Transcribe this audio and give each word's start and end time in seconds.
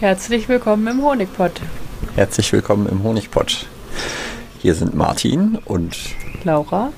Herzlich 0.00 0.48
willkommen 0.48 0.86
im 0.88 1.02
Honigpott. 1.02 1.60
Herzlich 2.16 2.52
willkommen 2.52 2.88
im 2.88 3.04
Honigpott. 3.04 3.66
Hier 4.60 4.74
sind 4.74 4.94
Martin 4.94 5.58
und 5.64 5.96
Laura. 6.42 6.92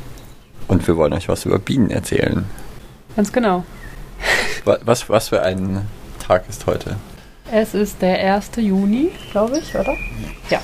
Und 0.66 0.86
wir 0.88 0.96
wollen 0.96 1.12
euch 1.12 1.28
was 1.28 1.44
über 1.44 1.58
Bienen 1.58 1.90
erzählen. 1.90 2.46
Ganz 3.14 3.32
genau. 3.32 3.64
Was, 4.64 5.08
was 5.10 5.28
für 5.28 5.42
ein 5.42 5.86
Tag 6.26 6.48
ist 6.48 6.66
heute? 6.66 6.96
Es 7.52 7.74
ist 7.74 8.00
der 8.00 8.34
1. 8.34 8.52
Juni, 8.56 9.10
glaube 9.30 9.58
ich, 9.58 9.74
oder? 9.74 9.94
Ja. 10.50 10.60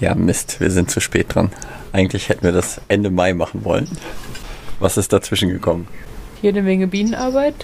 Ja, 0.00 0.14
Mist, 0.14 0.60
wir 0.60 0.70
sind 0.70 0.90
zu 0.90 1.00
spät 1.00 1.34
dran. 1.34 1.50
Eigentlich 1.92 2.30
hätten 2.30 2.44
wir 2.44 2.52
das 2.52 2.80
Ende 2.88 3.10
Mai 3.10 3.34
machen 3.34 3.64
wollen. 3.64 3.88
Was 4.80 4.96
ist 4.96 5.12
dazwischen 5.12 5.50
gekommen? 5.50 5.86
Jede 6.40 6.62
Menge 6.62 6.86
Bienenarbeit, 6.86 7.54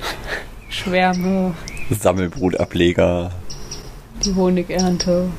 Schwärme, 0.68 1.54
Sammelbrutableger, 1.90 3.30
die 4.24 4.34
Honigernte. 4.34 5.30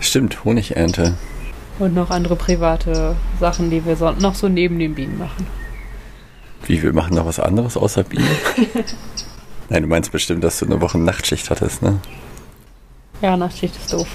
Stimmt, 0.00 0.44
Honigernte. 0.44 1.14
Und 1.78 1.94
noch 1.94 2.10
andere 2.10 2.36
private 2.36 3.16
Sachen, 3.38 3.70
die 3.70 3.84
wir 3.84 3.96
so, 3.96 4.10
noch 4.10 4.34
so 4.34 4.48
neben 4.48 4.78
den 4.78 4.94
Bienen 4.94 5.18
machen. 5.18 5.46
Wie, 6.66 6.82
wir 6.82 6.92
machen 6.92 7.14
noch 7.14 7.26
was 7.26 7.40
anderes 7.40 7.76
außer 7.76 8.04
Bienen? 8.04 8.28
Nein, 9.70 9.82
du 9.82 9.88
meinst 9.88 10.12
bestimmt, 10.12 10.44
dass 10.44 10.58
du 10.58 10.66
eine 10.66 10.80
Woche 10.80 10.98
Nachtschicht 10.98 11.48
hattest, 11.48 11.82
ne? 11.82 12.00
Ja, 13.22 13.36
Nachtschicht 13.36 13.76
ist 13.76 13.92
doof. 13.92 14.08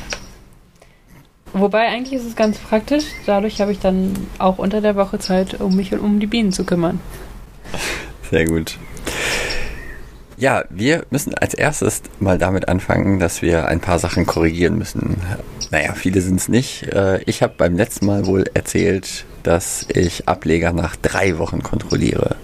Wobei 1.53 1.87
eigentlich 1.87 2.19
ist 2.19 2.27
es 2.27 2.35
ganz 2.35 2.57
praktisch. 2.57 3.05
Dadurch 3.25 3.61
habe 3.61 3.71
ich 3.71 3.79
dann 3.79 4.27
auch 4.39 4.57
unter 4.57 4.81
der 4.81 4.95
Woche 4.95 5.19
Zeit, 5.19 5.61
um 5.61 5.75
mich 5.75 5.93
um 5.93 6.19
die 6.19 6.27
Bienen 6.27 6.51
zu 6.51 6.65
kümmern. 6.65 6.99
Sehr 8.29 8.45
gut. 8.45 8.77
Ja, 10.37 10.65
wir 10.69 11.05
müssen 11.11 11.33
als 11.33 11.53
erstes 11.53 12.01
mal 12.19 12.37
damit 12.37 12.67
anfangen, 12.67 13.19
dass 13.19 13.41
wir 13.41 13.67
ein 13.67 13.79
paar 13.79 13.99
Sachen 13.99 14.25
korrigieren 14.25 14.77
müssen. 14.77 15.15
Naja, 15.71 15.93
viele 15.93 16.21
sind 16.21 16.39
es 16.39 16.49
nicht. 16.49 16.83
Äh, 16.83 17.21
ich 17.23 17.41
habe 17.41 17.53
beim 17.57 17.77
letzten 17.77 18.05
Mal 18.05 18.25
wohl 18.25 18.43
erzählt, 18.53 19.25
dass 19.43 19.87
ich 19.93 20.27
Ableger 20.27 20.73
nach 20.73 20.97
drei 20.97 21.37
Wochen 21.37 21.63
kontrolliere. 21.63 22.35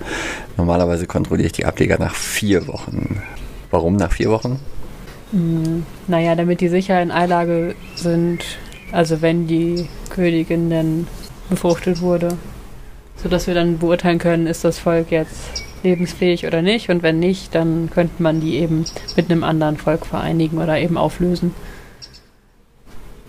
Normalerweise 0.55 1.05
kontrolliere 1.05 1.47
ich 1.47 1.53
die 1.53 1.65
Ableger 1.65 1.97
nach 1.99 2.15
vier 2.15 2.67
Wochen. 2.67 3.21
Warum 3.71 3.97
nach 3.97 4.13
vier 4.13 4.29
Wochen? 4.29 4.59
Hm, 5.31 5.85
naja, 6.07 6.35
damit 6.35 6.61
die 6.61 6.69
sicher 6.69 7.01
in 7.01 7.11
Eilage 7.11 7.75
sind, 7.95 8.43
also 8.91 9.21
wenn 9.21 9.47
die 9.47 9.87
Königin 10.09 10.69
dann 10.69 11.07
befruchtet 11.49 12.01
wurde, 12.01 12.37
sodass 13.21 13.47
wir 13.47 13.53
dann 13.53 13.79
beurteilen 13.79 14.19
können, 14.19 14.47
ist 14.47 14.63
das 14.63 14.79
Volk 14.79 15.11
jetzt 15.11 15.63
lebensfähig 15.83 16.45
oder 16.45 16.61
nicht 16.61 16.89
und 16.89 17.03
wenn 17.03 17.19
nicht, 17.19 17.55
dann 17.55 17.89
könnte 17.93 18.21
man 18.21 18.41
die 18.41 18.57
eben 18.57 18.85
mit 19.15 19.31
einem 19.31 19.43
anderen 19.43 19.77
Volk 19.77 20.05
vereinigen 20.05 20.57
oder 20.57 20.79
eben 20.79 20.97
auflösen. 20.97 21.53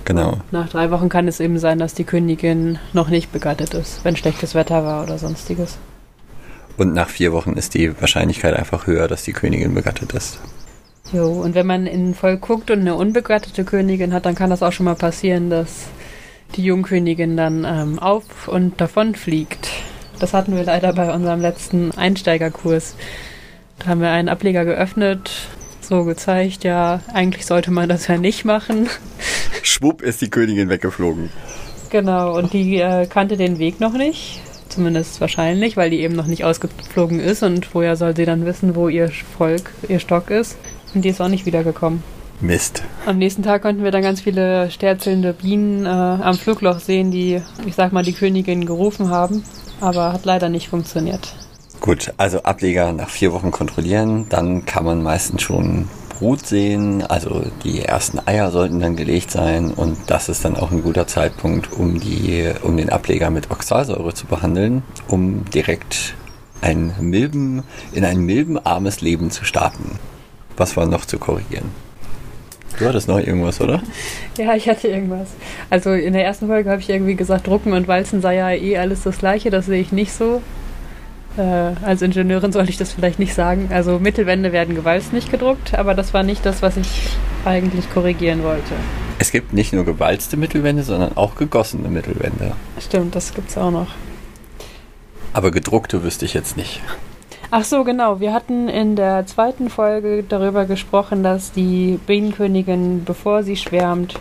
Genau. 0.04 0.38
Nach 0.50 0.68
drei 0.68 0.90
Wochen 0.90 1.08
kann 1.08 1.28
es 1.28 1.40
eben 1.40 1.58
sein, 1.58 1.78
dass 1.78 1.94
die 1.94 2.04
Königin 2.04 2.78
noch 2.92 3.08
nicht 3.08 3.32
begattet 3.32 3.74
ist, 3.74 4.04
wenn 4.04 4.16
schlechtes 4.16 4.54
Wetter 4.54 4.84
war 4.84 5.04
oder 5.04 5.18
sonstiges. 5.18 5.78
Und 6.76 6.94
nach 6.94 7.08
vier 7.08 7.32
Wochen 7.32 7.52
ist 7.52 7.74
die 7.74 8.00
Wahrscheinlichkeit 8.00 8.54
einfach 8.54 8.86
höher, 8.86 9.06
dass 9.06 9.22
die 9.22 9.32
Königin 9.32 9.74
begattet 9.74 10.12
ist. 10.12 10.40
Jo, 11.12 11.28
und 11.28 11.54
wenn 11.54 11.66
man 11.66 11.86
in 11.86 12.10
ein 12.10 12.14
Volk 12.14 12.40
guckt 12.40 12.70
und 12.70 12.80
eine 12.80 12.94
unbegattete 12.94 13.64
Königin 13.64 14.12
hat, 14.14 14.24
dann 14.24 14.34
kann 14.34 14.50
das 14.50 14.62
auch 14.62 14.72
schon 14.72 14.84
mal 14.84 14.94
passieren, 14.94 15.50
dass 15.50 15.88
die 16.56 16.64
Jungkönigin 16.64 17.36
dann 17.36 17.64
ähm, 17.64 17.98
auf 17.98 18.48
und 18.48 18.80
davon 18.80 19.14
fliegt. 19.14 19.68
Das 20.22 20.34
hatten 20.34 20.54
wir 20.54 20.62
leider 20.62 20.92
bei 20.92 21.12
unserem 21.12 21.40
letzten 21.40 21.90
Einsteigerkurs. 21.98 22.94
Da 23.80 23.86
haben 23.88 24.00
wir 24.00 24.10
einen 24.10 24.28
Ableger 24.28 24.64
geöffnet, 24.64 25.32
so 25.80 26.04
gezeigt, 26.04 26.62
ja, 26.62 27.00
eigentlich 27.12 27.44
sollte 27.44 27.72
man 27.72 27.88
das 27.88 28.06
ja 28.06 28.16
nicht 28.18 28.44
machen. 28.44 28.88
Schwupp 29.64 30.00
ist 30.00 30.20
die 30.20 30.30
Königin 30.30 30.68
weggeflogen. 30.68 31.30
Genau, 31.90 32.38
und 32.38 32.52
die 32.52 32.76
äh, 32.76 33.06
kannte 33.06 33.36
den 33.36 33.58
Weg 33.58 33.80
noch 33.80 33.94
nicht. 33.94 34.40
Zumindest 34.68 35.20
wahrscheinlich, 35.20 35.76
weil 35.76 35.90
die 35.90 36.02
eben 36.02 36.14
noch 36.14 36.28
nicht 36.28 36.44
ausgeflogen 36.44 37.18
ist. 37.18 37.42
Und 37.42 37.74
woher 37.74 37.96
soll 37.96 38.14
sie 38.14 38.24
dann 38.24 38.46
wissen, 38.46 38.76
wo 38.76 38.88
ihr 38.88 39.08
Volk, 39.08 39.72
ihr 39.88 39.98
Stock 39.98 40.30
ist? 40.30 40.56
Und 40.94 41.04
die 41.04 41.08
ist 41.08 41.20
auch 41.20 41.26
nicht 41.26 41.46
wiedergekommen. 41.46 42.04
Mist. 42.40 42.84
Am 43.06 43.18
nächsten 43.18 43.42
Tag 43.42 43.62
konnten 43.62 43.82
wir 43.82 43.90
dann 43.90 44.02
ganz 44.02 44.20
viele 44.20 44.70
sterzelnde 44.70 45.32
Bienen 45.32 45.84
äh, 45.84 45.88
am 45.88 46.36
Flugloch 46.36 46.78
sehen, 46.78 47.10
die, 47.10 47.42
ich 47.66 47.74
sag 47.74 47.92
mal, 47.92 48.04
die 48.04 48.12
Königin 48.12 48.66
gerufen 48.66 49.10
haben. 49.10 49.42
Aber 49.82 50.12
hat 50.12 50.24
leider 50.24 50.48
nicht 50.48 50.68
funktioniert. 50.68 51.34
Gut, 51.80 52.14
also 52.16 52.44
Ableger 52.44 52.92
nach 52.92 53.10
vier 53.10 53.32
Wochen 53.32 53.50
kontrollieren, 53.50 54.26
dann 54.28 54.64
kann 54.64 54.84
man 54.84 55.02
meistens 55.02 55.42
schon 55.42 55.88
Brut 56.08 56.46
sehen, 56.46 57.02
also 57.02 57.42
die 57.64 57.82
ersten 57.82 58.20
Eier 58.24 58.52
sollten 58.52 58.78
dann 58.78 58.94
gelegt 58.94 59.32
sein 59.32 59.72
und 59.72 59.98
das 60.06 60.28
ist 60.28 60.44
dann 60.44 60.56
auch 60.56 60.70
ein 60.70 60.84
guter 60.84 61.08
Zeitpunkt, 61.08 61.72
um, 61.72 61.98
die, 61.98 62.52
um 62.62 62.76
den 62.76 62.90
Ableger 62.90 63.30
mit 63.30 63.50
Oxalsäure 63.50 64.14
zu 64.14 64.26
behandeln, 64.26 64.84
um 65.08 65.44
direkt 65.46 66.14
ein 66.60 66.94
Milben, 67.00 67.64
in 67.92 68.04
ein 68.04 68.20
milbenarmes 68.20 69.00
Leben 69.00 69.32
zu 69.32 69.44
starten. 69.44 69.98
Was 70.56 70.76
war 70.76 70.86
noch 70.86 71.06
zu 71.06 71.18
korrigieren? 71.18 71.72
Du 72.78 72.86
hattest 72.86 73.08
noch 73.08 73.18
irgendwas, 73.18 73.60
oder? 73.60 73.82
Ja, 74.38 74.54
ich 74.54 74.68
hatte 74.68 74.88
irgendwas. 74.88 75.28
Also 75.70 75.92
in 75.92 76.12
der 76.12 76.24
ersten 76.24 76.46
Folge 76.46 76.70
habe 76.70 76.80
ich 76.80 76.88
irgendwie 76.88 77.14
gesagt, 77.14 77.46
Drucken 77.46 77.72
und 77.72 77.88
Walzen 77.88 78.20
sei 78.20 78.36
ja 78.36 78.50
eh 78.50 78.78
alles 78.78 79.02
das 79.02 79.18
Gleiche. 79.18 79.50
Das 79.50 79.66
sehe 79.66 79.80
ich 79.80 79.92
nicht 79.92 80.12
so. 80.12 80.42
Äh, 81.36 81.42
als 81.84 82.02
Ingenieurin 82.02 82.52
sollte 82.52 82.70
ich 82.70 82.76
das 82.76 82.92
vielleicht 82.92 83.18
nicht 83.18 83.34
sagen. 83.34 83.70
Also 83.72 83.98
Mittelwände 83.98 84.52
werden 84.52 84.74
gewalzt, 84.74 85.12
nicht 85.12 85.30
gedruckt, 85.30 85.74
aber 85.74 85.94
das 85.94 86.12
war 86.12 86.22
nicht 86.22 86.44
das, 86.44 86.62
was 86.62 86.76
ich 86.76 87.16
eigentlich 87.44 87.90
korrigieren 87.92 88.42
wollte. 88.42 88.74
Es 89.18 89.30
gibt 89.30 89.52
nicht 89.52 89.72
nur 89.72 89.84
gewalzte 89.84 90.36
Mittelwände, 90.36 90.82
sondern 90.82 91.16
auch 91.16 91.36
gegossene 91.36 91.88
Mittelwände. 91.88 92.52
Stimmt, 92.80 93.14
das 93.14 93.34
gibt 93.34 93.50
es 93.50 93.58
auch 93.58 93.70
noch. 93.70 93.88
Aber 95.32 95.50
gedruckte 95.50 96.02
wüsste 96.02 96.24
ich 96.24 96.34
jetzt 96.34 96.56
nicht. 96.56 96.80
Ach 97.54 97.64
so, 97.64 97.84
genau. 97.84 98.18
Wir 98.18 98.32
hatten 98.32 98.70
in 98.70 98.96
der 98.96 99.26
zweiten 99.26 99.68
Folge 99.68 100.24
darüber 100.26 100.64
gesprochen, 100.64 101.22
dass 101.22 101.52
die 101.52 102.00
Bienenkönigin, 102.06 103.04
bevor 103.04 103.42
sie 103.42 103.56
schwärmt, 103.56 104.18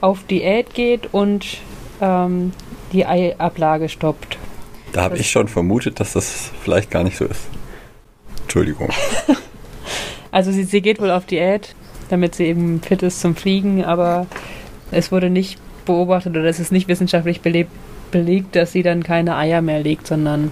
auf 0.00 0.24
Diät 0.24 0.74
geht 0.74 1.14
und 1.14 1.58
ähm, 2.00 2.52
die 2.92 3.06
Eiablage 3.06 3.88
stoppt. 3.88 4.36
Da 4.92 5.04
habe 5.04 5.16
ich 5.16 5.30
schon 5.30 5.46
vermutet, 5.46 6.00
dass 6.00 6.14
das 6.14 6.50
vielleicht 6.64 6.90
gar 6.90 7.04
nicht 7.04 7.16
so 7.16 7.24
ist. 7.24 7.46
Entschuldigung. 8.42 8.88
also 10.32 10.50
sie, 10.50 10.64
sie 10.64 10.82
geht 10.82 11.00
wohl 11.00 11.12
auf 11.12 11.24
Diät, 11.24 11.76
damit 12.10 12.34
sie 12.34 12.46
eben 12.46 12.82
fit 12.82 13.04
ist 13.04 13.20
zum 13.20 13.36
Fliegen, 13.36 13.84
aber 13.84 14.26
es 14.90 15.12
wurde 15.12 15.30
nicht 15.30 15.60
beobachtet 15.84 16.36
oder 16.36 16.46
es 16.46 16.58
ist 16.58 16.72
nicht 16.72 16.88
wissenschaftlich 16.88 17.42
belegt, 17.42 17.70
belegt, 18.10 18.56
dass 18.56 18.72
sie 18.72 18.82
dann 18.82 19.04
keine 19.04 19.36
Eier 19.36 19.62
mehr 19.62 19.78
legt, 19.78 20.08
sondern 20.08 20.50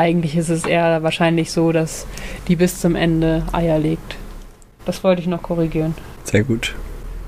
eigentlich 0.00 0.34
ist 0.34 0.48
es 0.48 0.64
eher 0.64 1.02
wahrscheinlich 1.02 1.52
so, 1.52 1.72
dass 1.72 2.06
die 2.48 2.56
bis 2.56 2.80
zum 2.80 2.96
Ende 2.96 3.44
Eier 3.52 3.78
legt. 3.78 4.16
Das 4.86 5.04
wollte 5.04 5.20
ich 5.20 5.28
noch 5.28 5.42
korrigieren. 5.42 5.94
Sehr 6.24 6.42
gut. 6.42 6.74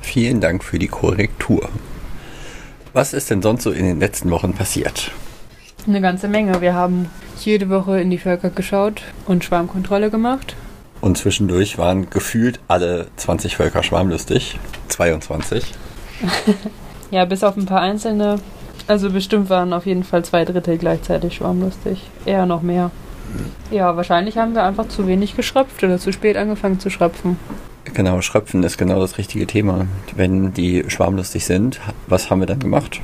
Vielen 0.01 0.41
Dank 0.41 0.65
für 0.65 0.79
die 0.79 0.89
Korrektur. 0.89 1.69
Was 2.95 3.13
ist 3.13 3.31
denn 3.31 3.43
sonst 3.43 3.65
so 3.65 3.73
in 3.73 3.85
den 3.85 4.01
letzten 4.01 4.31
Wochen 4.31 4.55
passiert? 4.55 5.11
Eine 5.87 6.01
ganze 6.01 6.29
Menge. 6.29 6.63
Wir 6.63 6.73
haben 6.73 7.11
jede 7.41 7.69
Woche 7.69 8.01
in 8.01 8.09
die 8.09 8.19
Völker 8.19 8.49
geschaut 8.49 9.03
und 9.27 9.45
Schwarmkontrolle 9.45 10.09
gemacht. 10.09 10.57
Und 11.03 11.19
zwischendurch 11.19 11.77
waren 11.77 12.09
gefühlt 12.09 12.59
alle 12.69 13.09
20 13.17 13.57
Völker 13.57 13.83
schwarmlustig. 13.83 14.59
22. 14.89 15.75
ja, 17.11 17.27
bis 17.27 17.45
auf 17.45 17.55
ein 17.59 17.67
paar 17.67 17.83
einzelne. 17.83 18.39
Also 18.87 19.11
bestimmt 19.11 19.51
waren 19.51 19.73
auf 19.73 19.87
jeden 19.87 20.05
Fall 20.05 20.25
zwei 20.25 20.45
Drittel 20.45 20.79
gleichzeitig 20.79 21.35
schwarmlustig. 21.37 22.11
Eher 22.25 22.47
noch 22.47 22.63
mehr. 22.63 22.91
Ja, 23.71 23.97
wahrscheinlich 23.97 24.37
haben 24.37 24.55
wir 24.55 24.65
einfach 24.65 24.89
zu 24.89 25.07
wenig 25.07 25.37
geschröpft 25.37 25.83
oder 25.83 25.99
zu 25.99 26.13
spät 26.13 26.37
angefangen 26.37 26.81
zu 26.81 26.91
schröpfen. 26.91 27.39
Genau, 27.95 28.21
Schröpfen 28.21 28.63
ist 28.63 28.79
genau 28.79 29.01
das 29.01 29.19
richtige 29.19 29.47
Thema. 29.47 29.87
Wenn 30.15 30.55
die 30.55 30.85
schwarmlustig 30.89 31.45
sind, 31.45 31.81
was 32.07 32.31
haben 32.31 32.41
wir 32.41 32.47
dann 32.47 32.61
gemacht? 32.61 33.01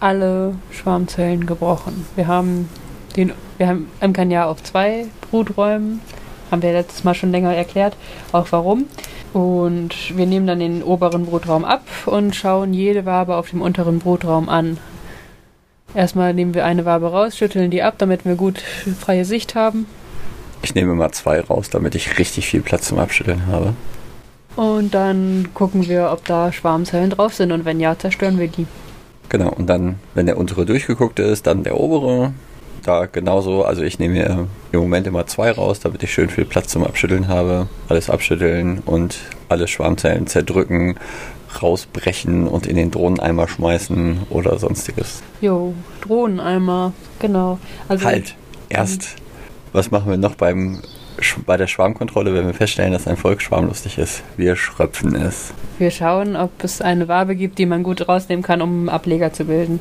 Alle 0.00 0.54
Schwarmzellen 0.70 1.46
gebrochen. 1.46 2.06
Wir 2.16 2.26
haben 2.26 2.68
den, 3.16 3.32
wir 3.58 3.68
haben 3.68 3.88
im 4.00 4.30
Jahr 4.30 4.48
auf 4.48 4.62
zwei 4.62 5.06
Bruträumen, 5.30 6.00
haben 6.50 6.62
wir 6.62 6.72
letztes 6.72 7.04
Mal 7.04 7.14
schon 7.14 7.30
länger 7.30 7.54
erklärt, 7.54 7.96
auch 8.32 8.46
warum. 8.50 8.86
Und 9.32 10.16
wir 10.16 10.26
nehmen 10.26 10.46
dann 10.46 10.60
den 10.60 10.82
oberen 10.82 11.26
Brutraum 11.26 11.64
ab 11.64 11.84
und 12.06 12.34
schauen 12.34 12.72
jede 12.72 13.04
Wabe 13.06 13.36
auf 13.36 13.50
dem 13.50 13.60
unteren 13.60 13.98
Brutraum 13.98 14.48
an. 14.48 14.78
Erstmal 15.96 16.34
nehmen 16.34 16.52
wir 16.52 16.66
eine 16.66 16.84
Wabe 16.84 17.10
raus, 17.10 17.38
schütteln 17.38 17.70
die 17.70 17.82
ab, 17.82 17.94
damit 17.96 18.26
wir 18.26 18.34
gut 18.34 18.58
freie 19.00 19.24
Sicht 19.24 19.54
haben. 19.54 19.86
Ich 20.60 20.74
nehme 20.74 20.94
mal 20.94 21.10
zwei 21.12 21.40
raus, 21.40 21.70
damit 21.70 21.94
ich 21.94 22.18
richtig 22.18 22.48
viel 22.48 22.60
Platz 22.60 22.88
zum 22.88 22.98
Abschütteln 22.98 23.46
habe. 23.46 23.72
Und 24.56 24.92
dann 24.92 25.48
gucken 25.54 25.88
wir, 25.88 26.10
ob 26.12 26.22
da 26.26 26.52
Schwarmzellen 26.52 27.08
drauf 27.08 27.32
sind 27.32 27.50
und 27.50 27.64
wenn 27.64 27.80
ja, 27.80 27.98
zerstören 27.98 28.38
wir 28.38 28.48
die. 28.48 28.66
Genau, 29.30 29.48
und 29.48 29.68
dann, 29.68 29.96
wenn 30.14 30.26
der 30.26 30.36
untere 30.36 30.66
durchgeguckt 30.66 31.18
ist, 31.18 31.46
dann 31.46 31.62
der 31.62 31.80
obere 31.80 32.34
da 32.84 33.06
genauso, 33.06 33.64
also 33.64 33.82
ich 33.82 33.98
nehme 33.98 34.14
mir 34.14 34.48
im 34.72 34.80
Moment 34.80 35.06
immer 35.06 35.26
zwei 35.26 35.50
raus, 35.50 35.80
damit 35.80 36.02
ich 36.02 36.12
schön 36.12 36.28
viel 36.28 36.44
Platz 36.44 36.68
zum 36.68 36.84
Abschütteln 36.84 37.28
habe. 37.28 37.68
Alles 37.88 38.10
abschütteln 38.10 38.82
und 38.84 39.18
alle 39.48 39.66
Schwarmzellen 39.66 40.26
zerdrücken, 40.26 40.96
rausbrechen 41.62 42.46
und 42.46 42.66
in 42.66 42.76
den 42.76 42.90
Drohneneimer 42.90 43.48
schmeißen 43.48 44.22
oder 44.30 44.58
sonstiges. 44.58 45.22
Jo, 45.40 45.74
Drohneneimer, 46.00 46.92
genau. 47.18 47.58
Also 47.88 48.06
halt, 48.06 48.34
erst, 48.68 49.16
was 49.72 49.90
machen 49.90 50.10
wir 50.10 50.18
noch 50.18 50.34
beim 50.34 50.82
bei 51.46 51.56
der 51.56 51.66
Schwarmkontrolle, 51.66 52.34
wenn 52.34 52.44
wir 52.44 52.52
feststellen, 52.52 52.92
dass 52.92 53.06
ein 53.06 53.16
Volk 53.16 53.40
schwarmlustig 53.40 53.96
ist. 53.96 54.22
Wir 54.36 54.54
schröpfen 54.54 55.14
es. 55.14 55.54
Wir 55.78 55.90
schauen, 55.90 56.36
ob 56.36 56.62
es 56.62 56.82
eine 56.82 57.08
Wabe 57.08 57.36
gibt, 57.36 57.58
die 57.58 57.64
man 57.64 57.82
gut 57.82 58.06
rausnehmen 58.06 58.42
kann, 58.42 58.60
um 58.60 58.90
Ableger 58.90 59.32
zu 59.32 59.46
bilden 59.46 59.80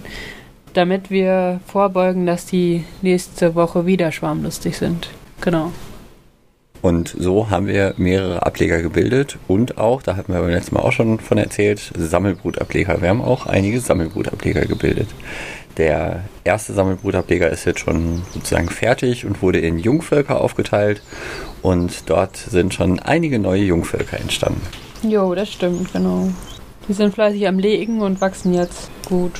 damit 0.75 1.09
wir 1.09 1.61
vorbeugen, 1.65 2.25
dass 2.25 2.45
die 2.45 2.83
nächste 3.01 3.55
Woche 3.55 3.85
wieder 3.85 4.11
schwarmlustig 4.11 4.77
sind. 4.77 5.09
Genau. 5.41 5.71
Und 6.85 7.15
so 7.17 7.49
haben 7.49 7.65
wir 7.65 7.95
mehrere 7.97 8.45
Ableger 8.45 8.79
gebildet 8.83 9.39
und 9.47 9.79
auch, 9.79 10.03
da 10.03 10.15
hatten 10.15 10.31
wir 10.31 10.39
beim 10.39 10.51
letzten 10.51 10.75
Mal 10.75 10.81
auch 10.81 10.91
schon 10.91 11.19
von 11.19 11.39
erzählt, 11.39 11.91
Sammelbrutableger. 11.97 13.01
Wir 13.01 13.09
haben 13.09 13.23
auch 13.23 13.47
einige 13.47 13.79
Sammelbrutableger 13.79 14.67
gebildet. 14.67 15.07
Der 15.77 16.25
erste 16.43 16.73
Sammelbrutableger 16.73 17.49
ist 17.49 17.65
jetzt 17.65 17.79
schon 17.79 18.21
sozusagen 18.35 18.69
fertig 18.69 19.25
und 19.25 19.41
wurde 19.41 19.57
in 19.61 19.79
Jungvölker 19.79 20.39
aufgeteilt 20.39 21.01
und 21.63 22.07
dort 22.07 22.37
sind 22.37 22.75
schon 22.75 22.99
einige 22.99 23.39
neue 23.39 23.63
Jungvölker 23.63 24.19
entstanden. 24.19 24.61
Jo, 25.01 25.33
das 25.33 25.51
stimmt, 25.51 25.91
genau. 25.91 26.29
Die 26.87 26.93
sind 26.93 27.15
fleißig 27.15 27.47
am 27.47 27.57
Legen 27.57 28.01
und 28.01 28.21
wachsen 28.21 28.53
jetzt 28.53 28.91
gut. 29.07 29.31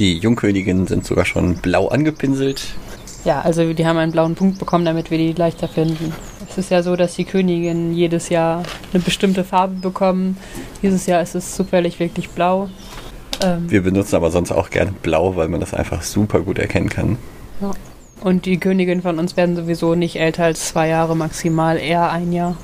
Die 0.00 0.18
Jungköniginnen 0.18 0.88
sind 0.88 1.06
sogar 1.06 1.24
schon 1.24 1.54
blau 1.58 1.86
angepinselt. 1.86 2.74
Ja, 3.24 3.42
also 3.42 3.74
die 3.74 3.86
haben 3.86 3.98
einen 3.98 4.10
blauen 4.10 4.34
Punkt 4.34 4.58
bekommen, 4.58 4.84
damit 4.84 5.12
wir 5.12 5.18
die 5.18 5.34
leichter 5.34 5.68
finden. 5.68 6.12
Es 6.50 6.58
ist 6.58 6.70
ja 6.72 6.82
so, 6.82 6.96
dass 6.96 7.14
die 7.14 7.24
Königinnen 7.24 7.94
jedes 7.94 8.28
Jahr 8.28 8.64
eine 8.92 9.00
bestimmte 9.00 9.44
Farbe 9.44 9.74
bekommen. 9.76 10.36
Dieses 10.82 11.06
Jahr 11.06 11.22
ist 11.22 11.36
es 11.36 11.54
zufällig 11.54 12.00
wirklich 12.00 12.28
blau. 12.30 12.68
Ähm 13.40 13.70
wir 13.70 13.82
benutzen 13.82 14.16
aber 14.16 14.32
sonst 14.32 14.50
auch 14.50 14.70
gerne 14.70 14.92
blau, 15.02 15.36
weil 15.36 15.46
man 15.46 15.60
das 15.60 15.74
einfach 15.74 16.02
super 16.02 16.40
gut 16.40 16.58
erkennen 16.58 16.88
kann. 16.88 17.18
Ja. 17.60 17.70
Und 18.20 18.46
die 18.46 18.58
Königinnen 18.58 19.02
von 19.02 19.20
uns 19.20 19.36
werden 19.36 19.54
sowieso 19.54 19.94
nicht 19.94 20.16
älter 20.16 20.44
als 20.44 20.68
zwei 20.68 20.88
Jahre, 20.88 21.16
maximal 21.16 21.78
eher 21.78 22.10
ein 22.10 22.32
Jahr. 22.32 22.56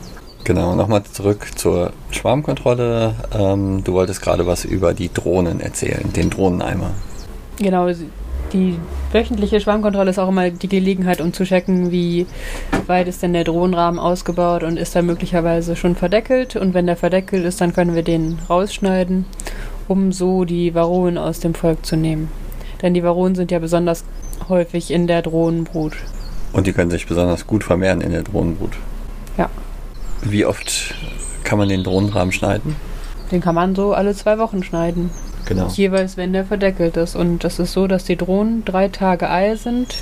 Genau, 0.42 0.74
nochmal 0.74 1.04
zurück 1.04 1.46
zur 1.56 1.92
Schwarmkontrolle. 2.10 3.14
Ähm, 3.32 3.84
du 3.84 3.92
wolltest 3.92 4.20
gerade 4.20 4.46
was 4.46 4.64
über 4.64 4.94
die 4.94 5.12
Drohnen 5.12 5.60
erzählen, 5.60 6.12
den 6.12 6.30
Drohneneimer. 6.30 6.90
Genau, 7.58 7.88
die 8.52 8.78
wöchentliche 9.12 9.60
Schwarmkontrolle 9.60 10.10
ist 10.10 10.18
auch 10.18 10.28
immer 10.28 10.50
die 10.50 10.68
Gelegenheit, 10.68 11.20
um 11.20 11.32
zu 11.32 11.44
checken, 11.44 11.90
wie 11.90 12.26
weit 12.86 13.08
ist 13.08 13.22
denn 13.22 13.32
der 13.32 13.44
Drohnenrahmen 13.44 13.98
ausgebaut 13.98 14.62
und 14.62 14.76
ist 14.76 14.94
er 14.94 15.02
möglicherweise 15.02 15.76
schon 15.76 15.96
verdeckelt. 15.96 16.56
Und 16.56 16.74
wenn 16.74 16.86
der 16.86 16.96
verdeckelt 16.96 17.44
ist, 17.44 17.60
dann 17.60 17.72
können 17.72 17.94
wir 17.94 18.02
den 18.02 18.38
rausschneiden, 18.48 19.24
um 19.88 20.12
so 20.12 20.44
die 20.44 20.74
Varroen 20.74 21.18
aus 21.18 21.40
dem 21.40 21.54
Volk 21.54 21.84
zu 21.84 21.96
nehmen. 21.96 22.30
Denn 22.82 22.94
die 22.94 23.02
Varroen 23.02 23.34
sind 23.34 23.50
ja 23.50 23.58
besonders 23.58 24.04
häufig 24.48 24.90
in 24.90 25.06
der 25.06 25.22
Drohnenbrut. 25.22 25.94
Und 26.52 26.66
die 26.66 26.72
können 26.72 26.90
sich 26.90 27.06
besonders 27.06 27.46
gut 27.46 27.64
vermehren 27.64 28.00
in 28.00 28.12
der 28.12 28.22
Drohnenbrut. 28.22 28.72
Ja. 29.36 29.50
Wie 30.22 30.44
oft 30.46 30.94
kann 31.44 31.58
man 31.58 31.68
den 31.68 31.84
Drohnenrahmen 31.84 32.32
schneiden? 32.32 32.76
Den 33.30 33.40
kann 33.40 33.54
man 33.54 33.74
so 33.74 33.92
alle 33.92 34.14
zwei 34.14 34.38
Wochen 34.38 34.62
schneiden. 34.62 35.10
Genau. 35.46 35.68
Jeweils, 35.68 36.16
wenn 36.16 36.32
der 36.32 36.44
verdeckelt 36.44 36.96
ist. 36.96 37.16
Und 37.16 37.44
das 37.44 37.58
ist 37.58 37.72
so, 37.72 37.86
dass 37.86 38.04
die 38.04 38.16
Drohnen 38.16 38.64
drei 38.64 38.88
Tage 38.88 39.30
Ei 39.30 39.54
sind, 39.56 39.94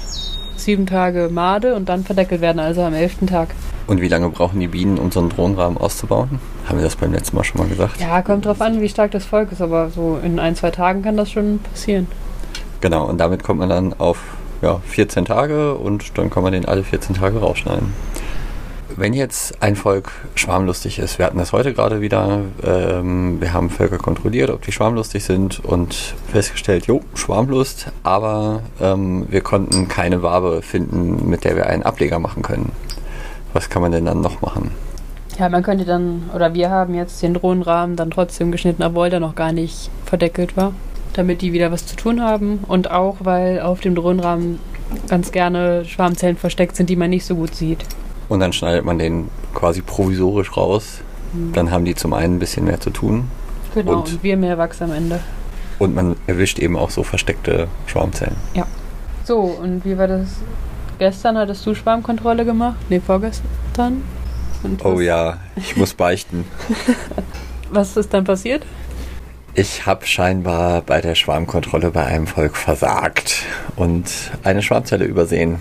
sieben 0.56 0.86
Tage 0.86 1.28
Made 1.30 1.74
und 1.74 1.88
dann 1.88 2.04
verdeckelt 2.04 2.40
werden, 2.40 2.58
also 2.58 2.82
am 2.82 2.94
elften 2.94 3.26
Tag. 3.26 3.48
Und 3.86 4.00
wie 4.00 4.08
lange 4.08 4.30
brauchen 4.30 4.58
die 4.60 4.68
Bienen, 4.68 4.98
um 4.98 5.12
so 5.12 5.20
einen 5.20 5.28
Drohnenrahmen 5.28 5.76
auszubauen? 5.76 6.40
Haben 6.66 6.78
wir 6.78 6.84
das 6.84 6.96
beim 6.96 7.12
letzten 7.12 7.36
Mal 7.36 7.44
schon 7.44 7.60
mal 7.60 7.68
gesagt? 7.68 8.00
Ja, 8.00 8.22
kommt 8.22 8.46
drauf 8.46 8.62
an, 8.62 8.80
wie 8.80 8.88
stark 8.88 9.10
das 9.10 9.26
Volk 9.26 9.52
ist, 9.52 9.60
aber 9.60 9.90
so 9.90 10.18
in 10.22 10.38
ein, 10.38 10.56
zwei 10.56 10.70
Tagen 10.70 11.02
kann 11.02 11.18
das 11.18 11.30
schon 11.30 11.58
passieren. 11.58 12.06
Genau, 12.80 13.06
und 13.06 13.18
damit 13.18 13.42
kommt 13.42 13.60
man 13.60 13.68
dann 13.68 13.92
auf 13.94 14.18
ja, 14.62 14.80
14 14.86 15.26
Tage 15.26 15.74
und 15.74 16.16
dann 16.16 16.30
kann 16.30 16.42
man 16.42 16.52
den 16.52 16.64
alle 16.64 16.82
14 16.82 17.16
Tage 17.16 17.38
rausschneiden. 17.38 17.92
Wenn 18.96 19.12
jetzt 19.12 19.60
ein 19.60 19.74
Volk 19.74 20.12
schwarmlustig 20.36 21.00
ist, 21.00 21.18
wir 21.18 21.26
hatten 21.26 21.38
das 21.38 21.52
heute 21.52 21.74
gerade 21.74 22.00
wieder, 22.00 22.42
ähm, 22.62 23.40
wir 23.40 23.52
haben 23.52 23.68
Völker 23.68 23.98
kontrolliert, 23.98 24.50
ob 24.50 24.62
die 24.62 24.70
schwarmlustig 24.70 25.24
sind 25.24 25.64
und 25.64 26.14
festgestellt, 26.30 26.86
jo, 26.86 27.00
Schwarmlust, 27.14 27.90
aber 28.04 28.62
ähm, 28.80 29.26
wir 29.28 29.40
konnten 29.40 29.88
keine 29.88 30.22
Wabe 30.22 30.62
finden, 30.62 31.28
mit 31.28 31.42
der 31.42 31.56
wir 31.56 31.66
einen 31.66 31.82
Ableger 31.82 32.20
machen 32.20 32.44
können. 32.44 32.70
Was 33.52 33.68
kann 33.68 33.82
man 33.82 33.90
denn 33.90 34.04
dann 34.04 34.20
noch 34.20 34.42
machen? 34.42 34.70
Ja, 35.40 35.48
man 35.48 35.64
könnte 35.64 35.84
dann, 35.84 36.30
oder 36.32 36.54
wir 36.54 36.70
haben 36.70 36.94
jetzt 36.94 37.20
den 37.20 37.34
Drohnenrahmen 37.34 37.96
dann 37.96 38.12
trotzdem 38.12 38.52
geschnitten, 38.52 38.84
obwohl 38.84 39.10
der 39.10 39.18
noch 39.18 39.34
gar 39.34 39.50
nicht 39.50 39.90
verdeckelt 40.04 40.56
war, 40.56 40.72
damit 41.14 41.42
die 41.42 41.52
wieder 41.52 41.72
was 41.72 41.84
zu 41.84 41.96
tun 41.96 42.22
haben 42.22 42.60
und 42.68 42.92
auch, 42.92 43.16
weil 43.20 43.60
auf 43.60 43.80
dem 43.80 43.96
Drohnenrahmen 43.96 44.60
ganz 45.08 45.32
gerne 45.32 45.84
Schwarmzellen 45.84 46.36
versteckt 46.36 46.76
sind, 46.76 46.90
die 46.90 46.96
man 46.96 47.10
nicht 47.10 47.24
so 47.24 47.34
gut 47.34 47.56
sieht. 47.56 47.84
Und 48.34 48.40
dann 48.40 48.52
schneidet 48.52 48.84
man 48.84 48.98
den 48.98 49.30
quasi 49.54 49.80
provisorisch 49.80 50.56
raus. 50.56 51.02
Mhm. 51.32 51.52
Dann 51.52 51.70
haben 51.70 51.84
die 51.84 51.94
zum 51.94 52.12
einen 52.12 52.34
ein 52.34 52.38
bisschen 52.40 52.64
mehr 52.64 52.80
zu 52.80 52.90
tun. 52.90 53.30
Genau, 53.76 53.92
und, 53.92 54.12
und 54.12 54.22
wir 54.24 54.36
mehr 54.36 54.58
Wachs 54.58 54.82
am 54.82 54.90
Ende. 54.90 55.20
Und 55.78 55.94
man 55.94 56.16
erwischt 56.26 56.58
eben 56.58 56.76
auch 56.76 56.90
so 56.90 57.04
versteckte 57.04 57.68
Schwarmzellen. 57.86 58.34
Ja. 58.54 58.66
So, 59.22 59.38
und 59.38 59.84
wie 59.84 59.96
war 59.96 60.08
das? 60.08 60.26
Gestern 60.98 61.38
hattest 61.38 61.64
du 61.64 61.76
Schwarmkontrolle 61.76 62.44
gemacht? 62.44 62.74
Ne, 62.90 63.00
vorgestern? 63.00 64.02
oh 64.82 64.98
ja, 64.98 65.38
ich 65.54 65.76
muss 65.76 65.94
beichten. 65.94 66.44
was 67.70 67.96
ist 67.96 68.12
dann 68.12 68.24
passiert? 68.24 68.66
Ich 69.54 69.86
habe 69.86 70.06
scheinbar 70.06 70.82
bei 70.82 71.00
der 71.00 71.14
Schwarmkontrolle 71.14 71.92
bei 71.92 72.04
einem 72.04 72.26
Volk 72.26 72.56
versagt 72.56 73.44
und 73.76 74.10
eine 74.42 74.60
Schwarmzelle 74.60 75.04
übersehen. 75.04 75.60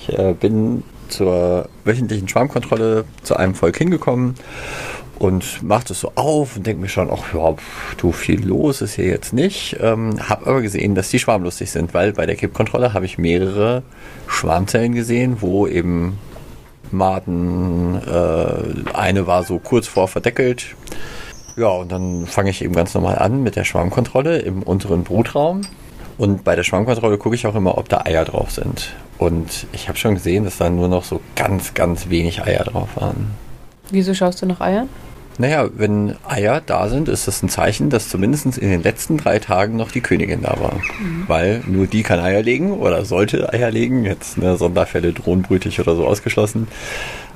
Ich 0.00 0.18
äh, 0.18 0.34
bin 0.34 0.82
zur 1.08 1.68
wöchentlichen 1.84 2.28
Schwarmkontrolle 2.28 3.04
zu 3.22 3.36
einem 3.36 3.54
Volk 3.54 3.76
hingekommen 3.78 4.34
und 5.18 5.62
macht 5.62 5.90
es 5.90 6.00
so 6.00 6.12
auf 6.14 6.56
und 6.56 6.66
denkt 6.66 6.80
mir 6.80 6.88
schon, 6.88 7.10
ach 7.10 7.34
ja, 7.34 7.54
du 7.96 8.12
viel 8.12 8.46
los 8.46 8.82
ist 8.82 8.94
hier 8.94 9.06
jetzt 9.06 9.32
nicht. 9.32 9.76
Ähm, 9.80 10.16
hab 10.28 10.46
aber 10.46 10.60
gesehen, 10.60 10.94
dass 10.94 11.08
die 11.08 11.18
schwarmlustig 11.18 11.70
sind, 11.70 11.94
weil 11.94 12.12
bei 12.12 12.26
der 12.26 12.36
Kippkontrolle 12.36 12.92
habe 12.92 13.06
ich 13.06 13.16
mehrere 13.16 13.82
Schwarmzellen 14.26 14.94
gesehen, 14.94 15.38
wo 15.40 15.66
eben 15.66 16.18
Maden, 16.92 18.00
äh, 18.06 18.94
eine 18.94 19.26
war 19.26 19.42
so 19.42 19.58
kurz 19.58 19.86
vor 19.86 20.08
verdeckelt. 20.08 20.76
Ja, 21.56 21.68
und 21.68 21.90
dann 21.90 22.26
fange 22.26 22.50
ich 22.50 22.62
eben 22.62 22.74
ganz 22.74 22.92
normal 22.94 23.18
an 23.18 23.42
mit 23.42 23.56
der 23.56 23.64
Schwarmkontrolle 23.64 24.38
im 24.38 24.62
unteren 24.62 25.04
Brutraum. 25.04 25.62
Und 26.18 26.44
bei 26.44 26.54
der 26.54 26.62
Schwarmkontrolle 26.62 27.18
gucke 27.18 27.34
ich 27.34 27.46
auch 27.46 27.54
immer, 27.54 27.78
ob 27.78 27.88
da 27.88 28.02
Eier 28.04 28.24
drauf 28.24 28.50
sind. 28.50 28.94
Und 29.18 29.66
ich 29.72 29.88
habe 29.88 29.98
schon 29.98 30.14
gesehen, 30.14 30.44
dass 30.44 30.58
da 30.58 30.68
nur 30.68 30.88
noch 30.88 31.04
so 31.04 31.20
ganz, 31.34 31.74
ganz 31.74 32.08
wenig 32.08 32.42
Eier 32.42 32.64
drauf 32.64 32.88
waren. 32.96 33.30
Wieso 33.90 34.14
schaust 34.14 34.42
du 34.42 34.46
nach 34.46 34.60
Eiern? 34.60 34.88
Naja, 35.38 35.68
wenn 35.74 36.16
Eier 36.26 36.62
da 36.64 36.88
sind, 36.88 37.08
ist 37.08 37.28
das 37.28 37.42
ein 37.42 37.50
Zeichen, 37.50 37.90
dass 37.90 38.08
zumindest 38.08 38.56
in 38.56 38.70
den 38.70 38.82
letzten 38.82 39.18
drei 39.18 39.38
Tagen 39.38 39.76
noch 39.76 39.90
die 39.90 40.00
Königin 40.00 40.42
da 40.42 40.56
war. 40.58 40.74
Mhm. 40.98 41.24
Weil 41.26 41.62
nur 41.66 41.86
die 41.86 42.02
kann 42.02 42.20
Eier 42.20 42.42
legen 42.42 42.72
oder 42.72 43.04
sollte 43.04 43.52
Eier 43.52 43.70
legen. 43.70 44.04
Jetzt 44.04 44.38
ne, 44.38 44.56
Sonderfälle 44.56 45.12
drohnbrütig 45.12 45.78
oder 45.80 45.94
so 45.94 46.06
ausgeschlossen. 46.06 46.68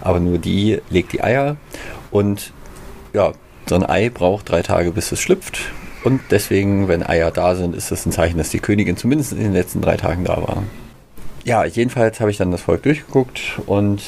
Aber 0.00 0.18
nur 0.18 0.38
die 0.38 0.80
legt 0.88 1.12
die 1.12 1.22
Eier. 1.22 1.56
Und 2.10 2.52
ja, 3.12 3.32
so 3.66 3.74
ein 3.74 3.84
Ei 3.84 4.08
braucht 4.08 4.48
drei 4.48 4.62
Tage, 4.62 4.92
bis 4.92 5.12
es 5.12 5.20
schlüpft. 5.20 5.60
Und 6.02 6.20
deswegen, 6.30 6.88
wenn 6.88 7.02
Eier 7.02 7.30
da 7.30 7.54
sind, 7.54 7.76
ist 7.76 7.90
das 7.90 8.06
ein 8.06 8.12
Zeichen, 8.12 8.38
dass 8.38 8.48
die 8.48 8.60
Königin 8.60 8.96
zumindest 8.96 9.32
in 9.32 9.40
den 9.40 9.52
letzten 9.52 9.82
drei 9.82 9.98
Tagen 9.98 10.24
da 10.24 10.38
war 10.38 10.62
ja, 11.44 11.64
jedenfalls 11.64 12.20
habe 12.20 12.30
ich 12.30 12.36
dann 12.36 12.50
das 12.50 12.62
Volk 12.62 12.82
durchgeguckt 12.82 13.60
und 13.66 14.02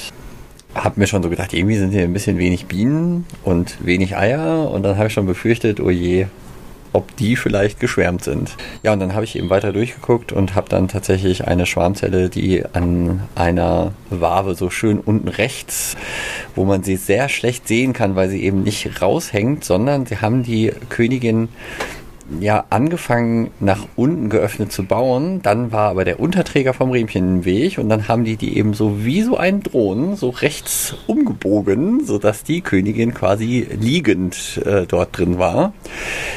habe 0.75 1.01
mir 1.01 1.07
schon 1.07 1.23
so 1.23 1.29
gedacht, 1.29 1.53
irgendwie 1.53 1.77
sind 1.77 1.91
hier 1.91 2.03
ein 2.03 2.13
bisschen 2.13 2.39
wenig 2.39 2.67
Bienen 2.67 3.27
und 3.45 3.77
wenig 3.85 4.17
Eier. 4.17 4.71
Und 4.71 4.83
dann 4.83 4.97
habe 4.97 5.09
ich 5.09 5.13
schon 5.13 5.27
befürchtet, 5.27 5.81
oh 5.81 5.91
je, 5.91 6.27
ob 6.93 7.17
die 7.17 7.37
vielleicht 7.37 7.81
geschwärmt 7.81 8.25
sind. 8.25 8.57
Ja, 8.83 8.93
und 8.93 9.01
dann 9.01 9.15
habe 9.15 9.25
ich 9.25 9.37
eben 9.37 9.51
weiter 9.51 9.73
durchgeguckt 9.73 10.33
und 10.33 10.55
habe 10.55 10.69
dann 10.69 10.89
tatsächlich 10.89 11.47
eine 11.47 11.67
Schwarmzelle, 11.67 12.29
die 12.29 12.65
an 12.73 13.23
einer 13.35 13.93
Wabe 14.11 14.55
so 14.55 14.71
schön 14.71 15.01
unten 15.01 15.29
rechts, 15.29 15.97
wo 16.55 16.65
man 16.65 16.83
sie 16.83 16.97
sehr 16.97 17.29
schlecht 17.29 17.67
sehen 17.67 17.93
kann, 17.93 18.15
weil 18.15 18.29
sie 18.29 18.43
eben 18.43 18.63
nicht 18.63 19.01
raushängt, 19.01 19.65
sondern 19.65 20.07
sie 20.07 20.19
haben 20.19 20.43
die 20.43 20.73
Königin 20.89 21.49
ja 22.41 22.65
angefangen 22.71 23.51
nach 23.61 23.87
unten 23.97 24.29
geöffnet 24.29 24.73
zu 24.73 24.85
bauen. 24.85 25.41
Dann 25.43 25.73
war 25.73 25.91
aber 25.91 26.05
der 26.05 26.21
Unterträger 26.21 26.75
vom 26.75 26.91
Riemchen 26.91 27.29
im 27.29 27.45
Weg 27.45 27.79
und 27.79 27.89
dann 27.89 28.09
haben 28.09 28.25
die 28.25 28.37
die 28.37 28.57
eben 28.57 28.75
so 28.75 29.05
wie 29.05 29.23
so 29.23 29.37
ein 29.37 29.63
Drohnen 29.63 30.17
so 30.17 30.31
rechts 30.31 30.95
umgebogen, 31.07 32.05
sodass 32.05 32.45
die 32.45 32.61
Königin 32.61 33.15
quasi 33.15 33.67
liegend 33.79 34.61
äh, 34.65 34.87
dort 34.87 35.17
drin 35.17 35.39
war. 35.39 35.73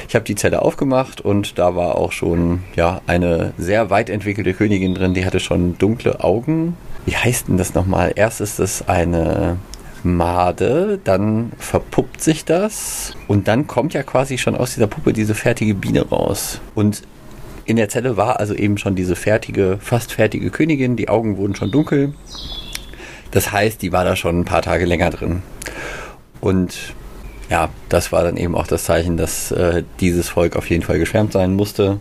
Ich 0.07 0.15
habe 0.15 0.25
die 0.25 0.35
Zelle 0.35 0.61
aufgemacht 0.61 1.21
und 1.21 1.57
da 1.57 1.75
war 1.75 1.95
auch 1.95 2.11
schon 2.11 2.63
ja 2.75 3.01
eine 3.07 3.53
sehr 3.57 3.89
weit 3.89 4.09
entwickelte 4.09 4.53
Königin 4.53 4.95
drin, 4.95 5.13
die 5.13 5.25
hatte 5.25 5.39
schon 5.39 5.77
dunkle 5.77 6.23
Augen. 6.23 6.75
Wie 7.05 7.15
heißt 7.15 7.47
denn 7.47 7.57
das 7.57 7.75
nochmal? 7.75 8.13
Erst 8.15 8.41
ist 8.41 8.59
es 8.59 8.87
eine 8.87 9.57
Made, 10.05 10.99
dann 11.03 11.51
verpuppt 11.57 12.21
sich 12.21 12.45
das 12.45 13.13
und 13.27 13.47
dann 13.47 13.67
kommt 13.67 13.93
ja 13.93 14.03
quasi 14.03 14.37
schon 14.37 14.55
aus 14.55 14.75
dieser 14.75 14.87
Puppe 14.87 15.13
diese 15.13 15.35
fertige 15.35 15.73
Biene 15.73 16.07
raus. 16.07 16.61
Und 16.75 17.01
in 17.65 17.77
der 17.77 17.89
Zelle 17.89 18.15
war 18.15 18.39
also 18.39 18.53
eben 18.53 18.77
schon 18.77 18.95
diese 18.95 19.15
fertige, 19.15 19.79
fast 19.81 20.13
fertige 20.13 20.51
Königin, 20.51 20.95
die 20.95 21.09
Augen 21.09 21.37
wurden 21.37 21.55
schon 21.55 21.71
dunkel. 21.71 22.13
Das 23.31 23.51
heißt, 23.51 23.81
die 23.81 23.91
war 23.91 24.05
da 24.05 24.15
schon 24.15 24.39
ein 24.39 24.45
paar 24.45 24.61
Tage 24.61 24.85
länger 24.85 25.09
drin. 25.09 25.41
Und 26.39 26.93
ja, 27.49 27.69
das 27.89 28.11
war 28.11 28.23
dann 28.23 28.37
eben 28.37 28.55
auch 28.55 28.67
das 28.67 28.85
Zeichen, 28.85 29.17
dass 29.17 29.51
äh, 29.51 29.83
dieses 29.99 30.29
Volk 30.29 30.55
auf 30.55 30.69
jeden 30.69 30.83
Fall 30.83 30.99
geschwärmt 30.99 31.33
sein 31.33 31.53
musste. 31.53 31.99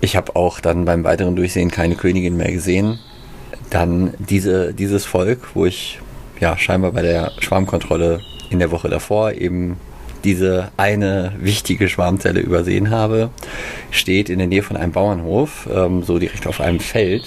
Ich 0.00 0.14
habe 0.14 0.36
auch 0.36 0.60
dann 0.60 0.84
beim 0.84 1.04
weiteren 1.04 1.34
Durchsehen 1.34 1.70
keine 1.70 1.96
Königin 1.96 2.36
mehr 2.36 2.52
gesehen. 2.52 2.98
Dann 3.70 4.14
diese, 4.18 4.72
dieses 4.72 5.04
Volk, 5.04 5.54
wo 5.54 5.66
ich 5.66 6.00
ja 6.40 6.56
scheinbar 6.56 6.92
bei 6.92 7.02
der 7.02 7.32
Schwarmkontrolle 7.38 8.20
in 8.50 8.58
der 8.58 8.70
Woche 8.70 8.88
davor 8.88 9.32
eben 9.32 9.76
diese 10.24 10.70
eine 10.76 11.32
wichtige 11.38 11.88
Schwarmzelle 11.88 12.40
übersehen 12.40 12.90
habe, 12.90 13.30
steht 13.90 14.28
in 14.28 14.38
der 14.38 14.48
Nähe 14.48 14.62
von 14.62 14.76
einem 14.76 14.92
Bauernhof, 14.92 15.68
ähm, 15.72 16.02
so 16.02 16.18
direkt 16.18 16.46
auf 16.46 16.60
einem 16.60 16.80
Feld. 16.80 17.24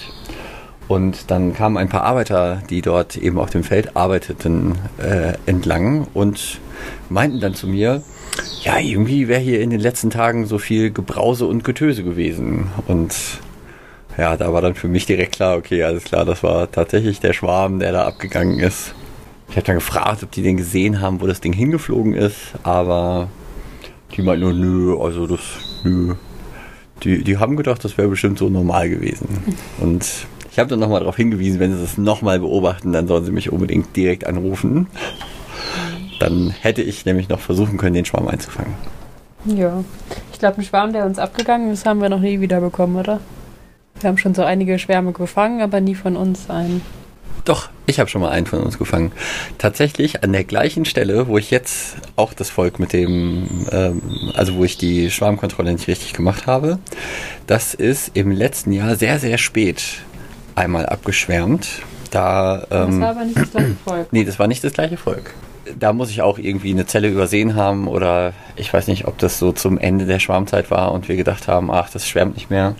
Und 0.88 1.30
dann 1.30 1.54
kamen 1.54 1.78
ein 1.78 1.88
paar 1.88 2.02
Arbeiter, 2.02 2.62
die 2.68 2.82
dort 2.82 3.16
eben 3.16 3.38
auf 3.38 3.50
dem 3.50 3.64
Feld 3.64 3.96
arbeiteten, 3.96 4.74
äh, 4.98 5.34
entlang 5.46 6.06
und 6.12 6.60
meinten 7.08 7.40
dann 7.40 7.54
zu 7.54 7.66
mir, 7.66 8.02
ja, 8.62 8.78
irgendwie 8.78 9.28
wäre 9.28 9.40
hier 9.40 9.60
in 9.60 9.70
den 9.70 9.80
letzten 9.80 10.10
Tagen 10.10 10.46
so 10.46 10.58
viel 10.58 10.90
Gebrause 10.90 11.46
und 11.46 11.64
Getöse 11.64 12.02
gewesen. 12.02 12.70
Und 12.86 13.14
ja, 14.18 14.36
da 14.36 14.52
war 14.52 14.60
dann 14.60 14.74
für 14.74 14.88
mich 14.88 15.06
direkt 15.06 15.36
klar, 15.36 15.56
okay, 15.56 15.82
alles 15.82 16.04
klar, 16.04 16.24
das 16.24 16.42
war 16.42 16.70
tatsächlich 16.70 17.20
der 17.20 17.32
Schwarm, 17.32 17.78
der 17.78 17.92
da 17.92 18.06
abgegangen 18.06 18.58
ist. 18.58 18.94
Ich 19.52 19.56
habe 19.56 19.66
dann 19.66 19.76
gefragt, 19.76 20.22
ob 20.22 20.30
die 20.30 20.40
den 20.40 20.56
gesehen 20.56 21.02
haben, 21.02 21.20
wo 21.20 21.26
das 21.26 21.42
Ding 21.42 21.52
hingeflogen 21.52 22.14
ist, 22.14 22.38
aber 22.62 23.28
die 24.16 24.22
meinten 24.22 24.44
nur, 24.44 24.54
nö, 24.54 24.98
also 24.98 25.26
das, 25.26 25.40
nö. 25.84 26.14
Die, 27.02 27.22
die 27.22 27.36
haben 27.36 27.56
gedacht, 27.56 27.84
das 27.84 27.98
wäre 27.98 28.08
bestimmt 28.08 28.38
so 28.38 28.48
normal 28.48 28.88
gewesen. 28.88 29.28
Und 29.78 30.06
ich 30.50 30.58
habe 30.58 30.70
dann 30.70 30.80
nochmal 30.80 31.00
darauf 31.00 31.16
hingewiesen, 31.16 31.60
wenn 31.60 31.74
sie 31.74 31.82
das 31.82 31.98
nochmal 31.98 32.38
beobachten, 32.38 32.94
dann 32.94 33.06
sollen 33.06 33.26
sie 33.26 33.30
mich 33.30 33.52
unbedingt 33.52 33.94
direkt 33.94 34.26
anrufen. 34.26 34.86
Dann 36.18 36.48
hätte 36.48 36.80
ich 36.80 37.04
nämlich 37.04 37.28
noch 37.28 37.40
versuchen 37.40 37.76
können, 37.76 37.92
den 37.92 38.06
Schwarm 38.06 38.28
einzufangen. 38.28 38.72
Ja. 39.44 39.84
Ich 40.32 40.38
glaube, 40.38 40.62
ein 40.62 40.64
Schwarm, 40.64 40.94
der 40.94 41.04
uns 41.04 41.18
abgegangen 41.18 41.72
ist, 41.72 41.84
haben 41.84 42.00
wir 42.00 42.08
noch 42.08 42.20
nie 42.20 42.40
wieder 42.40 42.62
bekommen, 42.62 42.96
oder? 42.96 43.20
Wir 44.00 44.08
haben 44.08 44.16
schon 44.16 44.34
so 44.34 44.44
einige 44.44 44.78
Schwärme 44.78 45.12
gefangen, 45.12 45.60
aber 45.60 45.82
nie 45.82 45.94
von 45.94 46.16
uns 46.16 46.48
einen. 46.48 46.80
Doch, 47.44 47.70
ich 47.86 47.98
habe 47.98 48.08
schon 48.08 48.20
mal 48.20 48.30
einen 48.30 48.46
von 48.46 48.60
uns 48.60 48.78
gefangen. 48.78 49.10
Tatsächlich 49.58 50.22
an 50.22 50.32
der 50.32 50.44
gleichen 50.44 50.84
Stelle, 50.84 51.26
wo 51.26 51.38
ich 51.38 51.50
jetzt 51.50 51.96
auch 52.14 52.34
das 52.34 52.50
Volk 52.50 52.78
mit 52.78 52.92
dem, 52.92 53.66
ähm, 53.72 54.00
also 54.34 54.54
wo 54.54 54.64
ich 54.64 54.78
die 54.78 55.10
Schwarmkontrolle 55.10 55.72
nicht 55.72 55.88
richtig 55.88 56.12
gemacht 56.12 56.46
habe. 56.46 56.78
Das 57.48 57.74
ist 57.74 58.12
im 58.14 58.30
letzten 58.30 58.72
Jahr 58.72 58.94
sehr, 58.94 59.18
sehr 59.18 59.38
spät 59.38 59.82
einmal 60.54 60.86
abgeschwärmt. 60.86 61.68
Da, 62.12 62.66
ähm, 62.70 63.00
das 63.00 63.00
war 63.00 63.10
aber 63.10 63.24
nicht 63.24 63.38
das 63.38 63.50
gleiche 63.50 63.74
Volk. 63.84 64.12
Nee, 64.12 64.24
das 64.24 64.38
war 64.38 64.46
nicht 64.46 64.62
das 64.62 64.72
gleiche 64.72 64.96
Volk. 64.96 65.34
Da 65.78 65.92
muss 65.92 66.10
ich 66.10 66.22
auch 66.22 66.38
irgendwie 66.38 66.70
eine 66.70 66.86
Zelle 66.86 67.08
übersehen 67.08 67.56
haben 67.56 67.88
oder 67.88 68.34
ich 68.56 68.72
weiß 68.72 68.86
nicht, 68.86 69.06
ob 69.06 69.18
das 69.18 69.38
so 69.38 69.52
zum 69.52 69.78
Ende 69.78 70.06
der 70.06 70.18
Schwarmzeit 70.18 70.70
war 70.70 70.92
und 70.92 71.08
wir 71.08 71.16
gedacht 71.16 71.48
haben, 71.48 71.70
ach, 71.70 71.90
das 71.90 72.06
schwärmt 72.06 72.34
nicht 72.34 72.50
mehr. 72.50 72.74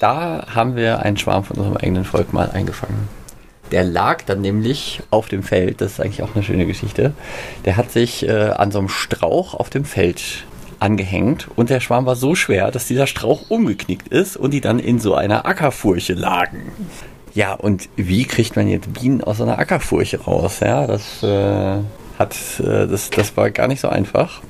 Da 0.00 0.46
haben 0.52 0.74
wir 0.76 1.00
einen 1.00 1.16
Schwarm 1.16 1.44
von 1.44 1.56
unserem 1.56 1.76
eigenen 1.76 2.04
Volk 2.04 2.32
mal 2.32 2.50
eingefangen. 2.50 3.08
Der 3.72 3.84
lag 3.84 4.22
dann 4.26 4.42
nämlich 4.42 5.00
auf 5.10 5.28
dem 5.28 5.42
Feld, 5.42 5.80
das 5.80 5.92
ist 5.92 6.00
eigentlich 6.00 6.22
auch 6.22 6.34
eine 6.34 6.44
schöne 6.44 6.66
Geschichte. 6.66 7.14
Der 7.64 7.76
hat 7.76 7.90
sich 7.90 8.28
äh, 8.28 8.50
an 8.50 8.70
so 8.70 8.78
einem 8.78 8.90
Strauch 8.90 9.54
auf 9.54 9.70
dem 9.70 9.86
Feld 9.86 10.44
angehängt 10.78 11.48
und 11.56 11.70
der 11.70 11.80
Schwarm 11.80 12.04
war 12.04 12.16
so 12.16 12.34
schwer, 12.34 12.70
dass 12.70 12.86
dieser 12.86 13.06
Strauch 13.06 13.50
umgeknickt 13.50 14.08
ist 14.08 14.36
und 14.36 14.50
die 14.52 14.60
dann 14.60 14.78
in 14.78 14.98
so 14.98 15.14
einer 15.14 15.46
Ackerfurche 15.46 16.12
lagen. 16.12 16.72
Ja, 17.34 17.54
und 17.54 17.88
wie 17.96 18.24
kriegt 18.24 18.56
man 18.56 18.68
jetzt 18.68 18.92
Bienen 18.92 19.24
aus 19.24 19.40
einer 19.40 19.58
Ackerfurche 19.58 20.20
raus? 20.20 20.60
Ja, 20.60 20.86
das 20.86 21.22
äh, 21.22 21.78
hat, 22.18 22.36
äh, 22.60 22.86
das, 22.86 23.08
das 23.08 23.36
war 23.38 23.50
gar 23.50 23.68
nicht 23.68 23.80
so 23.80 23.88
einfach. 23.88 24.42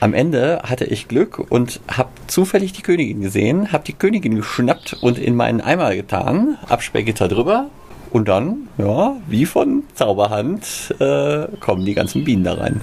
Am 0.00 0.14
Ende 0.14 0.62
hatte 0.64 0.84
ich 0.84 1.06
Glück 1.06 1.38
und 1.38 1.78
habe 1.86 2.08
zufällig 2.26 2.72
die 2.72 2.82
Königin 2.82 3.20
gesehen, 3.20 3.70
habe 3.70 3.84
die 3.84 3.92
Königin 3.92 4.34
geschnappt 4.34 4.94
und 5.00 5.16
in 5.16 5.36
meinen 5.36 5.60
Eimer 5.60 5.94
getan, 5.94 6.58
Absperrgitter 6.68 7.28
drüber 7.28 7.68
und 8.12 8.28
dann, 8.28 8.68
ja, 8.78 9.16
wie 9.26 9.46
von 9.46 9.84
Zauberhand, 9.94 10.94
äh, 11.00 11.46
kommen 11.60 11.84
die 11.84 11.94
ganzen 11.94 12.24
Bienen 12.24 12.44
da 12.44 12.54
rein. 12.54 12.82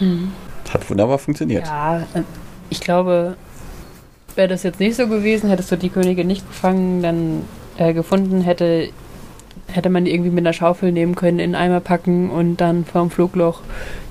Mhm. 0.00 0.32
Hat 0.72 0.88
wunderbar 0.88 1.18
funktioniert. 1.18 1.66
Ja, 1.66 1.98
äh, 2.14 2.22
ich 2.70 2.80
glaube, 2.80 3.36
wäre 4.36 4.48
das 4.48 4.62
jetzt 4.62 4.80
nicht 4.80 4.96
so 4.96 5.06
gewesen, 5.06 5.50
hättest 5.50 5.70
du 5.70 5.76
die 5.76 5.90
Königin 5.90 6.26
nicht 6.26 6.46
gefangen, 6.46 7.02
dann 7.02 7.42
äh, 7.76 7.92
gefunden, 7.92 8.40
hätte, 8.40 8.88
hätte 9.66 9.90
man 9.90 10.04
die 10.04 10.12
irgendwie 10.14 10.30
mit 10.30 10.46
einer 10.46 10.52
Schaufel 10.52 10.92
nehmen 10.92 11.14
können, 11.14 11.40
in 11.40 11.54
einen 11.54 11.72
Eimer 11.72 11.80
packen 11.80 12.30
und 12.30 12.56
dann 12.58 12.84
vom 12.84 13.10
Flugloch 13.10 13.60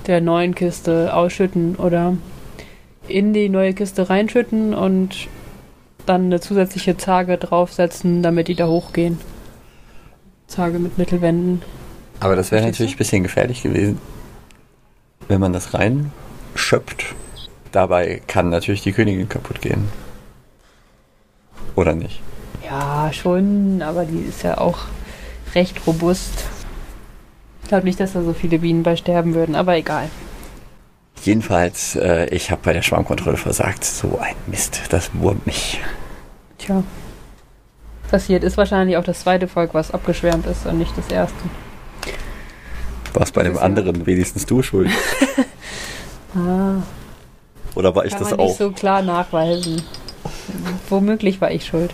der 0.06 0.22
neuen 0.22 0.54
Kiste 0.54 1.14
ausschütten 1.14 1.78
oder 1.78 2.16
in 3.08 3.34
die 3.34 3.50
neue 3.50 3.74
Kiste 3.74 4.10
reinschütten 4.10 4.76
und 4.76 5.28
dann 6.06 6.26
eine 6.26 6.40
zusätzliche 6.40 6.98
Zarge 6.98 7.38
draufsetzen, 7.38 8.22
damit 8.22 8.48
die 8.48 8.56
da 8.56 8.68
hochgehen. 8.68 9.18
Tage 10.50 10.80
mit 10.80 10.98
Mittelwänden. 10.98 11.62
Aber 12.20 12.36
das 12.36 12.52
wäre 12.52 12.66
natürlich 12.66 12.96
ein 12.96 12.98
bisschen 12.98 13.24
gefährlich 13.24 13.64
gewesen, 13.64 14.00
wenn 15.28 15.40
man 15.40 15.54
das 15.54 15.74
reinschöpft. 15.74 17.16
Dabei 17.72 18.22
kann 18.28 18.50
natürlich 18.50 18.82
die 18.82 18.92
Königin 18.92 19.30
kaputt 19.30 19.62
gehen. 19.62 19.88
Oder 21.76 21.94
nicht? 21.94 22.22
Ja, 22.66 23.12
schon, 23.14 23.82
aber 23.82 24.06
die 24.06 24.20
ist 24.20 24.44
ja 24.44 24.58
auch 24.58 24.80
recht 25.56 25.88
robust. 25.88 26.46
Ich 27.64 27.70
glaube 27.70 27.86
nicht, 27.86 28.00
dass 28.00 28.14
da 28.14 28.24
so 28.24 28.34
viele 28.34 28.60
Bienen 28.60 28.84
bei 28.84 28.96
sterben 28.96 29.36
würden, 29.36 29.56
aber 29.56 29.78
egal. 29.78 30.10
Jedenfalls, 31.24 31.96
äh, 31.96 32.26
ich 32.34 32.50
habe 32.52 32.62
bei 32.64 32.74
der 32.74 32.82
Schwarmkontrolle 32.82 33.38
versagt. 33.38 33.84
So 33.84 34.18
ein 34.20 34.36
Mist, 34.48 34.82
das 34.90 35.12
wurmt 35.14 35.46
mich. 35.46 35.80
Tja 36.58 36.84
passiert. 38.10 38.44
Ist 38.44 38.58
wahrscheinlich 38.58 38.98
auch 38.98 39.04
das 39.04 39.22
zweite 39.22 39.48
Volk, 39.48 39.74
was 39.74 39.92
abgeschwärmt 39.92 40.46
ist 40.46 40.66
und 40.66 40.78
nicht 40.78 40.98
das 40.98 41.08
erste. 41.10 41.36
Was 43.14 43.32
bei 43.32 43.44
dem 43.44 43.58
anderen 43.58 44.06
wenigstens 44.06 44.46
du 44.46 44.62
schuld? 44.62 44.90
ah. 46.36 46.82
Oder 47.76 47.96
war 47.96 48.06
ich 48.06 48.12
Kann 48.12 48.22
das 48.22 48.32
man 48.32 48.40
auch? 48.40 48.48
nicht 48.48 48.58
so 48.58 48.72
klar 48.72 49.02
nachweisen. 49.02 49.82
Womöglich 50.90 51.42
war 51.42 51.52
ich 51.52 51.66
schuld. 51.66 51.92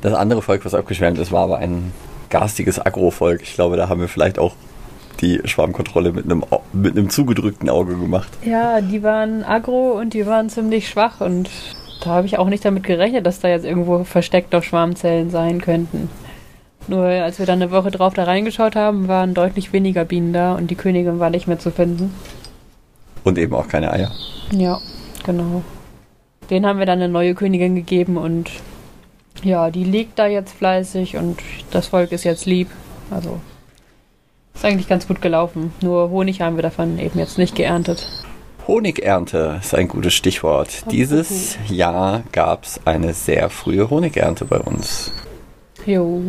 Das 0.00 0.14
andere 0.14 0.42
Volk, 0.42 0.64
was 0.64 0.74
abgeschwärmt 0.74 1.18
ist, 1.18 1.32
war 1.32 1.44
aber 1.44 1.58
ein 1.58 1.92
garstiges 2.30 2.84
Agro-Volk. 2.84 3.42
Ich 3.42 3.54
glaube, 3.54 3.76
da 3.76 3.88
haben 3.88 4.00
wir 4.00 4.08
vielleicht 4.08 4.38
auch 4.38 4.54
die 5.20 5.40
Schwarmkontrolle 5.44 6.12
mit 6.12 6.24
einem, 6.24 6.44
mit 6.72 6.96
einem 6.96 7.10
zugedrückten 7.10 7.68
Auge 7.68 7.96
gemacht. 7.96 8.28
Ja, 8.44 8.80
die 8.80 9.02
waren 9.02 9.44
agro 9.44 9.92
und 9.92 10.14
die 10.14 10.26
waren 10.26 10.48
ziemlich 10.48 10.88
schwach 10.88 11.20
und 11.20 11.48
da 12.02 12.10
habe 12.10 12.26
ich 12.26 12.38
auch 12.38 12.48
nicht 12.48 12.64
damit 12.64 12.82
gerechnet, 12.82 13.26
dass 13.26 13.40
da 13.40 13.48
jetzt 13.48 13.64
irgendwo 13.64 14.02
versteckt 14.04 14.52
noch 14.52 14.62
Schwarmzellen 14.62 15.30
sein 15.30 15.60
könnten. 15.60 16.10
Nur 16.88 17.04
als 17.04 17.38
wir 17.38 17.46
dann 17.46 17.62
eine 17.62 17.70
Woche 17.70 17.92
drauf 17.92 18.14
da 18.14 18.24
reingeschaut 18.24 18.74
haben, 18.74 19.06
waren 19.06 19.34
deutlich 19.34 19.72
weniger 19.72 20.04
Bienen 20.04 20.32
da 20.32 20.54
und 20.54 20.70
die 20.70 20.74
Königin 20.74 21.20
war 21.20 21.30
nicht 21.30 21.46
mehr 21.46 21.60
zu 21.60 21.70
finden. 21.70 22.12
Und 23.22 23.38
eben 23.38 23.54
auch 23.54 23.68
keine 23.68 23.92
Eier. 23.92 24.10
Ja, 24.50 24.80
genau. 25.24 25.62
Den 26.50 26.66
haben 26.66 26.80
wir 26.80 26.86
dann 26.86 26.98
eine 26.98 27.08
neue 27.08 27.34
Königin 27.34 27.76
gegeben 27.76 28.16
und 28.16 28.50
ja, 29.44 29.70
die 29.70 29.84
liegt 29.84 30.18
da 30.18 30.26
jetzt 30.26 30.54
fleißig 30.54 31.16
und 31.16 31.38
das 31.70 31.86
Volk 31.86 32.10
ist 32.10 32.24
jetzt 32.24 32.46
lieb. 32.46 32.68
Also 33.10 33.40
ist 34.54 34.64
eigentlich 34.64 34.88
ganz 34.88 35.06
gut 35.06 35.22
gelaufen. 35.22 35.72
Nur 35.80 36.10
Honig 36.10 36.40
haben 36.40 36.56
wir 36.56 36.62
davon 36.62 36.98
eben 36.98 37.18
jetzt 37.18 37.38
nicht 37.38 37.54
geerntet. 37.54 38.06
Honigernte 38.68 39.58
ist 39.60 39.74
ein 39.74 39.88
gutes 39.88 40.14
Stichwort. 40.14 40.84
Dieses 40.90 41.56
Jahr 41.68 42.22
gab 42.30 42.64
es 42.64 42.80
eine 42.84 43.12
sehr 43.12 43.50
frühe 43.50 43.90
Honigernte 43.90 44.44
bei 44.44 44.58
uns. 44.58 45.12
Jo. 45.84 46.22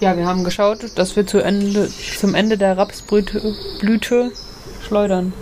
Ja, 0.00 0.16
wir 0.16 0.26
haben 0.26 0.44
geschaut, 0.44 0.96
dass 0.96 1.16
wir 1.16 1.26
zu 1.26 1.38
Ende, 1.38 1.88
zum 2.18 2.34
Ende 2.34 2.56
der 2.56 2.78
Rapsblüte 2.78 3.54
Blüte 3.80 4.32
schleudern. 4.86 5.34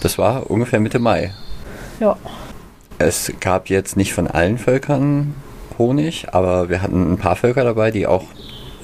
Das 0.00 0.18
war 0.18 0.50
ungefähr 0.50 0.80
Mitte 0.80 0.98
Mai. 0.98 1.32
Ja. 2.00 2.16
Es 2.98 3.32
gab 3.38 3.68
jetzt 3.68 3.96
nicht 3.96 4.12
von 4.12 4.26
allen 4.26 4.58
Völkern 4.58 5.34
Honig, 5.78 6.26
aber 6.32 6.68
wir 6.68 6.82
hatten 6.82 7.12
ein 7.12 7.18
paar 7.18 7.36
Völker 7.36 7.62
dabei, 7.62 7.92
die 7.92 8.08
auch 8.08 8.24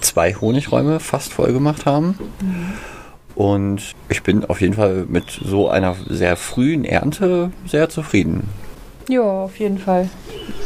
zwei 0.00 0.34
Honigräume 0.34 1.00
fast 1.00 1.32
voll 1.32 1.52
gemacht 1.52 1.86
haben. 1.86 2.18
Mhm. 2.40 2.74
Und 3.34 3.94
ich 4.08 4.22
bin 4.22 4.44
auf 4.44 4.60
jeden 4.60 4.74
Fall 4.74 5.06
mit 5.08 5.24
so 5.44 5.68
einer 5.68 5.96
sehr 6.08 6.36
frühen 6.36 6.84
Ernte 6.84 7.50
sehr 7.66 7.88
zufrieden. 7.88 8.48
Ja, 9.08 9.22
auf 9.22 9.58
jeden 9.58 9.78
Fall. 9.78 10.08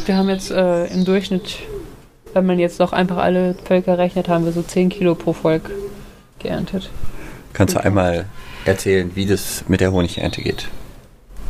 Wir 0.06 0.16
haben 0.16 0.28
jetzt 0.28 0.50
äh, 0.50 0.86
im 0.86 1.04
Durchschnitt, 1.04 1.58
wenn 2.34 2.46
man 2.46 2.58
jetzt 2.58 2.78
noch 2.78 2.92
einfach 2.92 3.16
alle 3.16 3.54
Völker 3.64 3.98
rechnet, 3.98 4.28
haben 4.28 4.44
wir 4.44 4.52
so 4.52 4.62
10 4.62 4.90
Kilo 4.90 5.14
pro 5.14 5.32
Volk 5.32 5.70
geerntet. 6.38 6.90
Kannst 7.52 7.74
du 7.74 7.82
einmal 7.82 8.26
erzählen, 8.64 9.10
wie 9.14 9.26
das 9.26 9.64
mit 9.68 9.80
der 9.80 9.92
Honigernte 9.92 10.42
geht? 10.42 10.68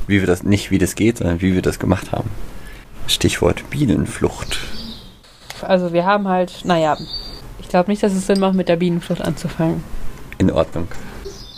Wie 0.06 0.20
wir 0.20 0.26
das, 0.26 0.44
nicht 0.44 0.70
wie 0.70 0.78
das 0.78 0.94
geht, 0.94 1.18
sondern 1.18 1.42
wie 1.42 1.54
wir 1.54 1.62
das 1.62 1.78
gemacht 1.78 2.12
haben. 2.12 2.30
Stichwort 3.06 3.68
Bienenflucht. 3.70 4.60
Also 5.62 5.92
wir 5.92 6.06
haben 6.06 6.28
halt, 6.28 6.64
naja, 6.64 6.96
ich 7.60 7.68
glaube 7.68 7.90
nicht, 7.90 8.02
dass 8.02 8.12
es 8.12 8.26
Sinn 8.26 8.40
macht, 8.40 8.54
mit 8.54 8.68
der 8.68 8.76
Bienenflucht 8.76 9.20
anzufangen. 9.20 9.82
In 10.38 10.50
Ordnung. 10.50 10.88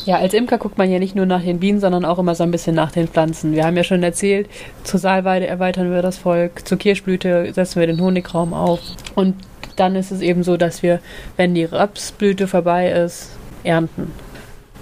Ja, 0.07 0.16
als 0.16 0.33
Imker 0.33 0.59
guckt 0.59 0.78
man 0.78 0.90
ja 0.90 0.99
nicht 0.99 1.14
nur 1.14 1.26
nach 1.26 1.42
den 1.42 1.61
Bienen, 1.61 1.78
sondern 1.78 2.04
auch 2.04 2.19
immer 2.19 2.35
so 2.35 2.42
ein 2.42 2.50
bisschen 2.50 2.75
nach 2.75 2.90
den 2.90 3.07
Pflanzen. 3.07 3.52
Wir 3.52 3.66
haben 3.66 3.76
ja 3.76 3.85
schon 3.85 4.02
erzählt, 4.02 4.49
zur 4.83 4.99
Saalweide 4.99 5.47
erweitern 5.47 5.90
wir 5.90 6.00
das 6.00 6.19
Volk, 6.19 6.66
zur 6.66 6.78
Kirschblüte 6.78 7.52
setzen 7.52 7.80
wir 7.80 7.87
den 7.87 8.00
Honigraum 8.00 8.54
auf. 8.54 8.80
Und 9.14 9.35
dann 9.76 9.97
ist 9.97 10.11
es 10.11 10.21
eben 10.21 10.42
so, 10.42 10.57
dass 10.57 10.83
wir, 10.83 11.00
wenn 11.37 11.54
die 11.54 11.64
Rapsblüte 11.64 12.47
vorbei 12.47 12.90
ist, 12.90 13.30
ernten. 13.62 14.12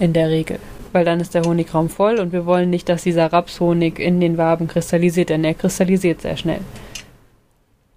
In 0.00 0.12
der 0.12 0.28
Regel. 0.28 0.60
Weil 0.92 1.04
dann 1.04 1.18
ist 1.20 1.34
der 1.34 1.42
Honigraum 1.42 1.88
voll 1.88 2.20
und 2.20 2.32
wir 2.32 2.46
wollen 2.46 2.70
nicht, 2.70 2.88
dass 2.88 3.02
dieser 3.02 3.32
Rapshonig 3.32 3.98
in 3.98 4.20
den 4.20 4.38
Waben 4.38 4.68
kristallisiert, 4.68 5.30
denn 5.30 5.42
er 5.44 5.54
kristallisiert 5.54 6.22
sehr 6.22 6.36
schnell. 6.36 6.60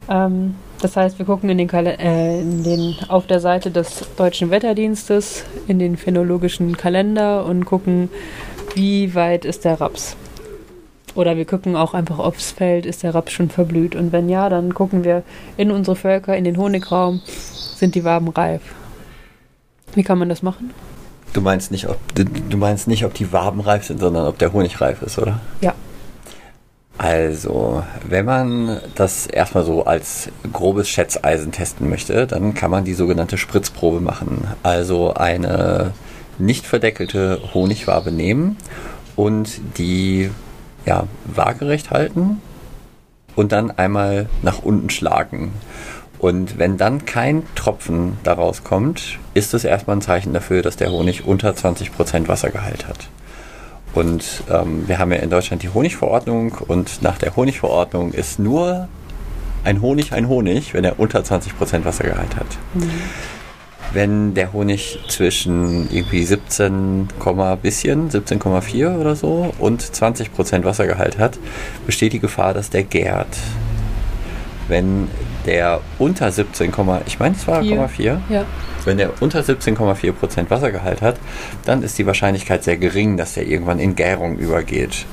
Ähm, 0.10 0.56
das 0.82 0.98
heißt, 0.98 1.20
wir 1.20 1.26
gucken 1.26 1.50
in 1.50 1.58
den, 1.58 1.70
äh, 1.70 2.40
in 2.40 2.64
den, 2.64 2.96
auf 3.08 3.28
der 3.28 3.40
Seite 3.40 3.72
des 3.72 4.06
Deutschen 4.18 4.50
Wetterdienstes 4.50 5.44
in 5.68 5.80
den 5.80 5.96
phänologischen 5.98 6.76
Kalender 6.76 7.46
und 7.46 7.66
gucken, 7.66 8.10
wie 8.74 9.14
weit 9.14 9.46
ist 9.46 9.66
der 9.66 9.80
Raps. 9.80 10.16
Oder 11.14 11.36
wir 11.36 11.46
gucken 11.46 11.76
auch 11.76 11.94
einfach 11.94 12.20
aufs 12.20 12.52
Feld, 12.52 12.86
ist 12.86 13.04
der 13.04 13.14
Raps 13.14 13.34
schon 13.34 13.50
verblüht. 13.50 13.96
Und 13.96 14.12
wenn 14.12 14.30
ja, 14.30 14.50
dann 14.50 14.74
gucken 14.74 15.04
wir 15.04 15.24
in 15.58 15.72
unsere 15.72 15.96
Völker, 15.96 16.36
in 16.36 16.46
den 16.46 16.58
Honigraum, 16.58 17.22
sind 17.26 17.96
die 17.96 18.04
Waben 18.04 18.30
reif. 18.30 18.62
Wie 19.94 20.04
kann 20.04 20.18
man 20.18 20.30
das 20.30 20.42
machen? 20.42 20.72
Du 21.34 21.42
meinst 21.42 21.72
nicht, 21.72 21.88
ob 21.88 21.98
du 22.16 22.58
meinst 22.58 22.88
nicht, 22.88 23.06
ob 23.06 23.14
die 23.14 23.32
Waben 23.32 23.62
reif 23.62 23.86
sind, 23.86 24.00
sondern 24.00 24.28
ob 24.28 24.38
der 24.38 24.52
Honig 24.54 24.80
reif 24.82 25.02
ist, 25.02 25.18
oder? 25.18 25.40
Ja. 25.62 25.74
Also, 27.02 27.84
wenn 28.08 28.26
man 28.26 28.80
das 28.94 29.26
erstmal 29.26 29.64
so 29.64 29.86
als 29.86 30.30
grobes 30.54 30.88
Schätzeisen 30.88 31.52
testen 31.52 31.90
möchte, 31.90 32.28
dann 32.28 32.54
kann 32.54 32.70
man 32.70 32.86
die 32.86 32.94
sogenannte 32.94 33.40
Spritzprobe 33.40 34.00
machen. 34.02 34.46
Also 34.62 35.16
eine 35.16 35.94
nicht 36.38 36.68
verdeckelte 36.68 37.42
Honigwabe 37.56 38.12
nehmen 38.12 38.56
und 39.16 39.62
die 39.80 40.30
ja, 40.86 41.08
waagerecht 41.26 41.90
halten 41.90 42.40
und 43.36 43.52
dann 43.52 43.72
einmal 43.72 44.30
nach 44.44 44.60
unten 44.62 44.92
schlagen. 44.92 45.54
Und 46.20 46.60
wenn 46.60 46.78
dann 46.78 47.06
kein 47.06 47.48
Tropfen 47.56 48.20
daraus 48.22 48.64
kommt, 48.64 49.18
ist 49.34 49.56
es 49.56 49.64
erstmal 49.64 49.96
ein 49.96 50.02
Zeichen 50.04 50.34
dafür, 50.34 50.62
dass 50.62 50.76
der 50.76 50.92
Honig 50.92 51.26
unter 51.26 51.50
20% 51.50 52.28
Wassergehalt 52.28 52.88
hat. 52.88 53.08
Und 53.94 54.44
ähm, 54.50 54.88
wir 54.88 55.00
haben 55.00 55.12
ja 55.12 55.18
in 55.20 55.30
Deutschland 55.30 55.64
die 55.64 55.70
Honigverordnung 55.70 56.54
und 56.68 57.02
nach 57.02 57.18
der 57.18 57.36
Honigverordnung 57.36 58.14
ist 58.14 58.40
nur 58.40 58.88
ein 59.64 59.82
Honig 59.82 60.14
ein 60.14 60.28
Honig, 60.28 60.74
wenn 60.74 60.84
er 60.84 61.00
unter 61.00 61.20
20% 61.20 61.86
Wassergehalt 61.86 62.36
hat. 62.36 62.48
Mhm. 62.74 62.90
Wenn 63.94 64.34
der 64.34 64.54
Honig 64.54 65.00
zwischen 65.10 65.92
irgendwie 65.92 66.24
17, 66.24 67.10
bisschen, 67.62 68.10
17,4 68.10 68.98
oder 68.98 69.18
so 69.18 69.54
und 69.60 69.84
20% 69.84 70.64
Wassergehalt 70.64 71.18
hat, 71.20 71.38
besteht 71.86 72.14
die 72.14 72.20
Gefahr, 72.20 72.54
dass 72.54 72.70
der 72.70 72.84
gärt. 72.84 73.36
Wenn 74.70 75.10
der 75.46 75.82
unter 76.00 76.32
17, 76.32 76.72
ich 77.06 77.20
meine, 77.20 77.36
es 77.36 77.48
war 77.48 77.64
4. 77.64 78.22
Ja. 78.30 78.46
Wenn 78.86 78.98
der 78.98 79.22
unter 79.22 79.42
17,4% 79.42 80.50
Wassergehalt 80.50 81.02
hat, 81.02 81.18
dann 81.66 81.84
ist 81.84 81.98
die 81.98 82.06
Wahrscheinlichkeit 82.06 82.64
sehr 82.64 82.78
gering, 82.78 83.18
dass 83.18 83.34
der 83.34 83.48
irgendwann 83.48 83.80
in 83.80 83.96
Gärung 83.96 84.38
übergeht. 84.38 85.06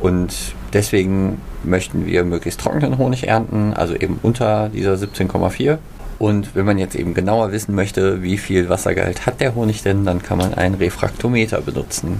Und 0.00 0.34
deswegen 0.72 1.40
möchten 1.64 2.06
wir 2.06 2.24
möglichst 2.24 2.60
trockenen 2.60 2.98
Honig 2.98 3.28
ernten, 3.28 3.72
also 3.74 3.94
eben 3.94 4.18
unter 4.22 4.68
dieser 4.68 4.94
17,4. 4.94 5.78
Und 6.18 6.54
wenn 6.54 6.64
man 6.64 6.78
jetzt 6.78 6.94
eben 6.94 7.12
genauer 7.14 7.52
wissen 7.52 7.74
möchte, 7.74 8.22
wie 8.22 8.38
viel 8.38 8.68
Wassergehalt 8.68 9.26
hat 9.26 9.40
der 9.40 9.54
Honig 9.54 9.82
denn, 9.82 10.04
dann 10.04 10.22
kann 10.22 10.38
man 10.38 10.54
einen 10.54 10.74
Refraktometer 10.74 11.60
benutzen. 11.60 12.18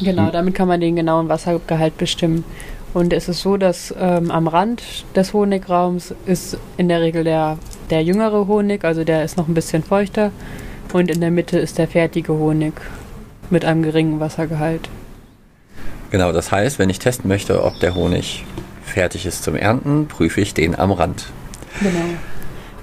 Genau, 0.00 0.30
damit 0.30 0.54
kann 0.54 0.68
man 0.68 0.80
den 0.80 0.96
genauen 0.96 1.28
Wassergehalt 1.28 1.98
bestimmen. 1.98 2.44
Und 2.94 3.12
es 3.12 3.28
ist 3.28 3.40
so, 3.40 3.56
dass 3.56 3.94
ähm, 3.98 4.30
am 4.30 4.48
Rand 4.48 4.82
des 5.16 5.32
Honigraums 5.32 6.14
ist 6.26 6.58
in 6.76 6.88
der 6.88 7.00
Regel 7.00 7.24
der, 7.24 7.58
der 7.90 8.02
jüngere 8.02 8.46
Honig, 8.46 8.84
also 8.84 9.02
der 9.04 9.24
ist 9.24 9.36
noch 9.36 9.48
ein 9.48 9.54
bisschen 9.54 9.82
feuchter. 9.82 10.30
Und 10.92 11.10
in 11.10 11.20
der 11.20 11.30
Mitte 11.30 11.58
ist 11.58 11.78
der 11.78 11.88
fertige 11.88 12.34
Honig 12.34 12.74
mit 13.48 13.64
einem 13.64 13.82
geringen 13.82 14.20
Wassergehalt. 14.20 14.90
Genau, 16.10 16.32
das 16.32 16.52
heißt, 16.52 16.78
wenn 16.78 16.90
ich 16.90 16.98
testen 16.98 17.28
möchte, 17.28 17.64
ob 17.64 17.80
der 17.80 17.94
Honig 17.94 18.44
fertig 18.84 19.24
ist 19.24 19.42
zum 19.42 19.56
Ernten, 19.56 20.06
prüfe 20.06 20.42
ich 20.42 20.52
den 20.52 20.78
am 20.78 20.92
Rand. 20.92 21.26
Genau. 21.80 22.04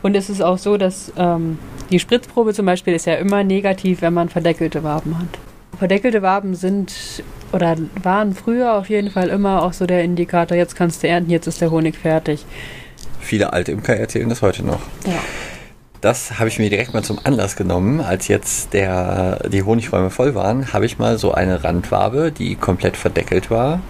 Und 0.01 0.15
es 0.15 0.29
ist 0.29 0.41
auch 0.41 0.57
so, 0.57 0.77
dass 0.77 1.11
ähm, 1.17 1.59
die 1.91 1.99
Spritzprobe 1.99 2.55
zum 2.55 2.65
Beispiel 2.65 2.95
ist 2.95 3.05
ja 3.05 3.15
immer 3.15 3.43
negativ, 3.43 4.01
wenn 4.01 4.13
man 4.13 4.29
verdeckelte 4.29 4.83
Waben 4.83 5.19
hat. 5.19 5.27
Verdeckelte 5.77 6.23
Waben 6.23 6.55
sind 6.55 7.23
oder 7.51 7.75
waren 8.01 8.33
früher 8.33 8.73
auf 8.73 8.89
jeden 8.89 9.12
Fall 9.12 9.29
immer 9.29 9.63
auch 9.63 9.73
so 9.73 9.85
der 9.85 10.03
Indikator, 10.03 10.57
jetzt 10.57 10.75
kannst 10.75 11.03
du 11.03 11.07
ernten, 11.07 11.31
jetzt 11.31 11.47
ist 11.47 11.62
der 11.62 11.71
Honig 11.71 11.97
fertig. 11.97 12.45
Viele 13.19 13.53
alte 13.53 13.71
Imker 13.71 13.95
erzählen 13.95 14.29
das 14.29 14.41
heute 14.41 14.65
noch. 14.65 14.81
Ja. 15.05 15.19
Das 16.01 16.39
habe 16.39 16.47
ich 16.47 16.59
mir 16.59 16.69
direkt 16.69 16.93
mal 16.93 17.03
zum 17.03 17.19
Anlass 17.23 17.57
genommen, 17.57 17.99
als 17.99 18.29
jetzt 18.29 18.73
der, 18.73 19.49
die 19.49 19.63
Honigräume 19.63 20.09
voll 20.09 20.33
waren, 20.33 20.71
habe 20.71 20.85
ich 20.85 20.97
mal 20.97 21.17
so 21.17 21.33
eine 21.33 21.63
Randwabe, 21.65 22.31
die 22.31 22.55
komplett 22.55 22.95
verdeckelt 22.95 23.51
war, 23.51 23.81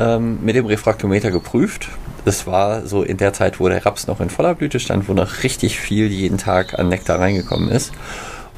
ähm, 0.00 0.40
mit 0.42 0.56
dem 0.56 0.66
Refraktometer 0.66 1.30
geprüft. 1.30 1.88
Das 2.24 2.48
war 2.48 2.86
so 2.86 3.02
in 3.04 3.16
der 3.18 3.32
Zeit, 3.32 3.60
wo 3.60 3.68
der 3.68 3.86
Raps 3.86 4.08
noch 4.08 4.20
in 4.20 4.28
voller 4.28 4.56
Blüte 4.56 4.80
stand, 4.80 5.08
wo 5.08 5.12
noch 5.12 5.44
richtig 5.44 5.78
viel 5.78 6.08
jeden 6.08 6.38
Tag 6.38 6.78
an 6.78 6.88
Nektar 6.88 7.20
reingekommen 7.20 7.68
ist. 7.68 7.92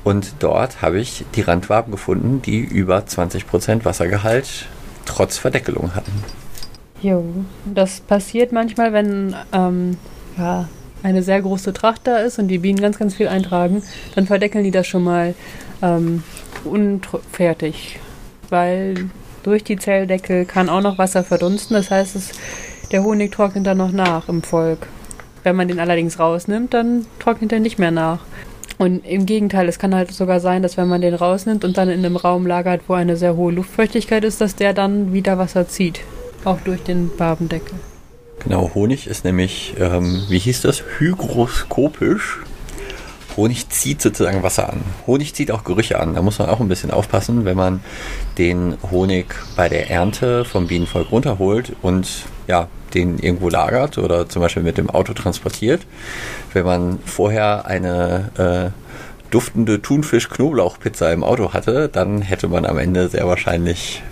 Und 0.06 0.34
dort 0.38 0.82
habe 0.82 1.00
ich 1.00 1.24
die 1.34 1.40
Randwaben 1.40 1.90
gefunden, 1.90 2.40
die 2.40 2.60
über 2.60 2.98
20% 2.98 3.84
Wassergehalt 3.84 4.66
trotz 5.04 5.36
Verdeckelung 5.36 5.96
hatten. 5.96 6.12
Jo, 7.02 7.24
das 7.64 7.98
passiert 8.02 8.52
manchmal, 8.52 8.92
wenn 8.92 9.34
ähm, 9.52 9.96
ja, 10.38 10.68
eine 11.02 11.24
sehr 11.24 11.42
große 11.42 11.72
Tracht 11.72 12.02
da 12.04 12.18
ist 12.18 12.38
und 12.38 12.46
die 12.46 12.58
Bienen 12.58 12.80
ganz, 12.80 13.00
ganz 13.00 13.16
viel 13.16 13.26
eintragen, 13.26 13.82
dann 14.14 14.28
verdeckeln 14.28 14.62
die 14.62 14.70
das 14.70 14.86
schon 14.86 15.02
mal 15.02 15.34
ähm, 15.82 16.22
unfertig. 16.62 17.98
Weil 18.48 19.10
durch 19.42 19.64
die 19.64 19.76
Zelldeckel 19.76 20.44
kann 20.44 20.68
auch 20.68 20.82
noch 20.82 20.98
Wasser 20.98 21.24
verdunsten. 21.24 21.74
Das 21.74 21.90
heißt, 21.90 22.14
es, 22.14 22.30
der 22.92 23.02
Honig 23.02 23.32
trocknet 23.32 23.66
dann 23.66 23.78
noch 23.78 23.90
nach 23.90 24.28
im 24.28 24.44
Volk. 24.44 24.86
Wenn 25.42 25.56
man 25.56 25.66
den 25.66 25.80
allerdings 25.80 26.20
rausnimmt, 26.20 26.74
dann 26.74 27.06
trocknet 27.18 27.50
er 27.50 27.58
nicht 27.58 27.80
mehr 27.80 27.90
nach. 27.90 28.20
Und 28.78 29.06
im 29.06 29.24
Gegenteil, 29.24 29.68
es 29.68 29.78
kann 29.78 29.94
halt 29.94 30.12
sogar 30.12 30.40
sein, 30.40 30.62
dass 30.62 30.76
wenn 30.76 30.88
man 30.88 31.00
den 31.00 31.14
rausnimmt 31.14 31.64
und 31.64 31.78
dann 31.78 31.88
in 31.88 32.04
einem 32.04 32.16
Raum 32.16 32.46
lagert, 32.46 32.82
wo 32.88 32.94
eine 32.94 33.16
sehr 33.16 33.36
hohe 33.36 33.52
Luftfeuchtigkeit 33.52 34.22
ist, 34.24 34.40
dass 34.40 34.54
der 34.54 34.74
dann 34.74 35.12
wieder 35.12 35.38
Wasser 35.38 35.66
zieht. 35.68 36.00
Auch 36.44 36.60
durch 36.60 36.82
den 36.82 37.10
Barbendeckel. 37.16 37.78
Genau, 38.40 38.70
Honig 38.74 39.06
ist 39.06 39.24
nämlich, 39.24 39.74
ähm, 39.80 40.24
wie 40.28 40.38
hieß 40.38 40.60
das, 40.62 40.84
hygroskopisch. 40.98 42.40
Honig 43.36 43.68
zieht 43.68 44.00
sozusagen 44.00 44.42
Wasser 44.42 44.72
an. 44.72 44.80
Honig 45.06 45.34
zieht 45.34 45.50
auch 45.50 45.64
Gerüche 45.64 46.00
an. 46.00 46.14
Da 46.14 46.22
muss 46.22 46.38
man 46.38 46.48
auch 46.48 46.60
ein 46.60 46.68
bisschen 46.68 46.90
aufpassen, 46.90 47.44
wenn 47.44 47.56
man 47.56 47.80
den 48.38 48.76
Honig 48.90 49.26
bei 49.56 49.68
der 49.68 49.90
Ernte 49.90 50.44
vom 50.44 50.66
Bienenvolk 50.66 51.10
runterholt 51.12 51.72
und 51.82 52.08
ja, 52.46 52.68
den 52.94 53.18
irgendwo 53.18 53.48
lagert 53.48 53.98
oder 53.98 54.28
zum 54.28 54.42
Beispiel 54.42 54.62
mit 54.62 54.78
dem 54.78 54.88
Auto 54.88 55.12
transportiert. 55.12 55.86
Wenn 56.52 56.64
man 56.64 56.98
vorher 57.04 57.66
eine 57.66 58.72
äh, 58.72 59.30
duftende 59.30 59.82
Thunfisch-Knoblauch-Pizza 59.82 61.12
im 61.12 61.24
Auto 61.24 61.52
hatte, 61.52 61.88
dann 61.88 62.22
hätte 62.22 62.48
man 62.48 62.64
am 62.64 62.78
Ende 62.78 63.08
sehr 63.08 63.26
wahrscheinlich 63.26 64.02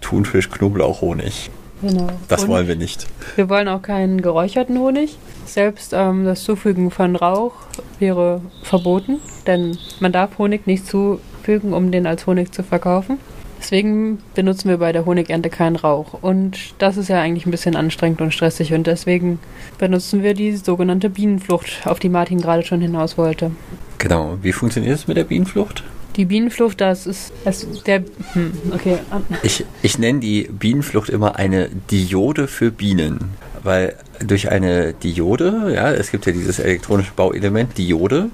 Thunfisch-Knoblauch-Honig. 0.00 1.50
Genau. 1.82 2.08
Das 2.28 2.42
Honig. 2.42 2.52
wollen 2.52 2.68
wir 2.68 2.76
nicht. 2.76 3.06
Wir 3.36 3.48
wollen 3.48 3.68
auch 3.68 3.82
keinen 3.82 4.20
geräucherten 4.20 4.78
Honig. 4.78 5.16
Selbst 5.46 5.92
ähm, 5.94 6.24
das 6.24 6.42
Zufügen 6.44 6.90
von 6.90 7.16
Rauch 7.16 7.52
wäre 7.98 8.40
verboten, 8.62 9.20
denn 9.46 9.78
man 10.00 10.12
darf 10.12 10.38
Honig 10.38 10.66
nicht 10.66 10.86
zu 10.86 11.20
einfügen, 11.48 11.72
um 11.72 11.90
den 11.90 12.06
als 12.06 12.26
Honig 12.26 12.52
zu 12.52 12.62
verkaufen. 12.62 13.18
Deswegen 13.58 14.18
benutzen 14.34 14.68
wir 14.68 14.76
bei 14.76 14.92
der 14.92 15.04
Honigernte 15.04 15.50
keinen 15.50 15.76
Rauch. 15.76 16.12
Und 16.22 16.74
das 16.78 16.96
ist 16.96 17.08
ja 17.08 17.20
eigentlich 17.20 17.44
ein 17.44 17.50
bisschen 17.50 17.74
anstrengend 17.74 18.20
und 18.20 18.32
stressig. 18.32 18.72
Und 18.72 18.86
deswegen 18.86 19.40
benutzen 19.78 20.22
wir 20.22 20.34
die 20.34 20.54
sogenannte 20.56 21.10
Bienenflucht, 21.10 21.86
auf 21.86 21.98
die 21.98 22.08
Martin 22.08 22.40
gerade 22.40 22.64
schon 22.64 22.80
hinaus 22.80 23.18
wollte. 23.18 23.50
Genau. 23.98 24.38
Wie 24.42 24.52
funktioniert 24.52 24.94
es 24.94 25.08
mit 25.08 25.16
der 25.16 25.24
Bienenflucht? 25.24 25.82
Die 26.18 26.24
Bienenflucht, 26.24 26.80
das 26.80 27.06
ist, 27.06 27.32
das 27.44 27.62
ist 27.62 27.86
der. 27.86 28.02
Hm, 28.32 28.52
okay. 28.74 28.98
Ich, 29.44 29.64
ich 29.82 30.00
nenne 30.00 30.18
die 30.18 30.48
Bienenflucht 30.50 31.10
immer 31.10 31.36
eine 31.36 31.68
Diode 31.90 32.48
für 32.48 32.72
Bienen. 32.72 33.30
Weil 33.62 33.94
durch 34.24 34.50
eine 34.50 34.94
Diode, 34.94 35.72
ja, 35.74 35.92
es 35.92 36.10
gibt 36.10 36.26
ja 36.26 36.32
dieses 36.32 36.58
elektronische 36.58 37.12
Bauelement 37.14 37.78
Diode, 37.78 38.30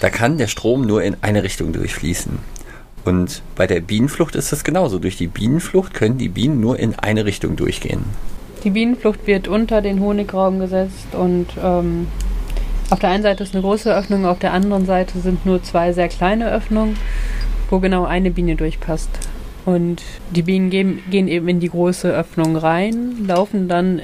da 0.00 0.10
kann 0.10 0.38
der 0.38 0.46
Strom 0.46 0.86
nur 0.86 1.02
in 1.02 1.16
eine 1.22 1.42
Richtung 1.42 1.72
durchfließen. 1.72 2.38
Und 3.04 3.42
bei 3.56 3.66
der 3.66 3.80
Bienenflucht 3.80 4.36
ist 4.36 4.52
das 4.52 4.62
genauso. 4.62 5.00
Durch 5.00 5.16
die 5.16 5.26
Bienenflucht 5.26 5.92
können 5.92 6.18
die 6.18 6.28
Bienen 6.28 6.60
nur 6.60 6.78
in 6.78 6.94
eine 6.94 7.24
Richtung 7.24 7.56
durchgehen. 7.56 8.04
Die 8.62 8.70
Bienenflucht 8.70 9.26
wird 9.26 9.48
unter 9.48 9.82
den 9.82 10.00
Honigraum 10.00 10.60
gesetzt 10.60 11.14
und 11.14 11.48
ähm, 11.62 12.06
auf 12.90 12.98
der 12.98 13.10
einen 13.10 13.22
Seite 13.22 13.42
ist 13.42 13.54
eine 13.54 13.62
große 13.62 13.94
Öffnung, 13.94 14.26
auf 14.26 14.38
der 14.38 14.52
anderen 14.52 14.86
Seite 14.86 15.18
sind 15.18 15.46
nur 15.46 15.62
zwei 15.62 15.92
sehr 15.92 16.08
kleine 16.08 16.50
Öffnungen, 16.50 16.96
wo 17.70 17.78
genau 17.78 18.04
eine 18.04 18.30
Biene 18.30 18.56
durchpasst. 18.56 19.10
Und 19.64 20.02
die 20.34 20.42
Bienen 20.42 20.70
gehen, 20.70 21.02
gehen 21.10 21.26
eben 21.26 21.48
in 21.48 21.60
die 21.60 21.70
große 21.70 22.08
Öffnung 22.10 22.56
rein, 22.56 23.26
laufen 23.26 23.68
dann 23.68 24.02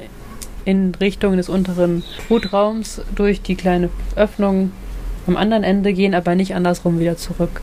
in 0.65 0.95
Richtung 0.95 1.37
des 1.37 1.49
unteren 1.49 2.03
Brutraums 2.29 3.03
durch 3.15 3.43
die 3.43 3.57
kleine 3.57 3.91
Öffnung 4.17 4.73
am 5.27 5.37
anderen 5.37 5.65
Ende, 5.65 5.93
gehen 5.93 6.15
aber 6.15 6.35
nicht 6.35 6.55
andersrum 6.55 6.99
wieder 6.99 7.17
zurück. 7.17 7.61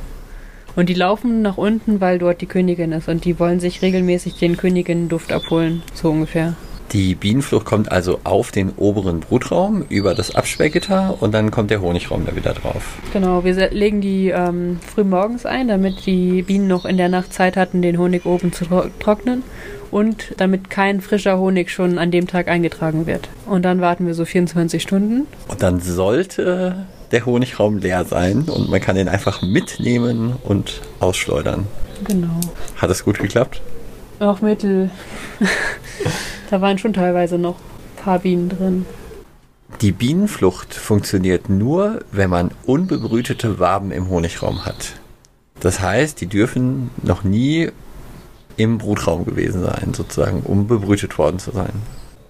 Und 0.75 0.89
die 0.89 0.93
laufen 0.93 1.41
nach 1.41 1.57
unten, 1.57 2.01
weil 2.01 2.19
dort 2.19 2.39
die 2.41 2.45
Königin 2.45 2.91
ist. 2.91 3.09
Und 3.09 3.25
die 3.25 3.39
wollen 3.39 3.59
sich 3.59 3.81
regelmäßig 3.81 4.37
den 4.37 4.57
Königinnenduft 4.57 5.31
abholen, 5.31 5.81
so 5.95 6.11
ungefähr. 6.11 6.53
Die 6.93 7.15
Bienenflucht 7.15 7.65
kommt 7.65 7.91
also 7.91 8.19
auf 8.23 8.51
den 8.51 8.71
oberen 8.77 9.19
Brutraum 9.19 9.83
über 9.89 10.15
das 10.15 10.35
Absperrgitter 10.35 11.17
und 11.19 11.33
dann 11.33 11.51
kommt 11.51 11.69
der 11.69 11.81
Honigraum 11.81 12.25
da 12.25 12.33
wieder 12.33 12.53
drauf. 12.53 12.97
Genau, 13.11 13.43
wir 13.43 13.71
legen 13.71 13.99
die 13.99 14.29
ähm, 14.29 14.79
früh 14.85 15.03
morgens 15.03 15.45
ein, 15.45 15.67
damit 15.67 16.05
die 16.05 16.43
Bienen 16.43 16.67
noch 16.67 16.85
in 16.85 16.95
der 16.95 17.09
Nacht 17.09 17.33
Zeit 17.33 17.57
hatten, 17.57 17.81
den 17.81 17.97
Honig 17.97 18.25
oben 18.25 18.53
zu 18.53 18.65
trocknen 18.99 19.43
und 19.91 20.33
damit 20.37 20.69
kein 20.69 21.01
frischer 21.01 21.37
Honig 21.37 21.71
schon 21.71 21.97
an 21.97 22.09
dem 22.09 22.25
Tag 22.25 22.47
eingetragen 22.47 23.05
wird. 23.05 23.27
Und 23.45 23.63
dann 23.63 23.81
warten 23.81 24.07
wir 24.07 24.13
so 24.13 24.23
24 24.23 24.81
Stunden. 24.81 25.27
Und 25.49 25.61
dann 25.61 25.81
sollte 25.81 26.85
der 27.11 27.25
Honigraum 27.25 27.79
leer 27.79 28.05
sein 28.05 28.43
und 28.43 28.69
man 28.69 28.79
kann 28.79 28.95
den 28.95 29.09
einfach 29.09 29.41
mitnehmen 29.41 30.35
und 30.43 30.81
ausschleudern. 30.99 31.67
Genau. 32.05 32.39
Hat 32.77 32.89
es 32.89 33.03
gut 33.03 33.19
geklappt? 33.19 33.61
Auch 34.19 34.41
mittel. 34.41 34.89
da 36.49 36.61
waren 36.61 36.77
schon 36.77 36.93
teilweise 36.93 37.37
noch 37.37 37.55
ein 37.55 38.03
paar 38.03 38.19
Bienen 38.19 38.49
drin. 38.49 38.85
Die 39.81 39.91
Bienenflucht 39.91 40.73
funktioniert 40.73 41.49
nur, 41.49 41.99
wenn 42.11 42.29
man 42.29 42.51
unbebrütete 42.65 43.59
Waben 43.59 43.91
im 43.91 44.09
Honigraum 44.09 44.65
hat. 44.65 44.93
Das 45.59 45.81
heißt, 45.81 46.21
die 46.21 46.27
dürfen 46.27 46.89
noch 47.03 47.23
nie 47.23 47.69
im 48.55 48.77
Brutraum 48.77 49.25
gewesen 49.25 49.63
sein, 49.63 49.93
sozusagen, 49.93 50.41
um 50.41 50.67
bebrütet 50.67 51.17
worden 51.17 51.39
zu 51.39 51.51
sein. 51.51 51.73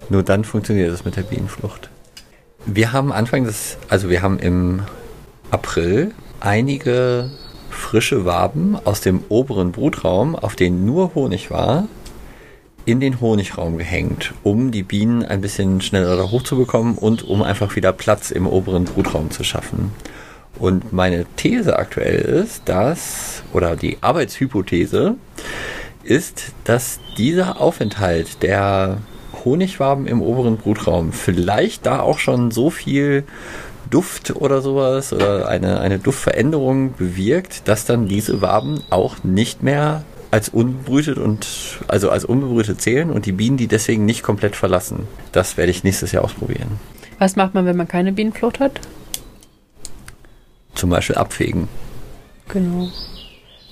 Nur 0.10 0.24
dann 0.24 0.44
funktioniert 0.44 0.92
es 0.92 1.06
mit 1.06 1.16
der 1.16 1.24
Bienenflucht. 1.24 1.90
Wir 2.66 2.92
haben 2.92 3.12
Anfang 3.12 3.44
des, 3.44 3.78
also 3.88 4.10
wir 4.10 4.22
haben 4.22 4.40
im 4.40 4.82
April 5.52 6.12
einige 6.40 7.30
frische 7.70 8.26
Waben 8.26 8.78
aus 8.84 9.02
dem 9.02 9.24
oberen 9.30 9.72
Brutraum, 9.72 10.36
auf 10.36 10.56
denen 10.56 10.86
nur 10.86 11.14
Honig 11.16 11.52
war, 11.52 11.88
in 12.88 13.02
den 13.02 13.20
Honigraum 13.20 13.78
gehängt, 13.78 14.34
um 14.44 14.72
die 14.72 14.82
Bienen 14.82 15.22
ein 15.22 15.42
bisschen 15.42 15.82
schneller 15.82 16.16
da 16.16 16.32
hochzubekommen 16.32 16.98
und 16.98 17.22
um 17.22 17.44
einfach 17.44 17.76
wieder 17.76 17.92
Platz 17.92 18.32
im 18.32 18.48
oberen 18.48 18.86
Brutraum 18.86 19.30
zu 19.30 19.44
schaffen. 19.44 19.92
Und 20.58 20.94
meine 20.94 21.26
These 21.36 21.78
aktuell 21.78 22.22
ist, 22.22 22.62
dass, 22.64 23.44
oder 23.52 23.76
die 23.76 23.98
Arbeitshypothese 24.00 25.16
ist, 26.06 26.54
dass 26.64 27.02
dieser 27.18 27.60
Aufenthalt 27.60 28.42
der 28.42 29.00
Honigwaben 29.44 30.08
im 30.08 30.22
oberen 30.22 30.56
Brutraum 30.56 31.12
vielleicht 31.12 31.86
da 31.86 32.00
auch 32.00 32.20
schon 32.20 32.52
so 32.52 32.70
viel 32.70 33.26
Duft 33.90 34.34
oder 34.34 34.62
sowas 34.62 35.12
oder 35.12 35.50
eine, 35.50 35.82
eine 35.82 36.00
Duftveränderung 36.00 36.94
bewirkt, 36.94 37.68
dass 37.68 37.84
dann 37.84 38.08
diese 38.08 38.42
Waben 38.42 38.82
auch 38.90 39.26
nicht 39.26 39.62
mehr 39.62 40.06
als 40.32 40.50
unbebrütet 40.50 41.18
und 41.18 41.48
also 41.88 42.10
als 42.10 42.26
unbebrütet 42.26 42.82
zählen 42.82 43.12
und 43.12 43.26
die 43.26 43.32
Bienen 43.32 43.58
die 43.58 43.68
deswegen 43.68 44.06
nicht 44.06 44.24
komplett 44.24 44.56
verlassen. 44.56 45.08
Das 45.32 45.58
werde 45.58 45.72
ich 45.72 45.84
nächstes 45.84 46.12
Jahr 46.12 46.24
ausprobieren. 46.24 46.80
Was 47.20 47.36
macht 47.36 47.54
man, 47.54 47.66
wenn 47.66 47.78
man 47.78 47.88
keine 47.88 48.12
Bienenflucht 48.12 48.60
hat? 48.60 48.80
Zum 50.76 50.90
Beispiel 50.90 51.16
abfegen. 51.16 51.68
Genau. 52.50 52.90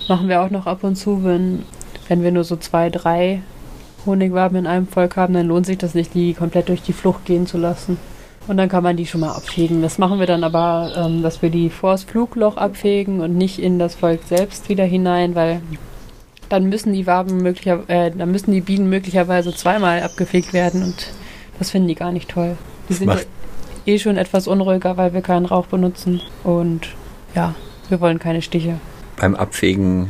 Machen 0.08 0.28
wir 0.28 0.42
auch 0.42 0.50
noch 0.50 0.66
ab 0.66 0.84
und 0.84 0.96
zu, 0.96 1.24
wenn, 1.24 1.64
wenn 2.08 2.24
wir 2.24 2.32
nur 2.32 2.44
so 2.44 2.56
zwei, 2.56 2.90
drei 2.90 3.42
Honigwaben 4.06 4.58
in 4.58 4.68
einem 4.68 4.88
Volk 4.88 5.16
haben, 5.16 5.34
dann 5.34 5.48
lohnt 5.48 5.66
sich 5.66 5.78
das 5.78 5.94
nicht, 5.94 6.14
die 6.14 6.34
komplett 6.34 6.70
durch 6.70 6.82
die 6.82 6.94
Flucht 6.94 7.26
gehen 7.26 7.48
zu 7.48 7.58
lassen. 7.58 7.98
Und 8.48 8.58
dann 8.58 8.70
kann 8.70 8.84
man 8.84 8.96
die 8.96 9.08
schon 9.08 9.22
mal 9.22 9.32
abfegen. 9.32 9.82
Das 9.82 9.98
machen 9.98 10.20
wir 10.20 10.28
dann 10.28 10.44
aber, 10.44 10.94
ähm, 10.96 11.24
dass 11.24 11.42
wir 11.42 11.50
die 11.50 11.72
vors 11.72 12.04
Flugloch 12.04 12.58
abfegen 12.58 13.22
und 13.22 13.36
nicht 13.36 13.58
in 13.58 13.80
das 13.80 13.96
Volk 13.96 14.22
selbst 14.28 14.70
wieder 14.70 14.84
hinein, 14.84 15.34
weil 15.34 15.62
dann 16.50 16.70
müssen 16.70 16.94
die 16.94 17.08
Waben 17.08 17.38
möglicher, 17.38 17.84
äh, 17.88 18.12
dann 18.12 18.32
müssen 18.32 18.52
die 18.52 18.62
Bienen 18.62 18.90
möglicherweise 18.90 19.54
zweimal 19.54 20.02
abgefegt 20.02 20.54
werden 20.54 20.84
und 20.84 21.08
das 21.60 21.72
finden 21.72 21.88
die 21.88 21.96
gar 21.96 22.12
nicht 22.12 22.30
toll. 22.30 22.58
Die 22.90 22.94
sind 22.94 23.10
ja 23.10 23.20
eh 23.86 24.00
schon 24.00 24.18
etwas 24.18 24.48
unruhiger, 24.48 24.98
weil 24.98 25.14
wir 25.14 25.22
keinen 25.22 25.46
Rauch 25.46 25.68
benutzen 25.68 26.22
und 26.44 26.90
ja, 27.36 27.56
wir 27.90 28.02
wollen 28.02 28.20
keine 28.20 28.42
Stiche. 28.42 28.80
Beim 29.18 29.36
Abfegen 29.36 30.10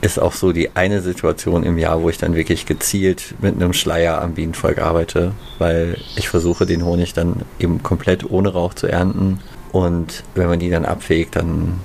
ist 0.00 0.18
auch 0.18 0.32
so 0.32 0.52
die 0.52 0.76
eine 0.76 1.00
Situation 1.00 1.64
im 1.64 1.76
Jahr, 1.76 2.02
wo 2.02 2.08
ich 2.08 2.18
dann 2.18 2.34
wirklich 2.34 2.66
gezielt 2.66 3.34
mit 3.40 3.56
einem 3.56 3.72
Schleier 3.72 4.22
am 4.22 4.34
Bienenvolk 4.34 4.78
arbeite, 4.78 5.32
weil 5.58 5.96
ich 6.16 6.28
versuche, 6.28 6.66
den 6.66 6.84
Honig 6.84 7.14
dann 7.14 7.42
eben 7.58 7.82
komplett 7.82 8.30
ohne 8.30 8.50
Rauch 8.50 8.74
zu 8.74 8.86
ernten. 8.86 9.40
Und 9.72 10.22
wenn 10.34 10.48
man 10.48 10.60
die 10.60 10.70
dann 10.70 10.84
abfegt, 10.84 11.36
dann 11.36 11.80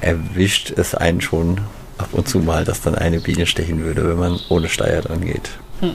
erwischt 0.00 0.72
es 0.76 0.94
einen 0.94 1.22
schon 1.22 1.60
ab 1.98 2.08
und 2.12 2.28
zu 2.28 2.38
mal, 2.38 2.64
dass 2.64 2.80
dann 2.80 2.94
eine 2.94 3.20
Biene 3.20 3.46
stechen 3.46 3.82
würde, 3.84 4.08
wenn 4.08 4.18
man 4.18 4.40
ohne 4.48 4.68
Schleier 4.68 5.02
dran 5.02 5.24
geht. 5.24 5.50
Hm. 5.80 5.92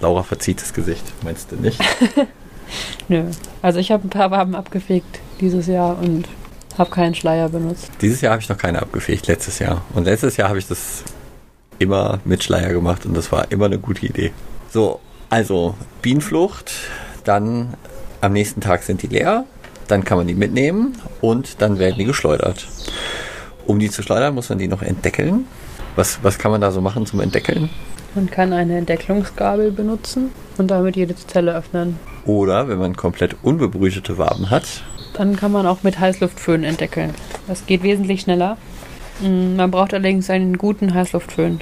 Laura 0.00 0.22
verzieht 0.22 0.60
das 0.60 0.72
Gesicht, 0.72 1.04
meinst 1.22 1.50
du 1.50 1.56
nicht? 1.56 1.80
Nö. 3.08 3.24
Also 3.62 3.78
ich 3.78 3.90
habe 3.90 4.06
ein 4.06 4.10
paar 4.10 4.30
Waben 4.30 4.54
abgefegt 4.54 5.20
dieses 5.40 5.66
Jahr 5.66 5.98
und 5.98 6.26
habe 6.76 6.90
keinen 6.90 7.14
Schleier 7.14 7.48
benutzt. 7.48 7.90
Dieses 8.00 8.20
Jahr 8.20 8.32
habe 8.32 8.42
ich 8.42 8.48
noch 8.48 8.58
keine 8.58 8.80
abgefegt, 8.80 9.26
letztes 9.26 9.58
Jahr. 9.58 9.82
Und 9.94 10.04
letztes 10.04 10.36
Jahr 10.36 10.48
habe 10.48 10.58
ich 10.58 10.68
das 10.68 11.02
immer 11.78 12.20
mit 12.24 12.44
Schleier 12.44 12.72
gemacht 12.72 13.06
und 13.06 13.14
das 13.14 13.32
war 13.32 13.50
immer 13.50 13.66
eine 13.66 13.78
gute 13.78 14.06
Idee. 14.06 14.32
So, 14.70 15.00
also 15.30 15.74
Bienenflucht, 16.02 16.72
dann 17.24 17.74
am 18.20 18.32
nächsten 18.32 18.60
Tag 18.60 18.82
sind 18.82 19.02
die 19.02 19.06
leer, 19.06 19.44
dann 19.86 20.04
kann 20.04 20.18
man 20.18 20.26
die 20.26 20.34
mitnehmen 20.34 20.96
und 21.20 21.60
dann 21.62 21.78
werden 21.78 21.96
die 21.98 22.04
geschleudert. 22.04 22.66
Um 23.68 23.78
die 23.78 23.90
zu 23.90 24.02
schleudern, 24.02 24.34
muss 24.34 24.48
man 24.48 24.56
die 24.56 24.66
noch 24.66 24.80
entdeckeln. 24.80 25.44
Was, 25.94 26.20
was 26.22 26.38
kann 26.38 26.50
man 26.50 26.62
da 26.62 26.70
so 26.70 26.80
machen 26.80 27.04
zum 27.04 27.20
Entdeckeln? 27.20 27.68
Man 28.14 28.30
kann 28.30 28.54
eine 28.54 28.78
Entdecklungsgabel 28.78 29.72
benutzen 29.72 30.30
und 30.56 30.70
damit 30.70 30.96
jede 30.96 31.14
Zelle 31.14 31.54
öffnen. 31.54 31.98
Oder 32.24 32.66
wenn 32.68 32.78
man 32.78 32.96
komplett 32.96 33.36
unbebrütete 33.42 34.16
Waben 34.16 34.48
hat, 34.48 34.82
dann 35.12 35.36
kann 35.36 35.52
man 35.52 35.66
auch 35.66 35.82
mit 35.82 36.00
Heißluftföhn 36.00 36.64
entdeckeln. 36.64 37.14
Das 37.46 37.66
geht 37.66 37.82
wesentlich 37.82 38.22
schneller. 38.22 38.56
Mm, 39.20 39.56
man 39.56 39.70
braucht 39.70 39.92
allerdings 39.92 40.30
einen 40.30 40.56
guten 40.56 40.94
Heißluftföhn, 40.94 41.60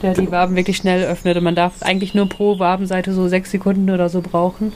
der 0.00 0.14
die 0.14 0.30
Waben 0.30 0.54
wirklich 0.54 0.76
schnell 0.76 1.04
öffnet. 1.04 1.36
Und 1.36 1.42
man 1.42 1.56
darf 1.56 1.82
eigentlich 1.82 2.14
nur 2.14 2.28
pro 2.28 2.60
Wabenseite 2.60 3.12
so 3.12 3.26
sechs 3.26 3.50
Sekunden 3.50 3.90
oder 3.90 4.08
so 4.08 4.20
brauchen. 4.20 4.72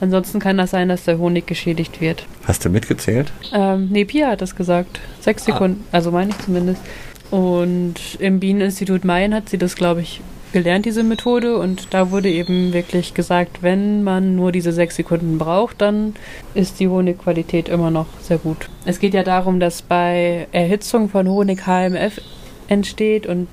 Ansonsten 0.00 0.38
kann 0.38 0.58
das 0.58 0.70
sein, 0.70 0.88
dass 0.88 1.04
der 1.04 1.18
Honig 1.18 1.46
geschädigt 1.46 2.00
wird. 2.00 2.24
Hast 2.44 2.64
du 2.64 2.70
mitgezählt? 2.70 3.32
Ähm, 3.52 3.88
nee, 3.90 4.04
Pia 4.04 4.28
hat 4.28 4.40
das 4.40 4.54
gesagt. 4.54 5.00
Sechs 5.20 5.42
ah. 5.42 5.52
Sekunden, 5.52 5.84
ah. 5.90 5.96
also 5.96 6.10
meine 6.10 6.30
ich 6.30 6.38
zumindest. 6.38 6.82
Und 7.30 7.94
im 8.18 8.40
Bieneninstitut 8.40 9.04
Mayen 9.04 9.34
hat 9.34 9.48
sie 9.48 9.58
das, 9.58 9.76
glaube 9.76 10.00
ich, 10.00 10.20
gelernt, 10.52 10.86
diese 10.86 11.02
Methode. 11.02 11.58
Und 11.58 11.92
da 11.92 12.10
wurde 12.10 12.30
eben 12.30 12.72
wirklich 12.72 13.14
gesagt, 13.14 13.62
wenn 13.62 14.02
man 14.02 14.36
nur 14.36 14.52
diese 14.52 14.72
sechs 14.72 14.96
Sekunden 14.96 15.38
braucht, 15.38 15.80
dann 15.80 16.14
ist 16.54 16.80
die 16.80 16.88
Honigqualität 16.88 17.68
immer 17.68 17.90
noch 17.90 18.06
sehr 18.20 18.38
gut. 18.38 18.68
Es 18.84 18.98
geht 18.98 19.14
ja 19.14 19.22
darum, 19.22 19.60
dass 19.60 19.82
bei 19.82 20.46
Erhitzung 20.52 21.08
von 21.08 21.28
Honig 21.28 21.66
HMF 21.66 22.20
entsteht 22.68 23.26
und 23.26 23.48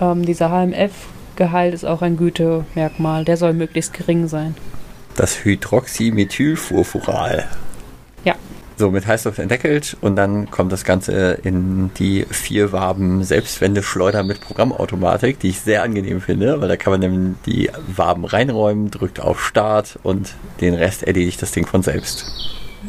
ähm, 0.00 0.24
dieser 0.24 0.50
HMF-Gehalt 0.50 1.74
ist 1.74 1.84
auch 1.84 2.02
ein 2.02 2.16
Gütemerkmal. 2.16 3.24
Der 3.24 3.36
soll 3.36 3.52
möglichst 3.52 3.92
gering 3.92 4.28
sein. 4.28 4.54
Das 5.16 5.44
Hydroxymethylfurfural. 5.44 7.46
Ja. 8.24 8.34
So, 8.76 8.90
mit 8.90 9.06
Heißluft 9.06 9.38
entdeckelt 9.38 9.96
und 10.00 10.16
dann 10.16 10.50
kommt 10.50 10.72
das 10.72 10.84
Ganze 10.84 11.32
in 11.42 11.90
die 11.98 12.24
vier 12.30 12.72
Waben 12.72 13.22
Selbstwendeschleuder 13.22 14.22
mit 14.22 14.40
Programmautomatik, 14.40 15.38
die 15.38 15.50
ich 15.50 15.60
sehr 15.60 15.82
angenehm 15.82 16.22
finde, 16.22 16.60
weil 16.60 16.68
da 16.68 16.76
kann 16.76 16.92
man 16.92 17.00
nämlich 17.00 17.36
die 17.44 17.70
Waben 17.94 18.24
reinräumen, 18.24 18.90
drückt 18.90 19.20
auf 19.20 19.44
Start 19.44 19.98
und 20.02 20.34
den 20.60 20.74
Rest 20.74 21.02
erledigt 21.02 21.42
das 21.42 21.52
Ding 21.52 21.66
von 21.66 21.82
selbst. 21.82 22.24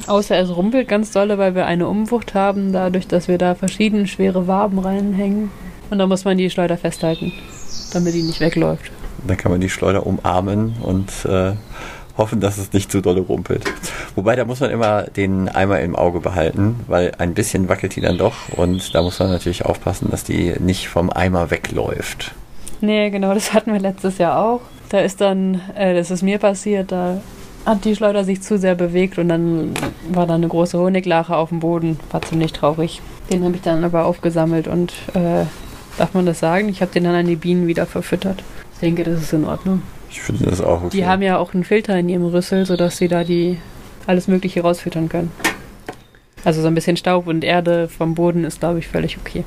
Außer 0.07 0.39
es 0.39 0.55
rumpelt 0.55 0.87
ganz 0.87 1.11
dolle, 1.11 1.37
weil 1.37 1.55
wir 1.55 1.65
eine 1.65 1.87
Umwucht 1.87 2.33
haben, 2.33 2.71
dadurch, 2.71 3.07
dass 3.07 3.27
wir 3.27 3.37
da 3.37 3.55
verschiedene 3.55 4.07
schwere 4.07 4.47
Waben 4.47 4.79
reinhängen. 4.79 5.51
Und 5.89 5.99
da 5.99 6.07
muss 6.07 6.23
man 6.23 6.37
die 6.37 6.49
Schleuder 6.49 6.77
festhalten, 6.77 7.33
damit 7.93 8.13
die 8.13 8.23
nicht 8.23 8.39
wegläuft. 8.39 8.91
Dann 9.27 9.37
kann 9.37 9.51
man 9.51 9.59
die 9.59 9.69
Schleuder 9.69 10.07
umarmen 10.07 10.73
und 10.81 11.09
äh, 11.25 11.53
hoffen, 12.17 12.39
dass 12.39 12.57
es 12.57 12.73
nicht 12.73 12.91
zu 12.91 13.01
dolle 13.01 13.21
rumpelt. 13.21 13.63
Wobei, 14.15 14.35
da 14.35 14.45
muss 14.45 14.59
man 14.59 14.71
immer 14.71 15.03
den 15.03 15.49
Eimer 15.49 15.79
im 15.79 15.95
Auge 15.95 16.19
behalten, 16.19 16.79
weil 16.87 17.11
ein 17.17 17.33
bisschen 17.33 17.69
wackelt 17.69 17.95
die 17.95 18.01
dann 18.01 18.17
doch 18.17 18.35
und 18.55 18.93
da 18.93 19.01
muss 19.01 19.19
man 19.19 19.29
natürlich 19.29 19.65
aufpassen, 19.65 20.09
dass 20.11 20.23
die 20.23 20.55
nicht 20.59 20.87
vom 20.87 21.09
Eimer 21.09 21.51
wegläuft. 21.51 22.33
Nee, 22.81 23.09
genau, 23.09 23.33
das 23.33 23.53
hatten 23.53 23.73
wir 23.73 23.79
letztes 23.79 24.17
Jahr 24.17 24.43
auch. 24.43 24.61
Da 24.89 24.99
ist 24.99 25.21
dann, 25.21 25.61
äh, 25.75 25.93
das 25.93 26.11
ist 26.11 26.23
mir 26.23 26.39
passiert, 26.39 26.91
da 26.91 27.21
hat 27.65 27.85
die 27.85 27.95
Schleuder 27.95 28.23
sich 28.23 28.41
zu 28.41 28.57
sehr 28.57 28.75
bewegt 28.75 29.17
und 29.17 29.29
dann 29.29 29.73
war 30.09 30.25
da 30.25 30.35
eine 30.35 30.47
große 30.47 30.77
Honiglache 30.77 31.35
auf 31.35 31.49
dem 31.49 31.59
Boden. 31.59 31.99
War 32.11 32.21
ziemlich 32.21 32.53
traurig. 32.53 33.01
Den 33.31 33.43
habe 33.43 33.55
ich 33.55 33.61
dann 33.61 33.83
aber 33.83 34.05
aufgesammelt 34.05 34.67
und 34.67 34.91
äh, 35.13 35.45
darf 35.97 36.13
man 36.13 36.25
das 36.25 36.39
sagen? 36.39 36.69
Ich 36.69 36.81
habe 36.81 36.91
den 36.91 37.03
dann 37.03 37.15
an 37.15 37.27
die 37.27 37.35
Bienen 37.35 37.67
wieder 37.67 37.85
verfüttert. 37.85 38.43
Ich 38.73 38.79
denke, 38.79 39.03
das 39.03 39.21
ist 39.21 39.33
in 39.33 39.45
Ordnung. 39.45 39.83
Ich 40.11 40.21
finde 40.21 40.45
das 40.45 40.61
auch 40.61 40.83
okay. 40.83 40.97
Die 40.97 41.05
haben 41.05 41.21
ja 41.21 41.37
auch 41.37 41.53
einen 41.53 41.63
Filter 41.63 41.97
in 41.97 42.09
ihrem 42.09 42.25
Rüssel, 42.25 42.65
sodass 42.65 42.97
sie 42.97 43.07
da 43.07 43.23
die 43.23 43.57
alles 44.07 44.27
Mögliche 44.27 44.61
rausfüttern 44.61 45.09
können. 45.09 45.31
Also 46.43 46.61
so 46.61 46.67
ein 46.67 46.75
bisschen 46.75 46.97
Staub 46.97 47.27
und 47.27 47.43
Erde 47.43 47.87
vom 47.87 48.15
Boden 48.15 48.43
ist, 48.43 48.59
glaube 48.59 48.79
ich, 48.79 48.87
völlig 48.87 49.17
okay. 49.17 49.45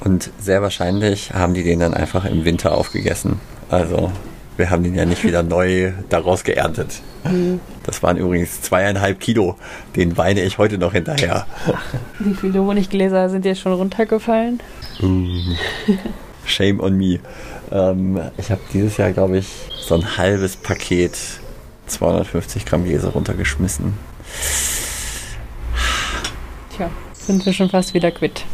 Und 0.00 0.30
sehr 0.38 0.62
wahrscheinlich 0.62 1.32
haben 1.34 1.54
die 1.54 1.64
den 1.64 1.80
dann 1.80 1.94
einfach 1.94 2.24
im 2.24 2.44
Winter 2.44 2.72
aufgegessen. 2.72 3.40
Also 3.68 4.12
wir 4.56 4.70
haben 4.70 4.84
den 4.84 4.94
ja 4.94 5.04
nicht 5.04 5.24
wieder 5.24 5.42
neu 5.44 5.92
daraus 6.08 6.44
geerntet. 6.44 7.00
Mhm. 7.24 7.60
Das 7.84 8.02
waren 8.02 8.16
übrigens 8.16 8.62
zweieinhalb 8.62 9.18
Kilo. 9.18 9.56
Den 9.96 10.16
weine 10.16 10.42
ich 10.42 10.58
heute 10.58 10.78
noch 10.78 10.92
hinterher. 10.92 11.46
Ach, 11.66 11.94
wie 12.20 12.34
viele 12.34 12.62
Honiggläser 12.62 13.30
sind 13.30 13.44
jetzt 13.44 13.60
schon 13.60 13.72
runtergefallen? 13.72 14.60
Uh, 15.02 15.54
shame 16.44 16.80
on 16.80 16.96
me. 16.96 17.18
Ähm, 17.70 18.20
ich 18.36 18.50
habe 18.50 18.60
dieses 18.72 18.96
Jahr, 18.96 19.12
glaube 19.12 19.38
ich, 19.38 19.46
so 19.80 19.94
ein 19.94 20.16
halbes 20.16 20.56
Paket 20.56 21.16
250 21.86 22.64
Gramm 22.64 22.84
Gläser 22.84 23.10
runtergeschmissen. 23.10 23.94
Tja, 26.76 26.90
sind 27.14 27.44
wir 27.44 27.52
schon 27.52 27.70
fast 27.70 27.94
wieder 27.94 28.10
quitt. 28.10 28.44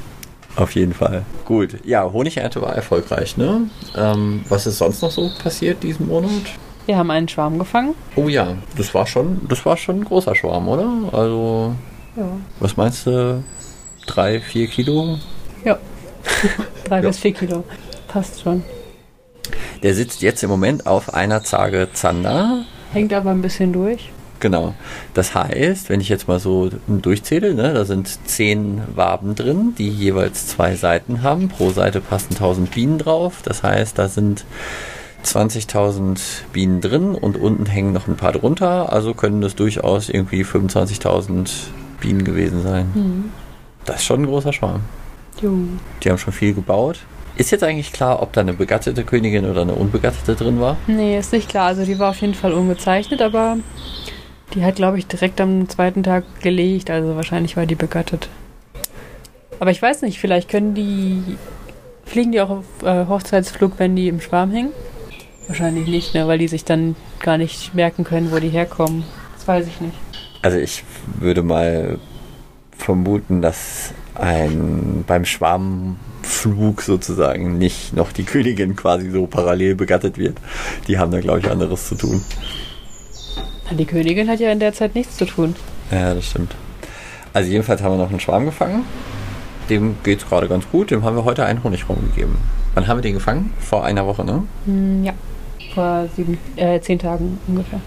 Auf 0.57 0.75
jeden 0.75 0.95
Fall. 0.95 1.25
Gut. 1.45 1.85
Ja, 1.85 2.11
Honigernte 2.13 2.63
war 2.63 2.75
erfolgreich, 2.75 3.37
ne? 3.37 3.69
Ähm, 3.97 4.45
was 4.49 4.67
ist 4.67 4.79
sonst 4.79 5.03
noch 5.03 5.11
so 5.11 5.31
passiert 5.43 5.83
diesen 5.83 6.07
Monat? 6.07 6.31
Wir 6.87 6.97
haben 6.97 7.11
einen 7.11 7.29
Schwarm 7.29 7.59
gefangen. 7.59 7.95
Oh 8.15 8.29
ja, 8.29 8.55
das 8.77 8.95
war 8.95 9.07
schon, 9.07 9.41
das 9.49 9.65
war 9.67 9.77
schon 9.77 10.01
ein 10.01 10.05
großer 10.05 10.35
Schwarm, 10.35 10.69
oder? 10.69 10.89
Also. 11.13 11.75
Ja. 12.17 12.29
Was 12.61 12.77
meinst 12.77 13.07
du? 13.07 13.43
Drei, 14.07 14.41
vier 14.41 14.69
Kilo? 14.69 15.19
Ja. 15.65 15.79
Drei 16.85 17.01
bis 17.01 17.19
vier 17.19 17.33
Kilo. 17.33 17.65
Passt 18.07 18.43
schon. 18.43 18.63
Der 19.83 19.95
sitzt 19.95 20.23
jetzt 20.23 20.43
im 20.43 20.51
Moment 20.51 20.87
auf 20.87 21.15
einer 21.15 21.43
Zage 21.43 21.89
Zander. 21.93 22.65
Hängt 22.93 23.13
aber 23.13 23.31
ein 23.31 23.43
bisschen 23.43 23.73
durch. 23.73 24.11
Genau. 24.41 24.75
Das 25.15 25.35
heißt, 25.35 25.89
wenn 25.89 26.01
ich 26.01 26.09
jetzt 26.09 26.29
mal 26.29 26.39
so 26.39 26.71
durchzähle, 26.87 27.55
ne, 27.55 27.73
da 27.73 27.85
sind 27.85 28.29
zehn 28.29 28.83
Waben 28.95 29.35
drin, 29.35 29.75
die 29.79 29.89
jeweils 29.89 30.49
zwei 30.49 30.77
Seiten 30.77 31.23
haben. 31.23 31.49
Pro 31.49 31.71
Seite 31.71 32.01
passen 32.01 32.35
1000 32.35 32.71
Bienen 32.71 32.99
drauf. 32.99 33.41
Das 33.43 33.63
heißt, 33.63 33.99
da 33.99 34.09
sind 34.09 34.45
20.000 35.25 36.21
Bienen 36.53 36.81
drin 36.81 37.15
und 37.15 37.37
unten 37.37 37.67
hängen 37.67 37.93
noch 37.93 38.07
ein 38.07 38.17
paar 38.17 38.33
drunter. 38.33 38.93
Also 38.93 39.15
können 39.15 39.41
das 39.41 39.55
durchaus 39.55 40.09
irgendwie 40.09 40.45
25.000 40.45 41.51
Bienen 42.01 42.25
gewesen 42.25 42.63
sein. 42.63 42.93
Mhm. 42.95 43.25
Das 43.87 43.97
ist 43.97 44.05
schon 44.05 44.23
ein 44.23 44.27
großer 44.27 44.53
Schwarm. 44.53 44.83
Jo. 45.41 45.53
Die 46.03 46.11
haben 46.11 46.19
schon 46.19 46.33
viel 46.33 46.55
gebaut. 46.55 46.99
Ist 47.37 47.51
jetzt 47.51 47.65
eigentlich 47.65 47.93
klar, 47.93 48.23
ob 48.23 48.33
da 48.33 48.43
eine 48.43 48.53
begattete 48.53 49.03
Königin 49.03 49.45
oder 49.45 49.63
eine 49.63 49.75
unbegattete 49.75 50.37
drin 50.37 50.61
war? 50.61 50.77
Nee, 50.87 51.19
ist 51.19 51.33
nicht 51.33 51.49
klar. 51.49 51.67
Also 51.67 51.85
die 51.85 51.99
war 51.99 52.11
auf 52.11 52.21
jeden 52.21 52.35
Fall 52.35 52.53
ungezeichnet, 52.53 53.21
aber 53.23 53.57
die 54.55 54.65
hat, 54.65 54.77
glaube 54.77 54.99
ich, 54.99 55.07
direkt 55.07 55.41
am 55.41 55.69
zweiten 55.69 56.05
Tag 56.05 56.25
gelegt. 56.43 56.91
Also 56.91 57.17
wahrscheinlich 57.17 57.57
war 57.57 57.67
die 57.67 57.75
begattet. 57.75 58.29
Aber 59.59 59.73
ich 59.73 59.83
weiß 59.83 60.03
nicht, 60.03 60.21
vielleicht 60.21 60.49
können 60.49 60.75
die. 60.75 61.37
Fliegen 62.05 62.33
die 62.33 62.41
auch 62.43 62.51
auf 62.51 62.65
äh, 62.83 63.07
Hochzeitsflug, 63.07 63.79
wenn 63.79 63.97
die 63.97 64.09
im 64.09 64.21
Schwarm 64.21 64.51
hängen? 64.51 64.73
Wahrscheinlich 65.47 65.89
nicht, 65.89 66.15
ne? 66.15 66.27
weil 66.29 66.39
die 66.39 66.49
sich 66.49 66.65
dann 66.65 66.97
gar 67.21 67.39
nicht 67.39 67.75
merken 67.75 68.05
können, 68.05 68.31
wo 68.31 68.39
die 68.39 68.51
herkommen. 68.51 69.05
Das 69.37 69.49
weiß 69.49 69.67
ich 69.67 69.81
nicht. 69.81 69.97
Also 70.43 70.59
ich 70.59 70.85
würde 71.19 71.43
mal 71.43 71.99
vermuten, 72.77 73.41
dass 73.41 73.95
ein 74.15 75.05
beim 75.07 75.25
Schwarmflug 76.25 76.83
sozusagen 76.83 77.59
nicht 77.59 77.95
noch 77.95 78.13
die 78.13 78.25
Königin 78.25 78.77
quasi 78.77 79.11
so 79.11 79.27
parallel 79.27 79.75
begattet 79.75 80.19
wird. 80.19 80.39
Die 80.89 80.99
haben 80.99 81.11
da, 81.11 81.21
glaube 81.21 81.41
ich, 81.41 81.51
anderes 81.51 81.89
zu 81.89 81.95
tun. 81.95 82.23
Die 83.71 83.85
Königin 83.85 84.29
hat 84.29 84.41
ja 84.41 84.51
in 84.51 84.61
der 84.61 84.73
Zeit 84.73 84.95
nichts 84.95 85.17
zu 85.17 85.25
tun. 85.25 85.55
Ja, 85.91 86.15
das 86.15 86.27
stimmt. 86.27 86.55
Also 87.33 87.51
jedenfalls 87.51 87.83
haben 87.83 87.93
wir 87.93 88.03
noch 88.03 88.11
einen 88.11 88.21
Schwarm 88.21 88.45
gefangen. 88.47 88.85
Dem 89.71 89.97
geht 90.03 90.21
es 90.21 90.29
gerade 90.29 90.49
ganz 90.49 90.65
gut. 90.71 90.91
Dem 90.91 91.05
haben 91.05 91.17
wir 91.17 91.25
heute 91.25 91.45
einen 91.45 91.65
Honigraum 91.65 91.99
gegeben. 92.11 92.37
Wann 92.75 92.87
haben 92.87 92.99
wir 92.99 93.03
den 93.03 93.15
gefangen? 93.15 93.53
Vor 93.59 93.85
einer 93.85 94.07
Woche, 94.07 94.25
ne? 94.25 94.43
Hm, 94.67 95.05
ja, 95.05 95.13
vor 95.75 96.07
sieben, 96.15 96.39
äh, 96.57 96.81
zehn 96.81 96.99
Tagen 96.99 97.39
ungefähr. 97.47 97.81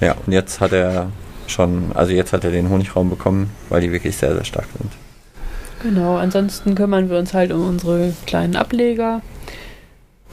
Ja, 0.00 0.14
und 0.24 0.32
jetzt 0.32 0.60
hat 0.60 0.72
er 0.72 1.10
schon, 1.46 1.90
also 1.94 2.12
jetzt 2.12 2.32
hat 2.32 2.44
er 2.44 2.50
den 2.50 2.70
Honigraum 2.70 3.10
bekommen, 3.10 3.50
weil 3.68 3.80
die 3.80 3.90
wirklich 3.90 4.16
sehr, 4.16 4.34
sehr 4.34 4.44
stark 4.44 4.66
sind. 4.78 4.92
Genau, 5.82 6.16
ansonsten 6.16 6.74
kümmern 6.74 7.08
wir 7.08 7.18
uns 7.18 7.32
halt 7.32 7.52
um 7.52 7.66
unsere 7.66 8.12
kleinen 8.26 8.54
Ableger. 8.54 9.22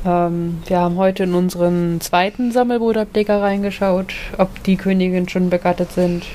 Ähm, 0.06 0.62
wir 0.68 0.80
haben 0.80 0.98
heute 0.98 1.24
in 1.24 1.34
unseren 1.34 2.02
zweiten 2.02 2.52
Sammelbrutableger 2.52 3.42
reingeschaut, 3.42 4.14
ob 4.38 4.62
die 4.64 4.76
Königinnen 4.76 5.30
schon 5.30 5.50
begattet 5.50 5.94
sind. 5.94 6.26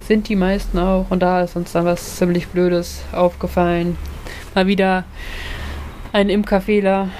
Sind 0.00 0.28
die 0.28 0.36
meisten 0.36 0.78
auch. 0.78 1.06
Und 1.10 1.20
da 1.20 1.42
ist 1.42 1.56
uns 1.56 1.72
dann 1.72 1.84
was 1.84 2.16
ziemlich 2.16 2.48
Blödes 2.48 3.02
aufgefallen. 3.12 3.98
Mal 4.54 4.66
wieder 4.66 5.04
ein 6.14 6.30
Imkerfehler 6.30 7.10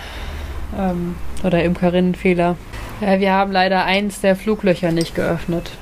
ähm, 0.79 1.17
oder 1.45 1.63
Imkerinnenfehler. 1.63 2.57
Ja, 3.03 3.21
wir 3.21 3.33
haben 3.33 3.53
leider 3.53 3.85
eins 3.85 4.23
der 4.23 4.35
Fluglöcher 4.35 4.93
nicht 4.93 5.15
geöffnet. 5.15 5.73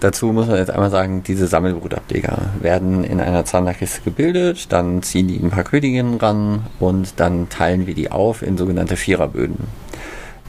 Dazu 0.00 0.26
muss 0.26 0.46
man 0.46 0.58
jetzt 0.58 0.70
einmal 0.70 0.90
sagen, 0.90 1.24
diese 1.24 1.48
Sammelbrutableger 1.48 2.50
werden 2.60 3.02
in 3.02 3.20
einer 3.20 3.44
Zahnlerkiste 3.44 4.02
gebildet, 4.02 4.72
dann 4.72 5.02
ziehen 5.02 5.26
die 5.26 5.40
ein 5.40 5.50
paar 5.50 5.64
Königinnen 5.64 6.18
ran 6.18 6.66
und 6.78 7.18
dann 7.18 7.48
teilen 7.48 7.88
wir 7.88 7.94
die 7.94 8.12
auf 8.12 8.42
in 8.42 8.56
sogenannte 8.56 8.96
Viererböden. 8.96 9.66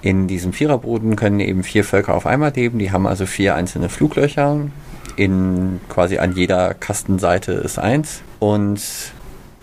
In 0.02 0.28
diesem 0.28 0.54
Viererboden 0.54 1.16
können 1.16 1.40
eben 1.40 1.64
vier 1.64 1.84
Völker 1.84 2.14
auf 2.14 2.28
einmal 2.28 2.54
leben, 2.54 2.78
die 2.78 2.92
haben 2.92 3.08
also 3.08 3.26
vier 3.26 3.56
einzelne 3.56 3.90
Fluglöcher. 3.90 4.68
In 5.16 5.82
quasi 5.90 6.20
an 6.20 6.34
jeder 6.34 6.76
Kastenseite 6.76 7.52
ist 7.54 7.80
eins. 7.80 8.22
Und 8.38 8.82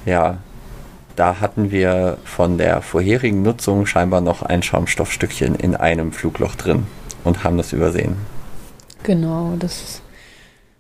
ja, 0.05 0.38
da 1.14 1.40
hatten 1.40 1.70
wir 1.70 2.18
von 2.25 2.59
der 2.59 2.83
vorherigen 2.83 3.42
Nutzung 3.42 3.87
scheinbar 3.87 4.20
noch 4.20 4.42
ein 4.42 4.62
Schaumstoffstückchen 4.62 5.55
in 5.55 5.77
einem 5.77 6.12
Flugloch 6.12 6.57
drin 6.57 6.87
und 7.25 7.44
haben 7.44 7.57
das 7.57 7.72
übersehen. 7.72 8.16
Genau, 9.07 9.55
das 9.57 10.03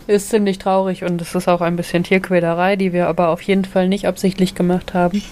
ist 0.08 0.30
ziemlich 0.30 0.58
traurig 0.58 1.04
und 1.04 1.22
es 1.22 1.32
ist 1.36 1.46
auch 1.46 1.60
ein 1.60 1.76
bisschen 1.76 2.02
Tierquälerei, 2.02 2.74
die 2.74 2.92
wir 2.92 3.06
aber 3.06 3.28
auf 3.28 3.40
jeden 3.42 3.64
Fall 3.64 3.88
nicht 3.88 4.08
absichtlich 4.08 4.56
gemacht 4.56 4.94
haben. 4.94 5.22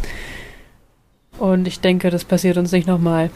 Und 1.41 1.67
ich 1.67 1.81
denke, 1.81 2.11
das 2.11 2.25
passiert 2.25 2.57
uns 2.57 2.71
nicht 2.71 2.87
nochmal. 2.87 3.31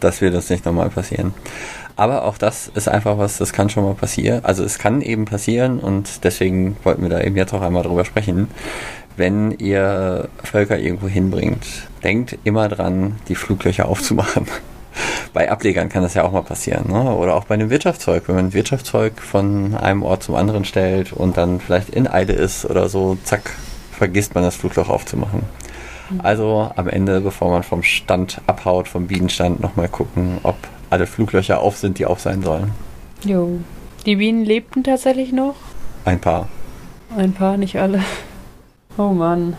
Das 0.00 0.22
wird 0.22 0.34
uns 0.34 0.48
nicht 0.48 0.64
nochmal 0.64 0.88
passieren. 0.88 1.34
Aber 1.96 2.24
auch 2.24 2.38
das 2.38 2.68
ist 2.74 2.88
einfach 2.88 3.18
was, 3.18 3.36
das 3.36 3.52
kann 3.52 3.68
schon 3.68 3.84
mal 3.84 3.92
passieren. 3.92 4.42
Also 4.42 4.64
es 4.64 4.78
kann 4.78 5.02
eben 5.02 5.26
passieren 5.26 5.80
und 5.80 6.24
deswegen 6.24 6.78
wollten 6.82 7.02
wir 7.02 7.10
da 7.10 7.20
eben 7.20 7.36
jetzt 7.36 7.52
auch 7.52 7.60
einmal 7.60 7.82
drüber 7.82 8.06
sprechen. 8.06 8.48
Wenn 9.18 9.50
ihr 9.58 10.30
Völker 10.42 10.78
irgendwo 10.78 11.08
hinbringt, 11.08 11.66
denkt 12.02 12.38
immer 12.44 12.70
dran, 12.70 13.16
die 13.28 13.34
Fluglöcher 13.34 13.86
aufzumachen 13.86 14.46
bei 15.32 15.50
Ablegern 15.50 15.88
kann 15.88 16.02
das 16.02 16.14
ja 16.14 16.24
auch 16.24 16.32
mal 16.32 16.42
passieren. 16.42 16.90
Ne? 16.90 17.14
Oder 17.14 17.34
auch 17.34 17.44
bei 17.44 17.54
einem 17.54 17.70
Wirtschaftszeug, 17.70 18.24
wenn 18.26 18.36
man 18.36 18.46
ein 18.46 18.52
Wirtschaftszeug 18.52 19.20
von 19.20 19.74
einem 19.74 20.02
Ort 20.02 20.22
zum 20.22 20.34
anderen 20.34 20.64
stellt 20.64 21.12
und 21.12 21.36
dann 21.36 21.60
vielleicht 21.60 21.90
in 21.90 22.06
Eile 22.06 22.32
ist 22.32 22.64
oder 22.64 22.88
so, 22.88 23.16
zack, 23.24 23.50
vergisst 23.92 24.34
man 24.34 24.44
das 24.44 24.56
Flugloch 24.56 24.88
aufzumachen. 24.88 25.42
Mhm. 26.10 26.20
Also 26.22 26.70
am 26.76 26.88
Ende, 26.88 27.20
bevor 27.20 27.50
man 27.50 27.62
vom 27.62 27.82
Stand 27.82 28.40
abhaut, 28.46 28.88
vom 28.88 29.06
Bienenstand, 29.06 29.60
nochmal 29.60 29.88
gucken, 29.88 30.38
ob 30.42 30.56
alle 30.90 31.06
Fluglöcher 31.06 31.60
auf 31.60 31.76
sind, 31.76 31.98
die 31.98 32.06
auf 32.06 32.20
sein 32.20 32.42
sollen. 32.42 32.70
Jo. 33.24 33.58
Die 34.06 34.16
Bienen 34.16 34.44
lebten 34.44 34.84
tatsächlich 34.84 35.32
noch? 35.32 35.56
Ein 36.04 36.20
paar. 36.20 36.48
ein 37.16 37.32
paar, 37.32 37.56
nicht 37.56 37.78
alle. 37.78 38.02
Oh 38.98 39.08
Mann. 39.08 39.56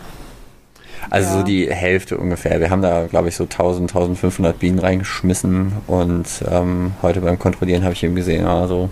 Also 1.10 1.28
Ja. 1.28 1.38
so 1.38 1.42
die 1.44 1.70
Hälfte 1.72 2.18
ungefähr. 2.18 2.60
Wir 2.60 2.70
haben 2.70 2.82
da, 2.82 3.06
glaube 3.06 3.28
ich, 3.28 3.36
so 3.36 3.44
1000, 3.44 3.90
1500 3.90 4.58
Bienen 4.58 4.78
reingeschmissen 4.78 5.72
und 5.86 6.26
ähm, 6.50 6.92
heute 7.02 7.20
beim 7.20 7.38
Kontrollieren 7.38 7.82
habe 7.84 7.92
ich 7.94 8.02
eben 8.02 8.14
gesehen, 8.14 8.44
ja, 8.44 8.66
so 8.66 8.90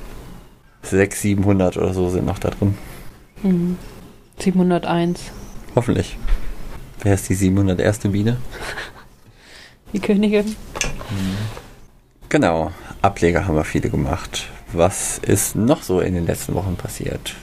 600, 0.82 1.14
700 1.14 1.76
oder 1.76 1.94
so 1.94 2.08
sind 2.10 2.26
noch 2.26 2.38
da 2.38 2.50
drin. 2.50 2.76
Mhm. 3.42 3.78
701. 4.38 5.32
Hoffentlich. 5.74 6.16
Wer 7.02 7.14
ist 7.14 7.28
die 7.28 7.34
701. 7.34 7.98
Biene? 8.10 8.36
Die 9.92 10.00
Königin. 10.00 10.56
Genau, 12.28 12.72
Ableger 13.00 13.46
haben 13.46 13.54
wir 13.54 13.64
viele 13.64 13.90
gemacht. 13.90 14.48
Was 14.72 15.18
ist 15.18 15.54
noch 15.54 15.82
so 15.84 16.00
in 16.00 16.14
den 16.14 16.26
letzten 16.26 16.54
Wochen 16.54 16.74
passiert? 16.74 17.34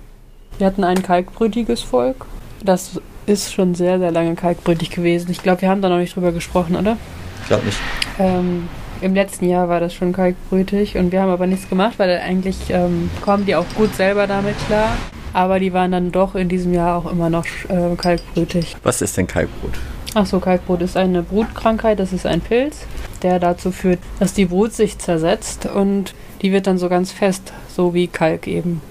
Wir 0.58 0.68
hatten 0.68 0.84
ein 0.84 1.02
kalkbrütiges 1.02 1.82
Volk. 1.82 2.26
Das 2.64 3.00
ist 3.32 3.54
schon 3.54 3.74
sehr, 3.76 3.98
sehr 3.98 4.12
lange 4.12 4.36
kalkbrütig 4.36 4.90
gewesen. 4.90 5.32
Ich 5.32 5.42
glaube, 5.42 5.62
wir 5.62 5.70
haben 5.70 5.82
da 5.82 5.90
noch 5.90 5.98
nicht 5.98 6.16
drüber 6.16 6.32
gesprochen, 6.32 6.76
oder? 6.76 6.98
Ich 7.42 7.48
glaube 7.48 7.66
nicht. 7.66 7.80
Ähm, 8.20 8.68
Im 9.02 9.16
letzten 9.16 9.48
Jahr 9.48 9.70
war 9.70 9.80
das 9.80 9.94
schon 9.94 10.14
kalkbrütig 10.14 10.98
und 10.98 11.12
wir 11.12 11.22
haben 11.22 11.32
aber 11.32 11.48
nichts 11.48 11.70
gemacht, 11.70 11.94
weil 11.98 12.10
eigentlich 12.20 12.58
ähm, 12.70 13.10
kommen 13.22 13.46
die 13.46 13.56
auch 13.56 13.66
gut 13.76 13.96
selber 13.96 14.28
damit 14.28 14.56
klar. 14.68 14.90
Aber 15.34 15.60
die 15.60 15.72
waren 15.72 15.92
dann 15.92 16.12
doch 16.12 16.36
in 16.36 16.50
diesem 16.50 16.74
Jahr 16.74 16.98
auch 16.98 17.10
immer 17.10 17.30
noch 17.30 17.46
äh, 17.70 17.96
kalkbrütig. 17.96 18.76
Was 18.84 19.02
ist 19.02 19.16
denn 19.16 19.28
Kalkbrut? 19.28 19.80
Achso, 20.14 20.42
Kalkbrut 20.42 20.82
ist 20.82 20.98
eine 20.98 21.24
Brutkrankheit, 21.24 21.98
das 22.00 22.12
ist 22.12 22.26
ein 22.26 22.42
Pilz, 22.42 22.80
der 23.24 23.40
dazu 23.40 23.72
führt, 23.72 24.00
dass 24.20 24.34
die 24.34 24.44
Brut 24.44 24.74
sich 24.74 25.00
zersetzt 25.00 25.68
und 25.68 26.14
die 26.42 26.52
wird 26.52 26.68
dann 26.68 26.78
so 26.78 26.90
ganz 26.90 27.14
fest, 27.14 27.54
so 27.70 27.94
wie 27.94 28.08
Kalk 28.08 28.46
eben. 28.46 28.82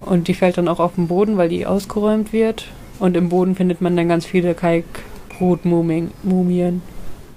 Und 0.00 0.26
die 0.26 0.34
fällt 0.34 0.58
dann 0.58 0.66
auch 0.66 0.80
auf 0.80 0.96
den 0.96 1.06
Boden, 1.06 1.36
weil 1.36 1.48
die 1.48 1.64
ausgeräumt 1.64 2.32
wird. 2.32 2.66
Und 3.02 3.16
im 3.16 3.30
Boden 3.30 3.56
findet 3.56 3.80
man 3.80 3.96
dann 3.96 4.08
ganz 4.08 4.24
viele 4.24 4.54
Kalkbrutmumien. 4.54 6.82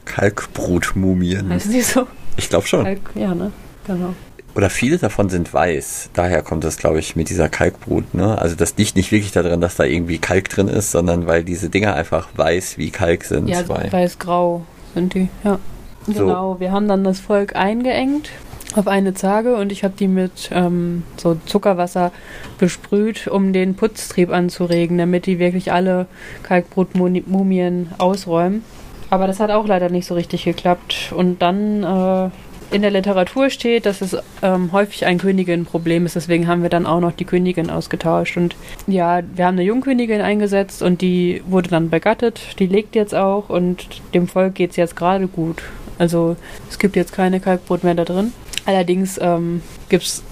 Kalkbrutmumien. 0.06 1.50
Heißen 1.50 1.72
die 1.72 1.82
so? 1.82 2.06
Ich 2.38 2.50
glaube 2.50 2.68
schon. 2.68 2.84
Kalk, 2.84 3.00
ja, 3.16 3.34
ne? 3.34 3.52
Genau. 3.88 4.14
Oder 4.54 4.70
viele 4.70 5.00
davon 5.00 5.30
sind 5.30 5.52
weiß. 5.52 6.12
Daher 6.14 6.44
kommt 6.44 6.66
das, 6.66 6.78
glaube 6.78 7.00
ich, 7.00 7.16
mit 7.16 7.32
dieser 7.32 7.50
Kalkbrut. 7.50 8.14
Ne? 8.14 8.38
Also 8.38 8.56
das 8.56 8.78
liegt 8.78 8.96
nicht 8.96 9.12
wirklich 9.12 9.32
daran, 9.32 9.60
dass 9.60 9.76
da 9.76 9.86
irgendwie 9.86 10.20
Kalk 10.20 10.50
drin 10.50 10.68
ist, 10.68 10.92
sondern 10.92 11.26
weil 11.26 11.44
diese 11.44 11.70
Dinger 11.70 11.96
einfach 11.96 12.28
weiß 12.36 12.78
wie 12.78 12.92
Kalk 12.92 13.24
sind. 13.24 13.48
Ja, 13.48 13.68
weiß-grau 13.68 14.64
sind 14.94 15.16
die, 15.16 15.30
ja. 15.44 15.58
So. 16.06 16.14
Genau, 16.14 16.60
wir 16.60 16.72
haben 16.72 16.88
dann 16.88 17.04
das 17.04 17.20
Volk 17.20 17.56
eingeengt 17.56 18.30
auf 18.78 18.88
eine 18.88 19.14
Zage 19.14 19.56
und 19.56 19.72
ich 19.72 19.84
habe 19.84 19.94
die 19.98 20.08
mit 20.08 20.50
ähm, 20.52 21.04
so 21.18 21.38
Zuckerwasser 21.46 22.12
besprüht, 22.58 23.28
um 23.28 23.54
den 23.54 23.76
Putztrieb 23.76 24.32
anzuregen, 24.32 24.98
damit 24.98 25.26
die 25.26 25.40
wirklich 25.40 25.72
alle 25.72 26.08
Kalkbrutmumien 26.44 27.90
ausräumen. 27.98 28.64
Aber 29.10 29.28
das 29.28 29.40
hat 29.40 29.52
auch 29.52 29.68
leider 29.68 29.90
nicht 29.90 30.08
so 30.08 30.16
richtig 30.16 30.44
geklappt. 30.44 31.14
Und 31.16 31.42
dann 31.42 31.84
äh, 31.84 32.30
in 32.76 32.82
der 32.82 32.92
Literatur 32.92 33.50
steht, 33.50 33.86
dass 33.86 34.02
es 34.02 34.18
ähm, 34.42 34.72
häufig 34.72 35.06
ein 35.06 35.18
Königinproblem 35.18 36.06
ist. 36.06 36.16
Deswegen 36.16 36.48
haben 36.48 36.64
wir 36.64 36.70
dann 36.70 36.86
auch 36.86 37.00
noch 37.00 37.12
die 37.12 37.26
Königin 37.26 37.70
ausgetauscht. 37.70 38.38
Und 38.38 38.56
ja, 38.88 39.22
wir 39.36 39.46
haben 39.46 39.56
eine 39.56 39.64
Jungkönigin 39.64 40.22
eingesetzt 40.22 40.82
und 40.82 41.02
die 41.02 41.44
wurde 41.48 41.70
dann 41.70 41.90
begattet. 41.90 42.60
Die 42.60 42.68
legt 42.68 42.96
jetzt 42.96 43.14
auch 43.14 43.50
und 43.50 44.02
dem 44.14 44.28
Volk 44.28 44.56
geht 44.56 44.72
es 44.72 44.76
jetzt 44.76 44.96
gerade 44.96 45.28
gut. 45.28 45.62
Also 45.98 46.36
es 46.70 46.80
gibt 46.80 46.96
jetzt 46.96 47.14
keine 47.14 47.40
Kalkbrut 47.40 47.84
mehr 47.84 47.96
da 47.96 48.04
drin. 48.04 48.34
Allerdings 48.66 49.20
ähm, 49.22 49.62
gibt 49.90 50.04
es 50.04 50.24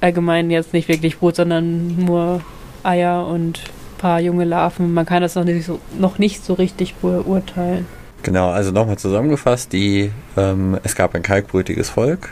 allgemein 0.00 0.50
jetzt 0.50 0.72
nicht 0.72 0.88
wirklich 0.88 1.18
Brut, 1.18 1.36
sondern 1.36 1.96
nur 1.96 2.40
Eier 2.82 3.26
und 3.26 3.58
ein 3.58 3.98
paar 3.98 4.20
junge 4.20 4.44
Larven. 4.44 4.92
Man 4.94 5.06
kann 5.06 5.22
das 5.22 5.34
noch 5.34 5.44
nicht 5.44 5.64
so, 5.64 5.78
noch 5.98 6.18
nicht 6.18 6.44
so 6.44 6.54
richtig 6.54 6.94
beurteilen. 6.96 7.86
Genau, 8.22 8.50
also 8.50 8.70
nochmal 8.70 8.98
zusammengefasst, 8.98 9.72
die, 9.72 10.12
ähm, 10.36 10.78
es 10.84 10.94
gab 10.94 11.14
ein 11.14 11.22
kalkbrütiges 11.22 11.90
Volk 11.90 12.30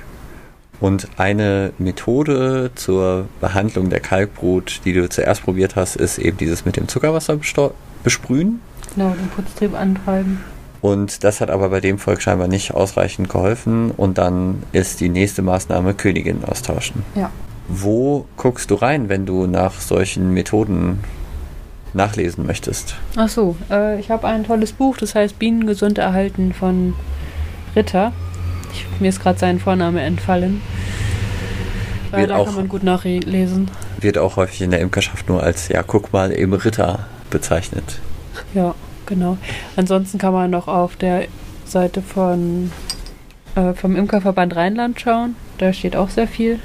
und 0.80 1.08
eine 1.16 1.72
Methode 1.78 2.70
zur 2.74 3.26
Behandlung 3.40 3.90
der 3.90 4.00
Kalkbrut, 4.00 4.80
die 4.84 4.92
du 4.92 5.08
zuerst 5.08 5.42
probiert 5.42 5.76
hast, 5.76 5.96
ist 5.96 6.18
eben 6.18 6.38
dieses 6.38 6.64
mit 6.64 6.76
dem 6.76 6.88
Zuckerwasser 6.88 7.38
besprühen. 8.02 8.60
Genau, 8.94 9.10
den 9.10 9.28
Putztrieb 9.28 9.74
antreiben. 9.74 10.40
Und 10.82 11.24
das 11.24 11.40
hat 11.40 11.50
aber 11.50 11.68
bei 11.68 11.80
dem 11.80 11.98
Volk 11.98 12.22
scheinbar 12.22 12.48
nicht 12.48 12.72
ausreichend 12.72 13.28
geholfen 13.28 13.90
und 13.90 14.16
dann 14.18 14.62
ist 14.72 15.00
die 15.00 15.08
nächste 15.10 15.42
Maßnahme 15.42 15.92
Königin 15.94 16.42
austauschen. 16.44 17.02
Ja. 17.14 17.30
Wo 17.68 18.24
guckst 18.36 18.70
du 18.70 18.76
rein, 18.76 19.08
wenn 19.08 19.26
du 19.26 19.46
nach 19.46 19.80
solchen 19.80 20.32
Methoden 20.32 21.00
nachlesen 21.92 22.46
möchtest? 22.46 22.94
Ach 23.16 23.28
so, 23.28 23.56
äh, 23.70 24.00
ich 24.00 24.10
habe 24.10 24.26
ein 24.26 24.44
tolles 24.44 24.72
Buch, 24.72 24.96
das 24.96 25.14
heißt 25.14 25.38
Bienen 25.38 25.66
gesund 25.66 25.98
erhalten 25.98 26.52
von 26.52 26.94
Ritter. 27.76 28.12
Ich, 28.72 28.86
mir 29.00 29.08
ist 29.08 29.20
gerade 29.22 29.38
sein 29.38 29.58
Vorname 29.60 30.00
entfallen. 30.00 30.62
Wird 32.10 32.30
da 32.30 32.36
auch- 32.36 32.46
kann 32.46 32.54
man 32.56 32.68
gut 32.68 32.82
nachlesen. 32.82 33.70
Wird 34.00 34.18
auch 34.18 34.36
häufig 34.36 34.62
in 34.62 34.70
der 34.70 34.80
Imkerschaft 34.80 35.28
nur 35.28 35.42
als, 35.42 35.68
ja, 35.68 35.82
guck 35.82 36.12
mal, 36.12 36.32
eben 36.36 36.54
Ritter 36.54 37.00
bezeichnet. 37.30 38.00
Ja, 38.54 38.74
genau. 39.10 39.36
Ansonsten 39.76 40.16
kann 40.16 40.32
man 40.32 40.50
noch 40.50 40.68
auf 40.68 40.96
der 40.96 41.26
Seite 41.66 42.00
von 42.00 42.72
äh, 43.54 43.74
vom 43.74 43.96
Imkerverband 43.96 44.56
Rheinland 44.56 44.98
schauen. 45.00 45.36
Da 45.58 45.74
steht 45.74 45.96
auch 45.96 46.08
sehr 46.08 46.26
viel. 46.26 46.58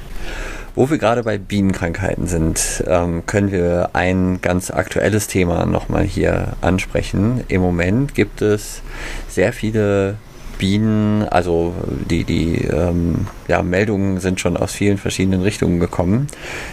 Wo 0.74 0.90
wir 0.90 0.98
gerade 0.98 1.22
bei 1.22 1.38
Bienenkrankheiten 1.38 2.26
sind, 2.26 2.84
ähm, 2.86 3.24
können 3.26 3.50
wir 3.50 3.90
ein 3.94 4.40
ganz 4.42 4.70
aktuelles 4.70 5.26
Thema 5.26 5.64
nochmal 5.64 6.04
hier 6.04 6.52
ansprechen. 6.60 7.44
Im 7.48 7.62
Moment 7.62 8.14
gibt 8.14 8.42
es 8.42 8.82
sehr 9.28 9.52
viele 9.52 10.16
Bienen, 10.58 11.22
also 11.28 11.74
die, 12.10 12.24
die 12.24 12.62
ähm, 12.64 13.26
ja, 13.48 13.62
Meldungen 13.62 14.20
sind 14.20 14.40
schon 14.40 14.56
aus 14.56 14.72
vielen 14.72 14.98
verschiedenen 14.98 15.42
Richtungen 15.42 15.80
gekommen, 15.80 16.28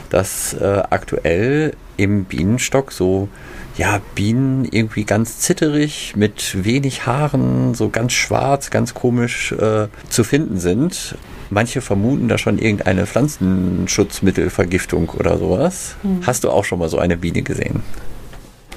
dass 0.10 0.54
äh, 0.54 0.84
aktuell 0.90 1.74
im 1.98 2.26
Bienenstock 2.26 2.92
so 2.92 3.30
ja, 3.78 4.02
Bienen 4.16 4.68
irgendwie 4.70 5.04
ganz 5.04 5.40
zitterig, 5.40 6.14
mit 6.16 6.64
wenig 6.64 7.08
Haaren, 7.08 7.74
so 7.74 7.90
ganz 7.90 8.14
schwarz, 8.14 8.70
ganz 8.70 8.94
komisch 8.94 9.52
äh, 9.52 9.88
zu 10.10 10.24
finden 10.24 10.60
sind. 10.60 11.16
Manche 11.50 11.82
vermuten 11.82 12.28
da 12.28 12.38
schon 12.38 12.60
irgendeine 12.60 13.08
Pflanzenschutzmittelvergiftung 13.08 15.10
oder 15.10 15.38
sowas. 15.38 15.96
Mhm. 16.04 16.22
Hast 16.26 16.44
du 16.44 16.52
auch 16.52 16.66
schon 16.66 16.80
mal 16.80 16.90
so 16.90 17.00
eine 17.00 17.18
Biene 17.18 17.42
gesehen? 17.42 17.82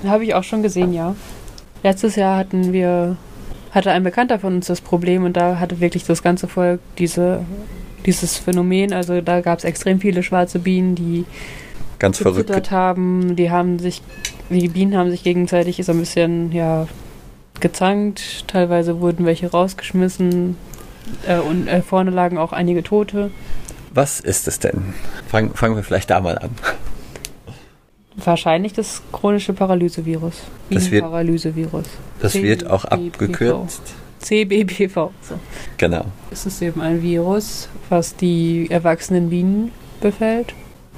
Habe 0.04 0.24
ich 0.24 0.34
auch 0.34 0.44
schon 0.44 0.62
gesehen, 0.62 0.92
ja. 0.92 1.14
Letztes 1.82 2.16
Jahr 2.16 2.38
hatten 2.38 2.72
wir, 2.72 3.16
hatte 3.70 3.92
ein 3.92 4.02
Bekannter 4.02 4.38
von 4.38 4.56
uns 4.56 4.66
das 4.66 4.80
Problem 4.80 5.24
und 5.24 5.36
da 5.36 5.60
hatte 5.60 5.80
wirklich 5.80 6.04
das 6.04 6.22
ganze 6.22 6.48
Volk 6.48 6.80
diese, 6.98 7.44
dieses 8.06 8.38
Phänomen. 8.38 8.92
Also 8.92 9.20
da 9.20 9.40
gab 9.40 9.58
es 9.58 9.64
extrem 9.64 10.00
viele 10.00 10.22
schwarze 10.22 10.58
Bienen, 10.58 10.94
die 10.94 11.24
Ganz 11.98 12.18
verrückt. 12.18 12.70
haben. 12.70 13.36
Die 13.36 13.50
haben 13.50 13.78
sich, 13.78 14.02
die 14.50 14.68
Bienen 14.68 14.96
haben 14.96 15.10
sich 15.10 15.22
gegenseitig 15.22 15.82
so 15.84 15.92
ein 15.92 15.98
bisschen, 16.00 16.52
ja, 16.52 16.86
gezankt. 17.60 18.44
Teilweise 18.48 19.00
wurden 19.00 19.24
welche 19.26 19.50
rausgeschmissen. 19.50 20.56
Äh, 21.26 21.38
und 21.38 21.68
äh, 21.68 21.82
vorne 21.82 22.10
lagen 22.10 22.36
auch 22.38 22.52
einige 22.52 22.82
Tote. 22.82 23.30
Was 23.94 24.20
ist 24.20 24.46
es 24.48 24.58
denn? 24.58 24.92
Fang, 25.28 25.54
fangen 25.54 25.76
wir 25.76 25.82
vielleicht 25.82 26.10
da 26.10 26.20
mal 26.20 26.36
an. 26.38 26.50
Wahrscheinlich 28.16 28.72
das 28.72 29.02
chronische 29.12 29.52
Paralysevirus. 29.52 30.42
Das 30.70 30.90
wird- 30.90 31.02
Paralysevirus. 31.04 31.84
Das 32.20 32.34
wird 32.34 32.66
auch 32.66 32.84
abgekürzt. 32.86 33.82
CBPV. 34.20 35.12
So. 35.22 35.38
Genau. 35.76 36.06
Es 36.30 36.46
ist 36.46 36.60
eben 36.62 36.80
ein 36.80 37.02
Virus, 37.02 37.68
was 37.90 38.16
die 38.16 38.66
erwachsenen 38.70 39.28
Bienen 39.30 39.70
befällt. 40.00 40.54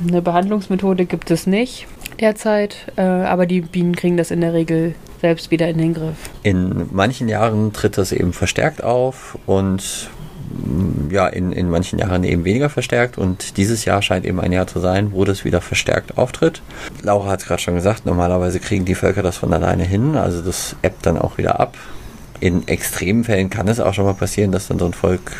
Eine 0.07 0.23
Behandlungsmethode 0.23 1.07
gibt 1.07 1.31
es 1.31 1.47
nicht 1.47 1.87
derzeit, 2.21 2.93
äh, 2.97 3.03
aber 3.03 3.47
die 3.47 3.61
Bienen 3.63 3.97
kriegen 3.97 4.17
das 4.17 4.31
in 4.31 4.41
der 4.41 4.53
Regel 4.53 4.95
selbst 5.21 5.51
wieder 5.51 5.69
in 5.69 5.79
den 5.79 5.95
Griff. 5.95 6.17
In 6.43 6.89
manchen 6.93 7.29
Jahren 7.29 7.73
tritt 7.73 7.99
das 7.99 8.13
eben 8.13 8.33
verstärkt 8.33 8.85
auf 8.85 9.39
und 9.47 10.09
mm, 10.53 11.13
ja, 11.13 11.27
in, 11.27 11.53
in 11.53 11.69
manchen 11.69 11.99
Jahren 11.99 12.23
eben 12.23 12.45
weniger 12.45 12.71
verstärkt 12.71 13.19
und 13.19 13.57
dieses 13.57 13.85
Jahr 13.85 14.03
scheint 14.03 14.25
eben 14.25 14.41
ein 14.41 14.53
Jahr 14.53 14.69
zu 14.69 14.79
sein, 14.79 15.13
wo 15.13 15.25
das 15.25 15.45
wieder 15.45 15.61
verstärkt 15.61 16.17
auftritt. 16.17 16.63
Laura 17.03 17.31
hat 17.31 17.41
es 17.41 17.47
gerade 17.47 17.63
schon 17.63 17.75
gesagt, 17.75 18.07
normalerweise 18.07 18.61
kriegen 18.61 18.85
die 18.85 18.95
Völker 18.95 19.23
das 19.23 19.37
von 19.37 19.53
alleine 19.53 19.85
hin, 19.85 20.17
also 20.17 20.43
das 20.43 20.77
ebbt 20.83 21.07
dann 21.07 21.19
auch 21.19 21.39
wieder 21.39 21.59
ab. 21.59 21.77
In 22.41 22.69
extremen 22.69 23.25
Fällen 23.25 23.51
kann 23.51 23.67
es 23.67 23.81
auch 23.81 23.95
schon 23.95 24.05
mal 24.05 24.15
passieren, 24.15 24.53
dass 24.53 24.69
dann 24.69 24.79
so 24.79 24.87
ein 24.87 24.93
Volk, 24.93 25.33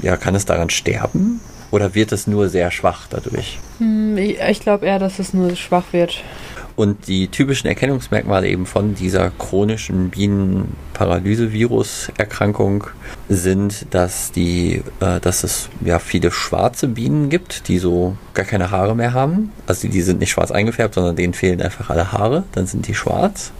ja, 0.00 0.16
kann 0.16 0.34
es 0.34 0.46
daran 0.46 0.70
sterben? 0.70 1.40
Oder 1.72 1.96
wird 1.96 2.12
es 2.12 2.28
nur 2.28 2.48
sehr 2.48 2.70
schwach 2.70 3.08
dadurch? 3.10 3.58
Hm, 3.78 4.16
ich 4.18 4.38
ich 4.40 4.60
glaube 4.60 4.86
eher, 4.86 5.00
dass 5.00 5.18
es 5.18 5.34
nur 5.34 5.56
schwach 5.56 5.92
wird. 5.92 6.22
Und 6.76 7.08
die 7.08 7.28
typischen 7.28 7.68
Erkennungsmerkmale 7.68 8.48
eben 8.48 8.66
von 8.66 8.94
dieser 8.94 9.30
chronischen 9.30 10.10
Bienenparalysevirus-Erkrankung 10.10 12.84
sind, 13.28 13.86
dass 13.90 14.32
die, 14.32 14.82
äh, 15.00 15.20
dass 15.20 15.44
es 15.44 15.68
ja 15.84 15.98
viele 15.98 16.30
schwarze 16.30 16.88
Bienen 16.88 17.28
gibt, 17.28 17.68
die 17.68 17.76
so 17.78 18.16
gar 18.34 18.46
keine 18.46 18.70
Haare 18.70 18.96
mehr 18.96 19.12
haben. 19.12 19.52
Also 19.66 19.88
die 19.88 20.00
sind 20.02 20.20
nicht 20.20 20.30
schwarz 20.30 20.50
eingefärbt, 20.50 20.94
sondern 20.94 21.16
denen 21.16 21.34
fehlen 21.34 21.60
einfach 21.60 21.90
alle 21.90 22.12
Haare. 22.12 22.44
Dann 22.52 22.66
sind 22.66 22.88
die 22.88 22.94
schwarz. 22.94 23.52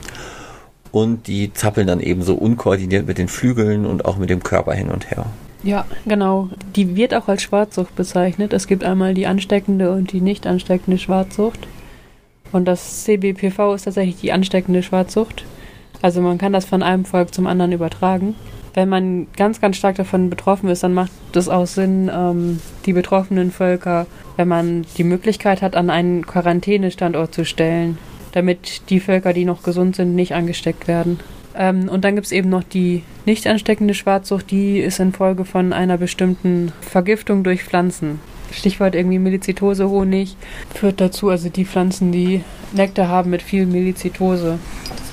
Und 0.90 1.26
die 1.26 1.52
zappeln 1.52 1.86
dann 1.86 2.00
eben 2.00 2.22
so 2.22 2.34
unkoordiniert 2.34 3.06
mit 3.06 3.18
den 3.18 3.28
Flügeln 3.28 3.84
und 3.86 4.04
auch 4.04 4.18
mit 4.18 4.28
dem 4.30 4.42
Körper 4.42 4.74
hin 4.74 4.90
und 4.90 5.10
her. 5.10 5.26
Ja, 5.62 5.84
genau. 6.06 6.48
Die 6.74 6.96
wird 6.96 7.14
auch 7.14 7.28
als 7.28 7.42
Schwarzsucht 7.42 7.94
bezeichnet. 7.94 8.52
Es 8.52 8.66
gibt 8.66 8.84
einmal 8.84 9.14
die 9.14 9.26
ansteckende 9.26 9.92
und 9.92 10.12
die 10.12 10.20
nicht 10.20 10.46
ansteckende 10.46 10.98
Schwarzsucht. 10.98 11.68
Und 12.50 12.66
das 12.66 13.04
CBPV 13.04 13.74
ist 13.74 13.84
tatsächlich 13.84 14.16
die 14.16 14.32
ansteckende 14.32 14.82
Schwarzsucht. 14.82 15.44
Also 16.02 16.20
man 16.20 16.38
kann 16.38 16.52
das 16.52 16.64
von 16.64 16.82
einem 16.82 17.04
Volk 17.04 17.32
zum 17.32 17.46
anderen 17.46 17.72
übertragen. 17.72 18.34
Wenn 18.74 18.88
man 18.88 19.26
ganz, 19.36 19.60
ganz 19.60 19.76
stark 19.76 19.96
davon 19.96 20.30
betroffen 20.30 20.68
ist, 20.68 20.82
dann 20.82 20.94
macht 20.94 21.12
es 21.34 21.48
auch 21.48 21.66
Sinn, 21.66 22.10
ähm, 22.12 22.60
die 22.86 22.92
betroffenen 22.92 23.50
Völker, 23.50 24.06
wenn 24.36 24.48
man 24.48 24.84
die 24.96 25.04
Möglichkeit 25.04 25.62
hat, 25.62 25.76
an 25.76 25.90
einen 25.90 26.26
Quarantänestandort 26.26 27.34
zu 27.34 27.44
stellen, 27.44 27.98
damit 28.32 28.90
die 28.90 29.00
Völker, 29.00 29.32
die 29.32 29.44
noch 29.44 29.62
gesund 29.62 29.94
sind, 29.94 30.14
nicht 30.14 30.34
angesteckt 30.34 30.88
werden. 30.88 31.20
Ähm, 31.56 31.88
und 31.88 32.04
dann 32.04 32.14
gibt 32.14 32.26
es 32.26 32.32
eben 32.32 32.48
noch 32.48 32.62
die 32.62 33.02
nicht 33.26 33.46
ansteckende 33.46 33.94
Schwarzsucht, 33.94 34.50
die 34.50 34.78
ist 34.78 35.00
infolge 35.00 35.44
von 35.44 35.72
einer 35.72 35.98
bestimmten 35.98 36.72
Vergiftung 36.80 37.44
durch 37.44 37.64
Pflanzen. 37.64 38.20
Stichwort 38.52 38.94
irgendwie 38.94 39.18
Melizitose, 39.18 39.88
Honig 39.88 40.36
führt 40.74 41.00
dazu, 41.00 41.30
also 41.30 41.48
die 41.48 41.64
Pflanzen, 41.64 42.12
die 42.12 42.44
Nektar 42.72 43.08
haben 43.08 43.30
mit 43.30 43.42
viel 43.42 43.66
Melizitose, 43.66 44.58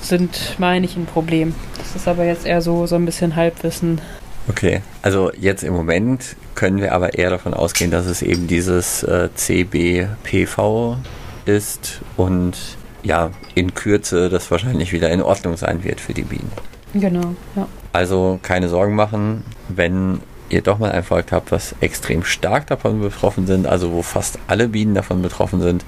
sind, 0.01 0.55
meine 0.57 0.85
ich, 0.85 0.95
ein 0.97 1.05
Problem. 1.05 1.53
Das 1.77 1.95
ist 1.95 2.07
aber 2.07 2.25
jetzt 2.25 2.45
eher 2.45 2.61
so, 2.61 2.85
so 2.85 2.95
ein 2.95 3.05
bisschen 3.05 3.35
Halbwissen. 3.35 4.01
Okay, 4.47 4.81
also 5.01 5.31
jetzt 5.39 5.63
im 5.63 5.73
Moment 5.73 6.35
können 6.55 6.81
wir 6.81 6.93
aber 6.93 7.17
eher 7.17 7.29
davon 7.29 7.53
ausgehen, 7.53 7.91
dass 7.91 8.07
es 8.07 8.21
eben 8.21 8.47
dieses 8.47 9.03
äh, 9.03 9.29
CBPV 9.33 10.97
ist 11.45 12.01
und 12.17 12.55
ja, 13.03 13.31
in 13.55 13.73
Kürze 13.73 14.29
das 14.29 14.51
wahrscheinlich 14.51 14.93
wieder 14.93 15.09
in 15.09 15.21
Ordnung 15.21 15.57
sein 15.57 15.83
wird 15.83 16.01
für 16.01 16.13
die 16.13 16.23
Bienen. 16.23 16.51
Genau, 16.93 17.35
ja. 17.55 17.67
Also 17.93 18.39
keine 18.41 18.69
Sorgen 18.69 18.95
machen, 18.95 19.43
wenn 19.67 20.21
ihr 20.49 20.61
doch 20.61 20.79
mal 20.79 20.91
ein 20.91 21.03
Volk 21.03 21.31
habt, 21.31 21.51
was 21.51 21.75
extrem 21.79 22.23
stark 22.23 22.67
davon 22.67 23.01
betroffen 23.01 23.45
sind, 23.45 23.67
also 23.67 23.91
wo 23.91 24.01
fast 24.01 24.39
alle 24.47 24.67
Bienen 24.67 24.95
davon 24.95 25.21
betroffen 25.21 25.61
sind, 25.61 25.85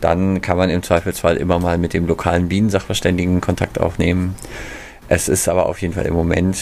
dann 0.00 0.40
kann 0.40 0.56
man 0.56 0.70
im 0.70 0.82
Zweifelsfall 0.82 1.36
immer 1.36 1.58
mal 1.58 1.78
mit 1.78 1.92
dem 1.92 2.06
lokalen 2.06 2.48
Bienensachverständigen 2.48 3.40
Kontakt 3.40 3.80
aufnehmen 3.80 4.36
es 5.10 5.28
ist 5.28 5.48
aber 5.48 5.66
auf 5.66 5.80
jeden 5.80 5.94
Fall 5.94 6.04
im 6.04 6.12
Moment 6.12 6.58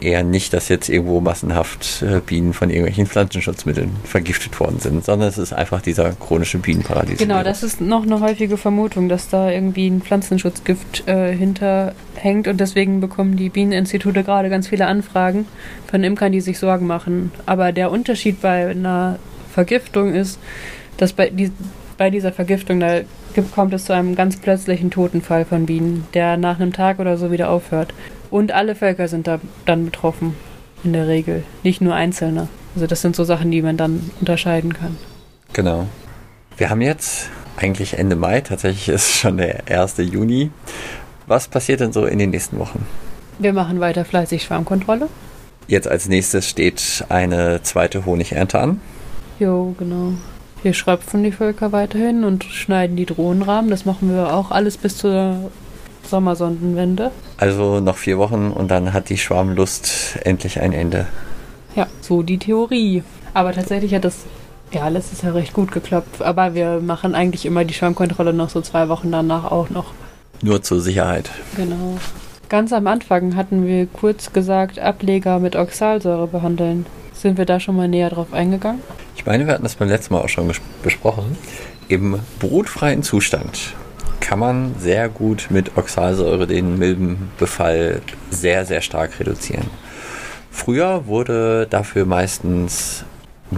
eher 0.00 0.24
nicht, 0.24 0.52
dass 0.52 0.68
jetzt 0.68 0.88
irgendwo 0.88 1.20
massenhaft 1.20 2.02
äh, 2.02 2.20
Bienen 2.20 2.52
von 2.52 2.68
irgendwelchen 2.68 3.06
Pflanzenschutzmitteln 3.06 3.90
vergiftet 4.02 4.58
worden 4.58 4.80
sind, 4.80 5.04
sondern 5.04 5.28
es 5.28 5.38
ist 5.38 5.52
einfach 5.52 5.80
dieser 5.80 6.12
chronische 6.12 6.58
Bienenparadies. 6.58 7.18
Genau, 7.18 7.44
das 7.44 7.62
ist 7.62 7.80
noch 7.80 8.02
eine 8.02 8.20
häufige 8.20 8.56
Vermutung, 8.56 9.08
dass 9.08 9.28
da 9.28 9.50
irgendwie 9.50 9.88
ein 9.88 10.02
Pflanzenschutzgift 10.02 11.06
äh, 11.06 11.32
hinterhängt 11.32 12.48
und 12.48 12.58
deswegen 12.58 13.00
bekommen 13.00 13.36
die 13.36 13.50
Bieneninstitute 13.50 14.24
gerade 14.24 14.50
ganz 14.50 14.66
viele 14.66 14.86
Anfragen 14.86 15.46
von 15.88 16.02
Imkern, 16.02 16.32
die 16.32 16.40
sich 16.40 16.58
Sorgen 16.58 16.88
machen. 16.88 17.30
Aber 17.46 17.70
der 17.70 17.92
Unterschied 17.92 18.40
bei 18.40 18.68
einer 18.68 19.20
Vergiftung 19.54 20.12
ist, 20.12 20.40
dass 20.96 21.12
bei, 21.12 21.30
die, 21.30 21.52
bei 21.98 22.10
dieser 22.10 22.32
Vergiftung 22.32 22.80
da 22.80 23.02
kommt 23.42 23.72
es 23.74 23.84
zu 23.84 23.92
einem 23.92 24.14
ganz 24.14 24.36
plötzlichen 24.36 24.90
Totenfall 24.90 25.44
von 25.44 25.66
Bienen, 25.66 26.06
der 26.14 26.36
nach 26.36 26.58
einem 26.58 26.72
Tag 26.72 26.98
oder 26.98 27.16
so 27.16 27.30
wieder 27.30 27.50
aufhört. 27.50 27.94
Und 28.30 28.52
alle 28.52 28.74
Völker 28.74 29.08
sind 29.08 29.26
da 29.26 29.40
dann 29.64 29.86
betroffen, 29.86 30.34
in 30.84 30.92
der 30.92 31.08
Regel, 31.08 31.44
nicht 31.62 31.80
nur 31.80 31.94
Einzelne. 31.94 32.48
Also 32.74 32.86
das 32.86 33.02
sind 33.02 33.16
so 33.16 33.24
Sachen, 33.24 33.50
die 33.50 33.62
man 33.62 33.76
dann 33.76 34.10
unterscheiden 34.20 34.72
kann. 34.72 34.96
Genau. 35.52 35.86
Wir 36.56 36.70
haben 36.70 36.80
jetzt 36.80 37.30
eigentlich 37.56 37.98
Ende 37.98 38.16
Mai, 38.16 38.40
tatsächlich 38.40 38.88
ist 38.88 39.12
schon 39.12 39.38
der 39.38 39.68
1. 39.68 39.96
Juni. 39.98 40.50
Was 41.26 41.48
passiert 41.48 41.80
denn 41.80 41.92
so 41.92 42.06
in 42.06 42.18
den 42.18 42.30
nächsten 42.30 42.58
Wochen? 42.58 42.86
Wir 43.38 43.52
machen 43.52 43.80
weiter 43.80 44.04
fleißig 44.04 44.44
Schwarmkontrolle. 44.44 45.08
Jetzt 45.68 45.88
als 45.88 46.08
nächstes 46.08 46.48
steht 46.48 47.04
eine 47.08 47.62
zweite 47.62 48.06
Honigernte 48.06 48.58
an. 48.58 48.80
Jo, 49.38 49.74
genau. 49.78 50.12
Wir 50.66 50.74
schröpfen 50.74 51.22
die 51.22 51.30
Völker 51.30 51.70
weiterhin 51.70 52.24
und 52.24 52.42
schneiden 52.42 52.96
die 52.96 53.06
Drohnenrahmen. 53.06 53.70
Das 53.70 53.84
machen 53.84 54.12
wir 54.12 54.34
auch 54.34 54.50
alles 54.50 54.76
bis 54.76 54.98
zur 54.98 55.52
Sommersondenwende. 56.02 57.12
Also 57.36 57.78
noch 57.78 57.96
vier 57.96 58.18
Wochen 58.18 58.50
und 58.50 58.68
dann 58.68 58.92
hat 58.92 59.08
die 59.08 59.16
Schwarmlust 59.16 60.18
endlich 60.24 60.58
ein 60.60 60.72
Ende. 60.72 61.06
Ja, 61.76 61.86
so 62.00 62.24
die 62.24 62.38
Theorie. 62.38 63.04
Aber 63.32 63.52
tatsächlich 63.52 63.94
hat 63.94 64.02
das 64.02 64.24
ja 64.72 64.88
letztes 64.88 65.22
Jahr 65.22 65.34
recht 65.34 65.52
gut 65.52 65.70
geklappt. 65.70 66.20
Aber 66.20 66.56
wir 66.56 66.80
machen 66.80 67.14
eigentlich 67.14 67.46
immer 67.46 67.64
die 67.64 67.74
Schwarmkontrolle 67.74 68.32
noch 68.32 68.50
so 68.50 68.60
zwei 68.60 68.88
Wochen 68.88 69.12
danach 69.12 69.44
auch 69.44 69.70
noch. 69.70 69.92
Nur 70.42 70.62
zur 70.64 70.80
Sicherheit. 70.80 71.30
Genau. 71.54 71.96
Ganz 72.48 72.72
am 72.72 72.88
Anfang 72.88 73.36
hatten 73.36 73.68
wir 73.68 73.86
kurz 73.86 74.32
gesagt, 74.32 74.80
Ableger 74.80 75.38
mit 75.38 75.54
Oxalsäure 75.54 76.26
behandeln. 76.26 76.86
Sind 77.16 77.38
wir 77.38 77.46
da 77.46 77.58
schon 77.60 77.76
mal 77.76 77.88
näher 77.88 78.10
drauf 78.10 78.32
eingegangen? 78.32 78.82
Ich 79.16 79.24
meine, 79.24 79.46
wir 79.46 79.54
hatten 79.54 79.62
das 79.62 79.76
beim 79.76 79.88
letzten 79.88 80.14
Mal 80.14 80.20
auch 80.20 80.28
schon 80.28 80.50
besprochen. 80.82 81.36
Im 81.88 82.18
brutfreien 82.38 83.02
Zustand 83.02 83.74
kann 84.20 84.38
man 84.38 84.74
sehr 84.78 85.08
gut 85.08 85.46
mit 85.50 85.76
Oxalsäure 85.76 86.46
den 86.46 86.78
Milbenbefall 86.78 88.02
sehr, 88.30 88.66
sehr 88.66 88.82
stark 88.82 89.18
reduzieren. 89.18 89.70
Früher 90.50 91.06
wurde 91.06 91.66
dafür 91.68 92.04
meistens 92.04 93.04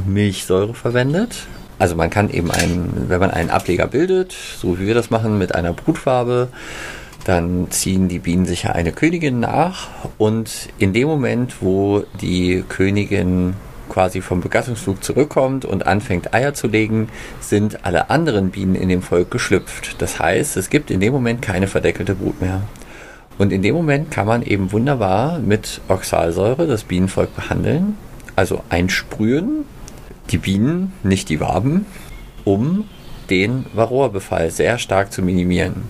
Milchsäure 0.07 0.75
verwendet. 0.75 1.47
Also 1.79 1.97
man 1.97 2.11
kann 2.11 2.31
eben 2.31 2.51
einen, 2.51 3.07
wenn 3.09 3.21
man 3.21 3.31
einen 3.31 3.51
Ableger 3.51 3.87
bildet, 3.87 4.33
so 4.33 4.79
wie 4.79 4.87
wir 4.87 4.95
das 4.95 5.11
machen, 5.11 5.39
mit 5.39 5.55
einer 5.55 5.73
Brutfarbe, 5.73 6.49
dann 7.29 7.71
ziehen 7.71 8.09
die 8.09 8.21
Bienen 8.21 8.47
sicher 8.47 8.75
eine 8.75 8.91
Königin 8.91 9.39
nach 9.39 9.89
und 10.17 10.71
in 10.79 10.95
dem 10.95 11.09
Moment, 11.09 11.57
wo 11.61 12.05
die 12.23 12.65
Königin 12.67 13.53
quasi 13.91 14.23
vom 14.23 14.41
Begattungsflug 14.41 15.05
zurückkommt 15.05 15.67
und 15.67 15.87
anfängt 15.87 16.33
Eier 16.33 16.55
zu 16.55 16.69
legen, 16.69 17.11
sind 17.41 17.85
alle 17.85 18.09
anderen 18.09 18.49
Bienen 18.49 18.75
in 18.75 18.89
dem 18.89 19.03
Volk 19.03 19.31
geschlüpft. 19.31 20.01
Das 20.01 20.19
heißt, 20.19 20.57
es 20.57 20.71
gibt 20.71 20.91
in 20.91 21.01
dem 21.01 21.13
Moment 21.13 21.43
keine 21.43 21.67
verdeckelte 21.67 22.15
Brut 22.15 22.41
mehr. 22.41 22.63
Und 23.37 23.53
in 23.53 23.61
dem 23.61 23.75
Moment 23.75 24.11
kann 24.11 24.27
man 24.27 24.43
eben 24.43 24.73
wunderbar 24.73 25.39
mit 25.39 25.83
Oxalsäure 25.89 26.67
das 26.67 26.85
Bienenvolk 26.85 27.37
behandeln, 27.37 27.99
also 28.37 28.63
einsprühen, 28.71 29.67
die 30.31 30.39
Bienen, 30.39 30.95
nicht 31.03 31.29
die 31.29 31.41
Waben, 31.41 31.85
um 32.45 32.87
den 33.29 33.67
Varroabefall 33.75 34.51
sehr 34.51 34.79
stark 34.79 35.13
zu 35.13 35.21
minimieren. 35.21 35.83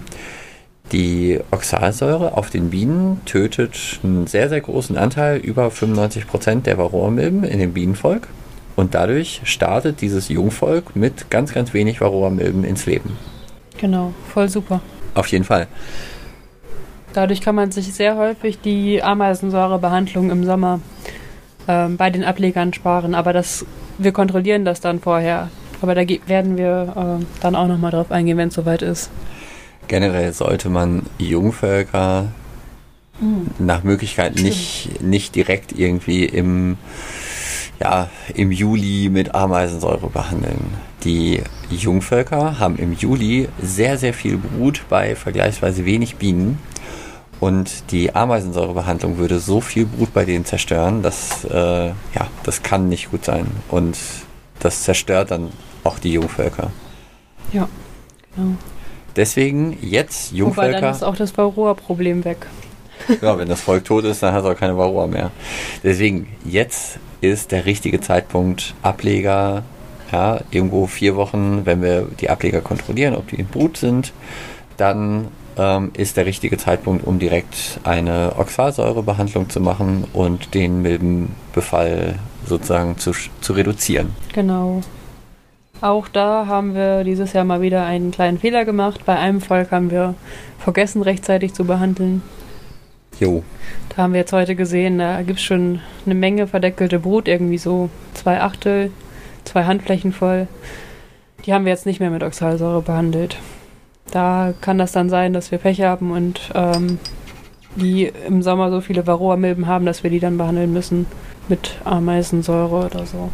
Die 0.92 1.38
Oxalsäure 1.50 2.36
auf 2.36 2.48
den 2.48 2.70
Bienen 2.70 3.20
tötet 3.26 4.00
einen 4.02 4.26
sehr, 4.26 4.48
sehr 4.48 4.62
großen 4.62 4.96
Anteil, 4.96 5.36
über 5.36 5.70
95 5.70 6.26
Prozent 6.26 6.66
der 6.66 6.78
Varroamilben 6.78 7.44
in 7.44 7.58
dem 7.58 7.74
Bienenvolk. 7.74 8.28
Und 8.74 8.94
dadurch 8.94 9.42
startet 9.44 10.00
dieses 10.00 10.28
Jungvolk 10.28 10.96
mit 10.96 11.30
ganz, 11.30 11.52
ganz 11.52 11.74
wenig 11.74 12.00
Varroamilben 12.00 12.64
ins 12.64 12.86
Leben. 12.86 13.16
Genau, 13.76 14.14
voll 14.32 14.48
super. 14.48 14.80
Auf 15.14 15.26
jeden 15.26 15.44
Fall. 15.44 15.66
Dadurch 17.12 17.40
kann 17.40 17.54
man 17.54 17.70
sich 17.70 17.92
sehr 17.92 18.16
häufig 18.16 18.60
die 18.60 19.02
Ameisensäurebehandlung 19.02 20.30
im 20.30 20.44
Sommer 20.44 20.80
ähm, 21.66 21.96
bei 21.96 22.08
den 22.10 22.24
Ablegern 22.24 22.72
sparen. 22.72 23.14
Aber 23.14 23.32
das, 23.32 23.66
wir 23.98 24.12
kontrollieren 24.12 24.64
das 24.64 24.80
dann 24.80 25.00
vorher. 25.00 25.50
Aber 25.82 25.94
da 25.94 26.02
werden 26.26 26.56
wir 26.56 27.20
äh, 27.20 27.24
dann 27.40 27.54
auch 27.54 27.66
nochmal 27.68 27.90
drauf 27.90 28.10
eingehen, 28.10 28.38
wenn 28.38 28.48
es 28.48 28.54
soweit 28.54 28.82
ist. 28.82 29.10
Generell 29.88 30.32
sollte 30.32 30.68
man 30.68 31.02
Jungvölker 31.18 32.28
mhm. 33.20 33.48
nach 33.58 33.82
Möglichkeit 33.82 34.36
nicht, 34.36 35.02
nicht 35.02 35.34
direkt 35.34 35.72
irgendwie 35.72 36.24
im, 36.24 36.76
ja, 37.80 38.08
im 38.34 38.52
Juli 38.52 39.08
mit 39.10 39.34
Ameisensäure 39.34 40.08
behandeln. 40.08 40.74
Die 41.04 41.42
Jungvölker 41.70 42.58
haben 42.58 42.76
im 42.76 42.92
Juli 42.92 43.48
sehr, 43.62 43.98
sehr 43.98 44.14
viel 44.14 44.36
Brut 44.36 44.82
bei 44.88 45.16
vergleichsweise 45.16 45.84
wenig 45.84 46.16
Bienen. 46.16 46.58
Und 47.40 47.92
die 47.92 48.14
Ameisensäurebehandlung 48.14 49.16
würde 49.16 49.38
so 49.38 49.60
viel 49.60 49.86
Brut 49.86 50.12
bei 50.12 50.24
denen 50.24 50.44
zerstören, 50.44 51.02
dass 51.02 51.44
äh, 51.44 51.88
ja, 51.88 52.26
das 52.42 52.62
kann 52.62 52.88
nicht 52.88 53.10
gut 53.10 53.24
sein. 53.24 53.46
Und 53.68 53.96
das 54.58 54.82
zerstört 54.82 55.30
dann 55.30 55.50
auch 55.84 55.98
die 56.00 56.12
Jungvölker. 56.12 56.72
Ja, 57.52 57.68
genau. 58.34 58.56
Deswegen 59.18 59.76
jetzt 59.82 60.30
Jungvölker. 60.30 60.68
Wobei 60.68 60.80
dann 60.80 60.94
ist 60.94 61.02
auch 61.02 61.16
das 61.16 61.36
Varroa-Problem 61.36 62.24
weg. 62.24 62.46
ja, 63.20 63.36
wenn 63.36 63.48
das 63.48 63.60
Volk 63.60 63.84
tot 63.84 64.04
ist, 64.04 64.22
dann 64.22 64.32
hat 64.32 64.44
es 64.44 64.48
auch 64.48 64.56
keine 64.56 64.78
Varroa 64.78 65.08
mehr. 65.08 65.32
Deswegen 65.82 66.28
jetzt 66.44 67.00
ist 67.20 67.50
der 67.50 67.66
richtige 67.66 68.00
Zeitpunkt, 68.00 68.74
Ableger, 68.80 69.64
ja, 70.12 70.38
irgendwo 70.52 70.86
vier 70.86 71.16
Wochen, 71.16 71.62
wenn 71.66 71.82
wir 71.82 72.06
die 72.20 72.30
Ableger 72.30 72.60
kontrollieren, 72.60 73.16
ob 73.16 73.26
die 73.26 73.40
in 73.40 73.46
Brut 73.46 73.76
sind, 73.76 74.12
dann 74.76 75.26
ähm, 75.56 75.90
ist 75.94 76.16
der 76.16 76.24
richtige 76.24 76.56
Zeitpunkt, 76.56 77.04
um 77.04 77.18
direkt 77.18 77.80
eine 77.82 78.34
Oxalsäurebehandlung 78.38 79.50
zu 79.50 79.60
machen 79.60 80.04
und 80.12 80.54
den 80.54 80.80
Milbenbefall 80.80 82.20
sozusagen 82.46 82.98
zu, 82.98 83.10
zu 83.40 83.52
reduzieren. 83.52 84.14
Genau. 84.32 84.82
Auch 85.80 86.08
da 86.08 86.46
haben 86.46 86.74
wir 86.74 87.04
dieses 87.04 87.32
Jahr 87.32 87.44
mal 87.44 87.60
wieder 87.60 87.84
einen 87.84 88.10
kleinen 88.10 88.38
Fehler 88.38 88.64
gemacht. 88.64 89.04
Bei 89.06 89.16
einem 89.16 89.40
Volk 89.40 89.70
haben 89.70 89.90
wir 89.90 90.14
vergessen, 90.58 91.02
rechtzeitig 91.02 91.54
zu 91.54 91.64
behandeln. 91.64 92.22
Jo. 93.20 93.42
Da 93.88 94.02
haben 94.02 94.12
wir 94.12 94.20
jetzt 94.20 94.32
heute 94.32 94.54
gesehen, 94.56 94.98
da 94.98 95.22
gibt 95.22 95.38
es 95.38 95.44
schon 95.44 95.80
eine 96.04 96.14
Menge 96.14 96.46
verdeckelte 96.46 96.98
Brut, 96.98 97.28
irgendwie 97.28 97.58
so 97.58 97.90
zwei 98.14 98.40
Achtel, 98.40 98.90
zwei 99.44 99.64
Handflächen 99.64 100.12
voll. 100.12 100.48
Die 101.44 101.54
haben 101.54 101.64
wir 101.64 101.72
jetzt 101.72 101.86
nicht 101.86 102.00
mehr 102.00 102.10
mit 102.10 102.22
Oxalsäure 102.22 102.82
behandelt. 102.82 103.38
Da 104.10 104.54
kann 104.60 104.78
das 104.78 104.92
dann 104.92 105.10
sein, 105.10 105.32
dass 105.32 105.50
wir 105.50 105.58
Pech 105.58 105.82
haben 105.82 106.10
und 106.10 106.40
ähm, 106.54 106.98
die 107.76 108.10
im 108.26 108.42
Sommer 108.42 108.70
so 108.70 108.80
viele 108.80 109.06
Varroa-Milben 109.06 109.66
haben, 109.66 109.86
dass 109.86 110.02
wir 110.02 110.10
die 110.10 110.20
dann 110.20 110.38
behandeln 110.38 110.72
müssen 110.72 111.06
mit 111.48 111.76
Ameisensäure 111.84 112.86
oder 112.86 113.06
so. 113.06 113.30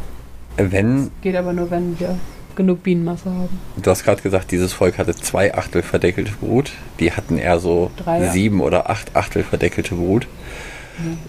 Wenn. 0.56 1.10
Geht 1.22 1.36
aber 1.36 1.52
nur, 1.52 1.70
wenn 1.70 1.98
wir 1.98 2.16
genug 2.56 2.82
Bienenmasse 2.82 3.30
haben. 3.30 3.60
Du 3.76 3.90
hast 3.90 4.04
gerade 4.04 4.22
gesagt, 4.22 4.50
dieses 4.50 4.72
Volk 4.72 4.98
hatte 4.98 5.14
zwei 5.14 5.54
Achtel 5.54 5.82
verdeckelte 5.82 6.32
Brut. 6.32 6.72
Die 7.00 7.12
hatten 7.12 7.38
eher 7.38 7.58
so 7.58 7.90
Drei, 7.96 8.22
ja. 8.24 8.32
sieben 8.32 8.60
oder 8.60 8.90
acht 8.90 9.16
Achtel 9.16 9.42
verdeckelte 9.42 9.94
Brut. 9.94 10.26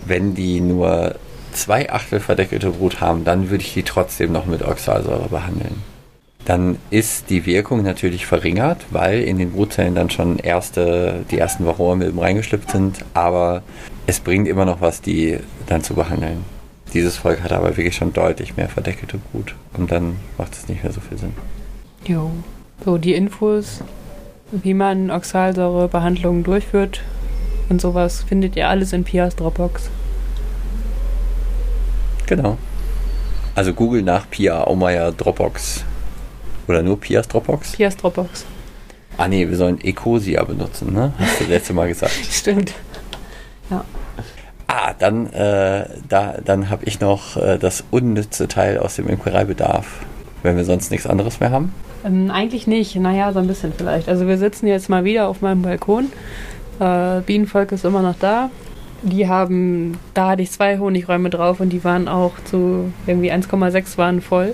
Wenn 0.05 0.35
die 0.35 0.61
nur 0.61 1.15
zwei 1.53 1.89
Achtel 1.89 2.19
verdeckelte 2.19 2.71
Brut 2.71 3.01
haben, 3.01 3.23
dann 3.23 3.49
würde 3.49 3.63
ich 3.63 3.73
die 3.73 3.83
trotzdem 3.83 4.31
noch 4.31 4.45
mit 4.45 4.61
Oxalsäure 4.61 5.29
behandeln. 5.29 5.81
Dann 6.45 6.77
ist 6.91 7.31
die 7.31 7.47
Wirkung 7.47 7.81
natürlich 7.81 8.27
verringert, 8.27 8.85
weil 8.91 9.21
in 9.21 9.39
den 9.39 9.51
Brutzellen 9.51 9.95
dann 9.95 10.11
schon 10.11 10.37
erste, 10.37 11.25
die 11.31 11.39
ersten 11.39 11.65
Varroamilben 11.65 12.19
reingeschlüpft 12.19 12.69
sind, 12.69 13.03
aber 13.15 13.63
es 14.05 14.19
bringt 14.19 14.47
immer 14.47 14.65
noch 14.65 14.79
was, 14.79 15.01
die 15.01 15.39
dann 15.65 15.81
zu 15.81 15.95
behandeln. 15.95 16.45
Dieses 16.95 17.17
Volk 17.17 17.43
hat 17.43 17.51
aber 17.51 17.75
wirklich 17.75 17.97
schon 17.97 18.13
deutlich 18.13 18.55
mehr 18.55 18.69
verdeckelte 18.69 19.17
Brut 19.17 19.53
und 19.77 19.91
dann 19.91 20.15
macht 20.37 20.53
es 20.53 20.69
nicht 20.69 20.81
mehr 20.81 20.93
so 20.93 21.01
viel 21.01 21.17
Sinn. 21.17 21.33
Jo. 22.07 22.31
So, 22.85 22.97
die 22.97 23.13
Infos, 23.13 23.81
wie 24.51 24.73
man 24.73 25.11
Oxalsäurebehandlungen 25.11 26.45
durchführt 26.45 27.01
und 27.67 27.81
sowas, 27.81 28.23
findet 28.23 28.55
ihr 28.55 28.69
alles 28.69 28.93
in 28.93 29.03
Pias 29.03 29.35
Dropbox. 29.35 29.89
Genau. 32.27 32.57
Also 33.55 33.73
Google 33.73 34.01
nach 34.01 34.29
Pia 34.29 34.63
Aumeier 34.63 35.11
Dropbox. 35.11 35.83
Oder 36.69 36.81
nur 36.81 36.97
Pias 36.97 37.27
Dropbox? 37.27 37.73
Pias 37.73 37.97
Dropbox. 37.97 38.45
Ah 39.17 39.27
nee, 39.27 39.49
wir 39.49 39.57
sollen 39.57 39.81
Ecosia 39.81 40.45
benutzen, 40.45 40.93
ne? 40.93 41.11
Hast 41.17 41.41
du 41.41 41.43
letzte 41.43 41.73
Mal 41.73 41.89
gesagt. 41.89 42.13
Stimmt. 42.31 42.73
Ja. 43.69 43.83
Ah, 44.67 44.93
dann, 44.97 45.27
äh, 45.31 45.85
da, 46.09 46.35
dann 46.43 46.69
habe 46.69 46.85
ich 46.85 46.99
noch 46.99 47.37
äh, 47.37 47.57
das 47.57 47.83
unnütze 47.91 48.47
Teil 48.47 48.77
aus 48.79 48.95
dem 48.95 49.07
Imkereibedarf, 49.07 50.01
wenn 50.43 50.57
wir 50.57 50.65
sonst 50.65 50.91
nichts 50.91 51.07
anderes 51.07 51.39
mehr 51.39 51.51
haben. 51.51 51.73
Ähm, 52.03 52.31
eigentlich 52.31 52.67
nicht. 52.67 52.95
Naja, 52.95 53.31
so 53.31 53.39
ein 53.39 53.47
bisschen 53.47 53.73
vielleicht. 53.75 54.09
Also 54.09 54.27
wir 54.27 54.37
sitzen 54.37 54.67
jetzt 54.67 54.89
mal 54.89 55.03
wieder 55.03 55.27
auf 55.27 55.41
meinem 55.41 55.61
Balkon. 55.61 56.11
Äh, 56.79 57.21
Bienenvolk 57.21 57.71
ist 57.71 57.85
immer 57.85 58.01
noch 58.01 58.15
da. 58.19 58.49
Die 59.01 59.27
haben, 59.27 59.97
da 60.13 60.29
hatte 60.29 60.41
ich 60.41 60.51
zwei 60.51 60.79
Honigräume 60.79 61.29
drauf 61.29 61.59
und 61.59 61.69
die 61.69 61.83
waren 61.83 62.07
auch 62.07 62.33
zu 62.45 62.91
irgendwie 63.05 63.31
1,6 63.31 63.97
waren 63.97 64.21
voll. 64.21 64.53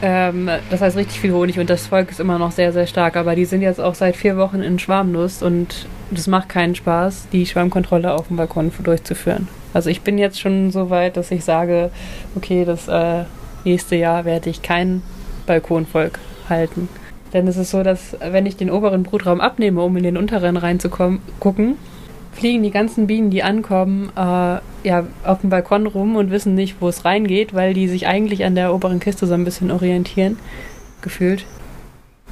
Ähm, 0.00 0.48
das 0.70 0.80
heißt 0.80 0.96
richtig 0.96 1.20
viel 1.20 1.32
Honig 1.32 1.58
und 1.58 1.68
das 1.70 1.86
Volk 1.86 2.10
ist 2.10 2.20
immer 2.20 2.38
noch 2.38 2.52
sehr, 2.52 2.72
sehr 2.72 2.86
stark. 2.86 3.16
Aber 3.16 3.34
die 3.34 3.44
sind 3.44 3.62
jetzt 3.62 3.80
auch 3.80 3.94
seit 3.94 4.16
vier 4.16 4.36
Wochen 4.36 4.62
in 4.62 4.78
Schwarmlust 4.78 5.42
und 5.42 5.86
das 6.10 6.26
macht 6.26 6.48
keinen 6.48 6.74
Spaß, 6.74 7.28
die 7.32 7.46
Schwarmkontrolle 7.46 8.12
auf 8.14 8.28
dem 8.28 8.36
Balkon 8.36 8.70
durchzuführen. 8.82 9.48
Also 9.74 9.90
ich 9.90 10.00
bin 10.02 10.18
jetzt 10.18 10.40
schon 10.40 10.70
so 10.70 10.90
weit, 10.90 11.16
dass 11.16 11.30
ich 11.30 11.44
sage, 11.44 11.90
okay, 12.34 12.64
das 12.64 12.88
äh, 12.88 13.24
nächste 13.64 13.96
Jahr 13.96 14.24
werde 14.24 14.50
ich 14.50 14.62
kein 14.62 15.02
Balkonvolk 15.46 16.18
halten. 16.48 16.88
Denn 17.32 17.46
es 17.46 17.56
ist 17.56 17.70
so, 17.70 17.82
dass 17.82 18.16
wenn 18.20 18.46
ich 18.46 18.56
den 18.56 18.70
oberen 18.70 19.02
Brutraum 19.02 19.40
abnehme, 19.40 19.82
um 19.82 19.96
in 19.96 20.02
den 20.02 20.16
unteren 20.16 20.56
reinzukommen, 20.56 21.20
gucken, 21.40 21.76
fliegen 22.32 22.62
die 22.62 22.70
ganzen 22.70 23.06
Bienen, 23.06 23.30
die 23.30 23.42
ankommen, 23.42 24.10
äh, 24.16 24.58
ja, 24.84 25.06
auf 25.24 25.40
dem 25.40 25.50
Balkon 25.50 25.86
rum 25.86 26.16
und 26.16 26.30
wissen 26.30 26.54
nicht, 26.54 26.76
wo 26.80 26.88
es 26.88 27.04
reingeht, 27.04 27.54
weil 27.54 27.74
die 27.74 27.88
sich 27.88 28.06
eigentlich 28.06 28.44
an 28.44 28.54
der 28.54 28.74
oberen 28.74 29.00
Kiste 29.00 29.26
so 29.26 29.34
ein 29.34 29.44
bisschen 29.44 29.70
orientieren, 29.70 30.38
gefühlt. 31.02 31.44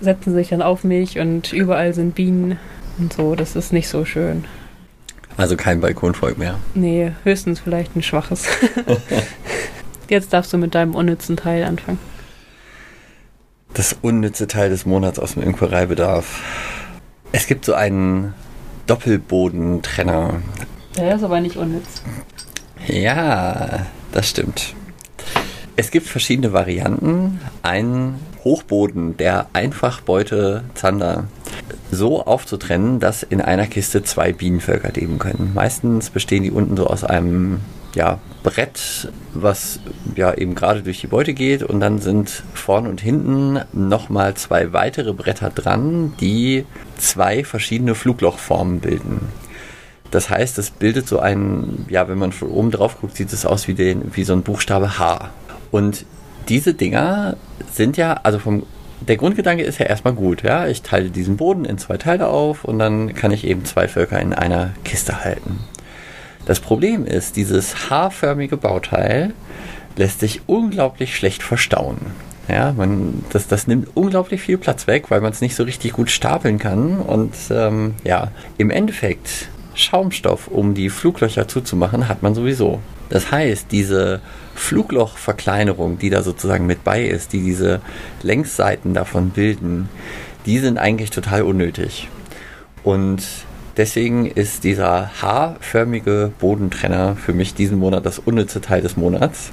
Setzen 0.01 0.35
sich 0.35 0.49
dann 0.49 0.63
auf 0.63 0.85
mich 0.85 1.19
und 1.19 1.53
überall 1.53 1.95
sind 1.95 2.15
Bienen 2.15 2.59
und 2.99 3.13
so. 3.13 3.35
Das 3.35 3.57
ist 3.57 3.73
nicht 3.73 3.89
so 3.89 4.05
schön. 4.05 4.45
Also 5.37 5.57
kein 5.57 5.81
Balkonvolk 5.81 6.39
mehr. 6.39 6.59
Nee, 6.75 7.13
höchstens 7.25 7.61
vielleicht 7.61 7.95
ein 7.97 8.03
schwaches. 8.03 8.47
Jetzt 10.09 10.33
darfst 10.33 10.53
du 10.53 10.59
mit 10.59 10.75
deinem 10.75 10.95
unnützen 10.95 11.37
Teil 11.37 11.65
anfangen. 11.65 11.99
Das 13.75 13.97
unnütze 14.01 14.47
Teil 14.47 14.71
des 14.71 14.87
Monats 14.87 15.19
aus 15.19 15.35
dem 15.35 15.43
Imkereibedarf. 15.43 16.41
Es 17.33 17.47
gibt 17.47 17.65
so 17.65 17.75
einen 17.75 18.33
Doppelbodentrenner. 18.87 20.41
Der 20.97 21.17
ist 21.17 21.23
aber 21.23 21.41
nicht 21.41 21.57
unnütz. 21.57 22.03
Ja, 22.89 23.87
das 24.13 24.29
stimmt. 24.29 24.75
Es 25.77 25.91
gibt 25.91 26.07
verschiedene 26.07 26.53
Varianten. 26.53 27.41
Ein 27.63 28.15
Hochboden 28.45 29.17
der 29.17 29.49
Einfachbeute 29.53 30.63
Zander 30.75 31.25
so 31.91 32.25
aufzutrennen, 32.25 33.01
dass 33.01 33.23
in 33.23 33.41
einer 33.41 33.67
Kiste 33.67 34.03
zwei 34.03 34.33
Bienenvölker 34.33 34.93
leben 34.93 35.19
können. 35.19 35.53
Meistens 35.55 36.11
bestehen 36.11 36.43
die 36.43 36.51
unten 36.51 36.77
so 36.77 36.87
aus 36.87 37.05
einem 37.05 37.61
ja, 37.95 38.21
Brett, 38.43 39.11
was 39.33 39.81
ja 40.15 40.33
eben 40.35 40.55
gerade 40.55 40.83
durch 40.83 41.01
die 41.01 41.07
Beute 41.07 41.35
geht 41.35 41.63
und 41.63 41.81
dann 41.81 41.99
sind 41.99 42.43
vorn 42.55 42.87
und 42.87 43.01
hinten 43.01 43.61
nochmal 43.73 44.35
zwei 44.35 44.73
weitere 44.73 45.13
Bretter 45.13 45.51
dran, 45.51 46.13
die 46.21 46.67
zwei 46.99 47.43
verschiedene 47.43 47.95
Fluglochformen 47.95 48.81
bilden. 48.81 49.29
Das 50.11 50.31
heißt, 50.31 50.59
es 50.59 50.71
bildet 50.71 51.09
so 51.09 51.19
ein, 51.19 51.87
ja, 51.89 52.09
wenn 52.09 52.19
man 52.19 52.33
von 52.33 52.49
oben 52.49 52.71
drauf 52.71 53.01
guckt, 53.01 53.17
sieht 53.17 53.33
es 53.33 53.45
aus 53.45 53.69
wie, 53.69 53.75
den, 53.75 54.15
wie 54.15 54.25
so 54.25 54.33
ein 54.33 54.43
Buchstabe 54.43 54.99
H. 54.99 55.31
Und 55.71 56.05
diese 56.49 56.75
Dinger 56.75 57.37
sind 57.73 57.97
ja, 57.97 58.21
also 58.23 58.39
vom, 58.39 58.65
der 59.01 59.17
Grundgedanke 59.17 59.63
ist 59.63 59.79
ja 59.79 59.87
erstmal 59.87 60.15
gut, 60.15 60.43
ja. 60.43 60.67
Ich 60.69 60.83
teile 60.83 61.11
diesen 61.11 61.37
Boden 61.37 61.65
in 61.65 61.79
zwei 61.79 61.97
Teile 61.97 62.29
auf 62.29 62.65
und 62.65 62.79
dann 62.79 63.15
kann 63.15 63.33
ich 63.33 63.45
eben 63.45 63.65
zwei 63.65 63.89
Völker 63.89 64.21
in 64.21 64.33
einer 64.33 64.71
Kiste 64.85 65.25
halten. 65.25 65.59
Das 66.47 66.61
Problem 66.61 67.05
ist, 67.05 67.37
dieses 67.37 67.91
H-förmige 67.91 68.57
Bauteil 68.57 69.35
lässt 69.97 70.21
sich 70.21 70.43
unglaublich 70.47 71.17
schlecht 71.17 71.43
verstauen. 71.43 71.99
Ja, 72.49 72.73
man, 72.73 73.25
das, 73.31 73.49
das 73.49 73.67
nimmt 73.67 73.89
unglaublich 73.95 74.41
viel 74.41 74.57
Platz 74.57 74.87
weg, 74.87 75.11
weil 75.11 75.21
man 75.21 75.33
es 75.33 75.41
nicht 75.41 75.57
so 75.57 75.65
richtig 75.65 75.93
gut 75.93 76.11
stapeln 76.11 76.59
kann. 76.59 76.99
Und 76.99 77.35
ähm, 77.51 77.95
ja, 78.05 78.31
im 78.57 78.71
Endeffekt 78.71 79.49
Schaumstoff, 79.77 80.49
um 80.49 80.75
die 80.75 80.89
Fluglöcher 80.89 81.47
zuzumachen, 81.47 82.09
hat 82.09 82.23
man 82.23 82.35
sowieso. 82.35 82.81
Das 83.09 83.31
heißt, 83.31 83.71
diese 83.71 84.21
Fluglochverkleinerung, 84.55 85.99
die 85.99 86.11
da 86.11 86.23
sozusagen 86.23 86.67
mit 86.67 86.83
bei 86.83 87.05
ist, 87.05 87.33
die 87.33 87.43
diese 87.43 87.81
Längsseiten 88.23 88.95
davon 88.95 89.31
bilden, 89.31 89.89
die 90.47 90.59
sind 90.59 90.79
eigentlich 90.79 91.11
total 91.11 91.43
unnötig. 91.43 92.09
Und 92.83 93.23
deswegen 93.77 94.27
ist 94.27 94.65
dieser 94.65 95.11
H-förmige 95.21 96.33
Bodentrenner 96.39 97.17
für 97.17 97.33
mich 97.33 97.55
diesen 97.55 97.79
Monat 97.79 98.07
das 98.07 98.19
unnütze 98.19 98.61
Teil 98.61 98.81
des 98.81 98.97
Monats. 98.97 99.53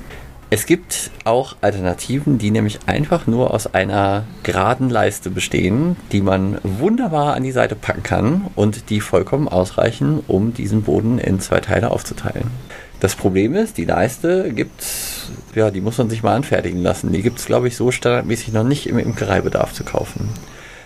Es 0.53 0.67
gibt 0.67 1.09
auch 1.23 1.55
Alternativen, 1.61 2.37
die 2.37 2.51
nämlich 2.51 2.81
einfach 2.85 3.25
nur 3.25 3.55
aus 3.55 3.73
einer 3.73 4.25
geraden 4.43 4.87
Leiste 4.91 5.31
bestehen, 5.31 5.95
die 6.11 6.21
man 6.21 6.59
wunderbar 6.61 7.33
an 7.33 7.41
die 7.41 7.51
Seite 7.51 7.73
packen 7.73 8.03
kann 8.03 8.51
und 8.53 8.91
die 8.91 9.01
vollkommen 9.01 9.47
ausreichen, 9.47 10.19
um 10.27 10.53
diesen 10.53 10.83
Boden 10.83 11.17
in 11.17 11.39
zwei 11.39 11.59
Teile 11.59 11.89
aufzuteilen. 11.89 12.51
Das 12.99 13.15
Problem 13.15 13.55
ist, 13.55 13.79
die 13.79 13.85
Leiste 13.85 14.53
gibt's, 14.53 15.31
ja, 15.55 15.71
die 15.71 15.81
muss 15.81 15.97
man 15.97 16.11
sich 16.11 16.21
mal 16.21 16.35
anfertigen 16.35 16.83
lassen. 16.83 17.11
Die 17.11 17.23
gibt 17.23 17.39
es, 17.39 17.47
glaube 17.47 17.67
ich, 17.67 17.75
so 17.75 17.89
standardmäßig 17.89 18.53
noch 18.53 18.63
nicht 18.63 18.85
im 18.85 18.99
Imkereibedarf 18.99 19.73
zu 19.73 19.83
kaufen. 19.83 20.29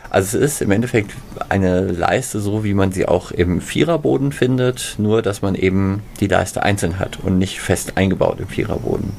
Also 0.09 0.37
es 0.37 0.53
ist 0.53 0.61
im 0.61 0.71
Endeffekt 0.71 1.11
eine 1.49 1.81
Leiste, 1.81 2.39
so 2.39 2.63
wie 2.63 2.73
man 2.73 2.93
sie 2.93 3.05
auch 3.05 3.31
im 3.31 3.59
Viererboden 3.59 4.31
findet, 4.31 4.95
nur 4.97 5.21
dass 5.21 5.41
man 5.41 5.55
eben 5.55 6.03
die 6.21 6.27
Leiste 6.27 6.63
einzeln 6.63 6.99
hat 6.99 7.19
und 7.21 7.37
nicht 7.37 7.59
fest 7.59 7.97
eingebaut 7.97 8.39
im 8.39 8.47
Viererboden. 8.47 9.11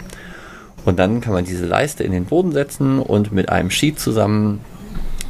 Und 0.89 0.99
dann 0.99 1.20
kann 1.20 1.34
man 1.34 1.45
diese 1.45 1.66
Leiste 1.66 2.03
in 2.03 2.12
den 2.12 2.24
Boden 2.24 2.51
setzen 2.51 2.99
und 2.99 3.30
mit 3.30 3.51
einem 3.51 3.70
Sheet 3.70 4.01
zusammen 4.01 4.62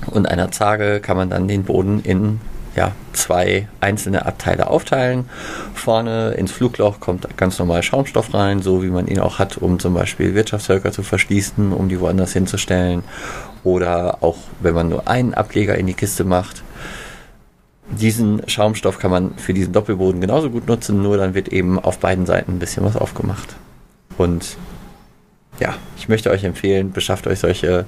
und 0.06 0.28
einer 0.28 0.52
Zage 0.52 1.00
kann 1.00 1.16
man 1.16 1.30
dann 1.30 1.48
den 1.48 1.64
Boden 1.64 1.98
in 2.04 2.38
ja, 2.76 2.92
zwei 3.12 3.66
einzelne 3.80 4.24
Abteile 4.24 4.70
aufteilen. 4.70 5.28
Vorne 5.74 6.30
ins 6.34 6.52
Flugloch 6.52 7.00
kommt 7.00 7.36
ganz 7.36 7.58
normal 7.58 7.82
Schaumstoff 7.82 8.32
rein, 8.34 8.62
so 8.62 8.84
wie 8.84 8.88
man 8.88 9.08
ihn 9.08 9.18
auch 9.18 9.40
hat, 9.40 9.56
um 9.56 9.80
zum 9.80 9.94
Beispiel 9.94 10.36
Wirtschaftshölker 10.36 10.92
zu 10.92 11.02
verschließen, 11.02 11.72
um 11.72 11.88
die 11.88 11.98
woanders 11.98 12.32
hinzustellen. 12.32 13.02
Oder 13.64 14.18
auch 14.20 14.36
wenn 14.60 14.76
man 14.76 14.88
nur 14.88 15.08
einen 15.08 15.34
Ableger 15.34 15.74
in 15.74 15.88
die 15.88 15.94
Kiste 15.94 16.22
macht. 16.22 16.62
Diesen 17.90 18.48
Schaumstoff 18.48 19.00
kann 19.00 19.10
man 19.10 19.34
für 19.38 19.54
diesen 19.54 19.72
Doppelboden 19.72 20.20
genauso 20.20 20.50
gut 20.50 20.68
nutzen, 20.68 21.02
nur 21.02 21.16
dann 21.16 21.34
wird 21.34 21.48
eben 21.48 21.80
auf 21.80 21.98
beiden 21.98 22.26
Seiten 22.26 22.52
ein 22.52 22.58
bisschen 22.60 22.84
was 22.84 22.94
aufgemacht. 22.96 23.56
Und 24.18 24.56
ja, 25.60 25.74
ich 25.96 26.08
möchte 26.08 26.30
euch 26.30 26.44
empfehlen, 26.44 26.92
beschafft 26.92 27.26
euch 27.26 27.40
solche 27.40 27.84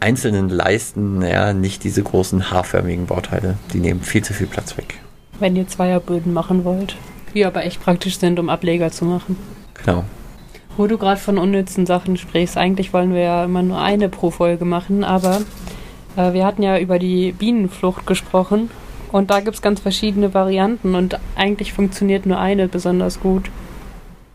einzelnen 0.00 0.48
Leisten, 0.48 1.22
ja, 1.22 1.52
nicht 1.52 1.84
diese 1.84 2.02
großen 2.02 2.50
haarförmigen 2.50 3.06
Bauteile. 3.06 3.56
Die 3.72 3.78
nehmen 3.78 4.00
viel 4.00 4.22
zu 4.22 4.34
viel 4.34 4.46
Platz 4.46 4.76
weg. 4.76 5.00
Wenn 5.38 5.56
ihr 5.56 5.66
Zweierböden 5.66 6.32
machen 6.32 6.64
wollt, 6.64 6.96
die 7.34 7.44
aber 7.44 7.64
echt 7.64 7.82
praktisch 7.82 8.18
sind, 8.18 8.38
um 8.38 8.48
Ableger 8.48 8.90
zu 8.90 9.04
machen. 9.04 9.36
Genau. 9.84 10.04
Wo 10.76 10.86
du 10.86 10.98
gerade 10.98 11.20
von 11.20 11.38
unnützen 11.38 11.86
Sachen 11.86 12.16
sprichst, 12.16 12.56
eigentlich 12.56 12.92
wollen 12.92 13.14
wir 13.14 13.22
ja 13.22 13.44
immer 13.44 13.62
nur 13.62 13.80
eine 13.80 14.08
pro 14.08 14.30
Folge 14.30 14.64
machen, 14.64 15.04
aber 15.04 15.40
äh, 16.16 16.32
wir 16.32 16.44
hatten 16.44 16.62
ja 16.62 16.78
über 16.78 16.98
die 16.98 17.32
Bienenflucht 17.32 18.06
gesprochen 18.06 18.70
und 19.12 19.30
da 19.30 19.40
gibt 19.40 19.56
es 19.56 19.62
ganz 19.62 19.80
verschiedene 19.80 20.34
Varianten 20.34 20.94
und 20.94 21.18
eigentlich 21.36 21.72
funktioniert 21.72 22.26
nur 22.26 22.38
eine 22.38 22.68
besonders 22.68 23.20
gut. 23.20 23.50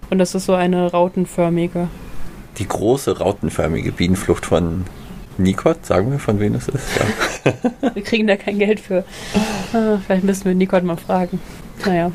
Und 0.10 0.18
das 0.18 0.36
ist 0.36 0.46
so 0.46 0.54
eine 0.56 0.92
rautenförmige. 0.92 1.88
Die 2.58 2.68
große 2.68 3.20
rautenförmige 3.20 3.92
Bienenflucht 3.92 4.46
von 4.46 4.86
Nikot, 5.38 5.86
sagen 5.86 6.12
wir, 6.12 6.20
von 6.20 6.40
wem 6.40 6.56
es 6.56 6.68
ist. 6.68 6.88
Ja. 6.98 7.54
wir 7.94 8.04
kriegen 8.04 8.28
da 8.28 8.36
kein 8.36 8.60
Geld 8.60 8.80
für. 8.80 9.04
Ah, 9.74 9.98
vielleicht 10.06 10.24
müssen 10.24 10.46
wir 10.46 10.56
Nikot 10.56 10.84
mal 10.84 10.98
fragen. 10.98 11.40
Naja. 11.86 12.12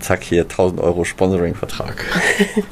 Zack, 0.00 0.22
hier 0.22 0.42
1000 0.42 0.80
Euro 0.80 1.04
Sponsoring-Vertrag. 1.04 2.04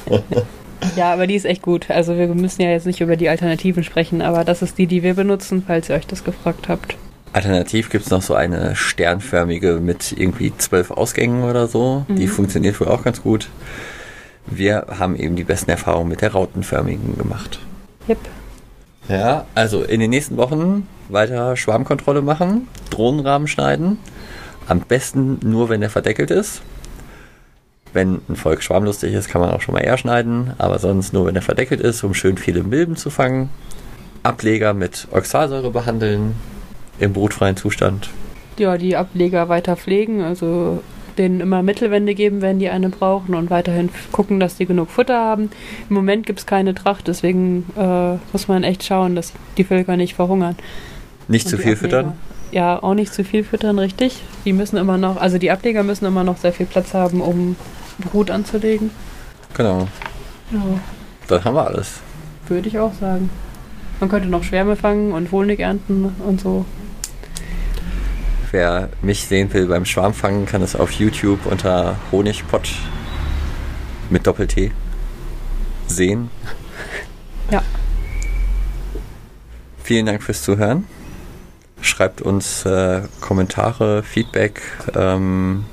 ja, 0.96 1.12
aber 1.12 1.26
die 1.26 1.34
ist 1.34 1.44
echt 1.44 1.62
gut. 1.62 1.90
Also 1.90 2.16
wir 2.16 2.28
müssen 2.28 2.62
ja 2.62 2.70
jetzt 2.70 2.86
nicht 2.86 3.00
über 3.00 3.16
die 3.16 3.28
Alternativen 3.28 3.82
sprechen, 3.82 4.22
aber 4.22 4.44
das 4.44 4.62
ist 4.62 4.78
die, 4.78 4.86
die 4.86 5.02
wir 5.02 5.14
benutzen, 5.14 5.64
falls 5.66 5.88
ihr 5.88 5.96
euch 5.96 6.06
das 6.06 6.22
gefragt 6.22 6.68
habt. 6.68 6.96
Alternativ 7.32 7.90
gibt 7.90 8.04
es 8.04 8.10
noch 8.10 8.22
so 8.22 8.34
eine 8.34 8.76
sternförmige 8.76 9.80
mit 9.80 10.14
irgendwie 10.16 10.52
zwölf 10.56 10.90
Ausgängen 10.90 11.42
oder 11.42 11.66
so. 11.66 12.06
Mhm. 12.08 12.16
Die 12.16 12.28
funktioniert 12.28 12.80
wohl 12.80 12.88
auch 12.88 13.02
ganz 13.02 13.22
gut. 13.22 13.48
Wir 14.46 14.86
haben 14.98 15.16
eben 15.16 15.36
die 15.36 15.44
besten 15.44 15.70
Erfahrungen 15.70 16.08
mit 16.08 16.20
der 16.20 16.32
rautenförmigen 16.32 17.18
gemacht. 17.18 17.58
Yep. 18.08 18.18
Ja, 19.08 19.46
also 19.54 19.82
in 19.82 20.00
den 20.00 20.10
nächsten 20.10 20.36
Wochen 20.36 20.88
weiter 21.08 21.56
Schwarmkontrolle 21.56 22.22
machen, 22.22 22.68
Drohnenrahmen 22.90 23.48
schneiden. 23.48 23.98
Am 24.68 24.80
besten 24.80 25.38
nur, 25.42 25.68
wenn 25.68 25.80
der 25.80 25.90
verdeckelt 25.90 26.30
ist. 26.30 26.62
Wenn 27.92 28.20
ein 28.28 28.36
Volk 28.36 28.62
schwarmlustig 28.62 29.14
ist, 29.14 29.28
kann 29.28 29.40
man 29.40 29.50
auch 29.50 29.60
schon 29.60 29.74
mal 29.74 29.80
eher 29.80 29.96
schneiden, 29.96 30.52
aber 30.58 30.78
sonst 30.78 31.12
nur, 31.12 31.26
wenn 31.26 31.36
er 31.36 31.42
verdeckelt 31.42 31.80
ist, 31.80 32.02
um 32.02 32.14
schön 32.14 32.36
viele 32.36 32.62
Milben 32.62 32.96
zu 32.96 33.10
fangen. 33.10 33.48
Ableger 34.22 34.74
mit 34.74 35.06
Oxalsäure 35.12 35.70
behandeln 35.70 36.34
im 36.98 37.12
brutfreien 37.12 37.56
Zustand. 37.56 38.10
Ja, 38.58 38.76
die 38.76 38.96
Ableger 38.96 39.48
weiter 39.48 39.76
pflegen, 39.76 40.22
also 40.22 40.82
denen 41.18 41.40
immer 41.40 41.62
Mittelwände 41.62 42.14
geben, 42.14 42.40
wenn 42.42 42.58
die 42.58 42.68
eine 42.68 42.88
brauchen 42.88 43.34
und 43.34 43.50
weiterhin 43.50 43.90
gucken, 44.12 44.40
dass 44.40 44.56
die 44.56 44.66
genug 44.66 44.90
Futter 44.90 45.18
haben. 45.18 45.50
Im 45.88 45.96
Moment 45.96 46.26
gibt 46.26 46.40
es 46.40 46.46
keine 46.46 46.74
Tracht, 46.74 47.08
deswegen 47.08 47.66
äh, 47.76 48.16
muss 48.32 48.48
man 48.48 48.64
echt 48.64 48.84
schauen, 48.84 49.14
dass 49.14 49.32
die 49.56 49.64
Völker 49.64 49.96
nicht 49.96 50.14
verhungern. 50.14 50.56
Nicht 51.28 51.46
und 51.46 51.50
zu 51.50 51.56
viel 51.56 51.72
Ableger, 51.72 51.80
füttern? 51.80 52.12
Ja, 52.52 52.82
auch 52.82 52.94
nicht 52.94 53.12
zu 53.12 53.24
viel 53.24 53.44
füttern, 53.44 53.78
richtig. 53.78 54.22
Die 54.44 54.52
müssen 54.52 54.76
immer 54.76 54.98
noch, 54.98 55.16
also 55.16 55.38
die 55.38 55.50
Ableger 55.50 55.82
müssen 55.82 56.06
immer 56.06 56.24
noch 56.24 56.36
sehr 56.36 56.52
viel 56.52 56.66
Platz 56.66 56.94
haben, 56.94 57.20
um 57.20 57.56
Brut 57.98 58.30
anzulegen. 58.30 58.90
Genau. 59.54 59.88
Ja. 60.52 60.60
Dann 61.28 61.44
haben 61.44 61.54
wir 61.54 61.66
alles. 61.66 62.00
Würde 62.48 62.68
ich 62.68 62.78
auch 62.78 62.92
sagen. 62.94 63.30
Man 63.98 64.08
könnte 64.08 64.28
noch 64.28 64.44
Schwärme 64.44 64.76
fangen 64.76 65.12
und 65.12 65.32
Honig 65.32 65.58
ernten 65.60 66.14
und 66.24 66.40
so. 66.40 66.64
Wer 68.52 68.90
mich 69.02 69.24
sehen 69.24 69.52
will 69.52 69.66
beim 69.66 69.84
Schwarmfangen, 69.84 70.46
kann 70.46 70.62
es 70.62 70.76
auf 70.76 70.92
YouTube 70.92 71.46
unter 71.46 71.96
Honigpott 72.12 72.70
mit 74.10 74.26
Doppel-T 74.26 74.72
sehen. 75.86 76.30
Ja. 77.48 77.62
Vielen 79.84 80.06
Dank 80.06 80.20
fürs 80.20 80.42
Zuhören. 80.42 80.84
Schreibt 81.80 82.20
uns 82.20 82.66
äh, 82.66 83.02
Kommentare, 83.20 84.02
Feedback. 84.02 84.60
Ähm, 84.96 85.64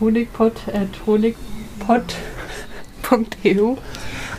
Honigpott 0.00 0.62
at 0.72 0.88
honigpott.eu 1.06 3.76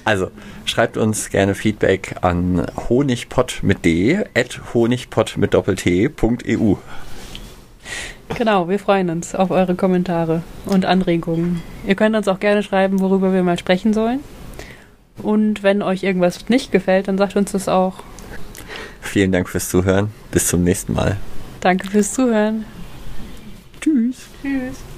Also, 0.03 0.31
schreibt 0.65 0.97
uns 0.97 1.29
gerne 1.29 1.53
Feedback 1.53 2.15
an 2.21 2.65
honigpott 2.89 3.59
mit 3.61 3.85
d 3.85 4.23
at 4.33 4.73
honigpott 4.73 5.37
mit 5.37 5.53
doppelt.eu. 5.53 6.77
Genau, 8.37 8.69
wir 8.69 8.79
freuen 8.79 9.09
uns 9.09 9.35
auf 9.35 9.51
eure 9.51 9.75
Kommentare 9.75 10.43
und 10.65 10.85
Anregungen. 10.85 11.61
Ihr 11.85 11.95
könnt 11.95 12.15
uns 12.15 12.27
auch 12.27 12.39
gerne 12.39 12.63
schreiben, 12.63 12.99
worüber 12.99 13.33
wir 13.33 13.43
mal 13.43 13.57
sprechen 13.57 13.93
sollen. 13.93 14.19
Und 15.17 15.63
wenn 15.63 15.81
euch 15.81 16.03
irgendwas 16.03 16.47
nicht 16.49 16.71
gefällt, 16.71 17.07
dann 17.07 17.17
sagt 17.17 17.35
uns 17.35 17.51
das 17.51 17.67
auch. 17.67 18.03
Vielen 19.01 19.31
Dank 19.31 19.49
fürs 19.49 19.69
Zuhören. 19.69 20.11
Bis 20.31 20.47
zum 20.47 20.63
nächsten 20.63 20.93
Mal. 20.93 21.17
Danke 21.61 21.89
fürs 21.89 22.13
Zuhören. 22.13 22.65
Tschüss. 23.81 24.27
Tschüss. 24.41 24.88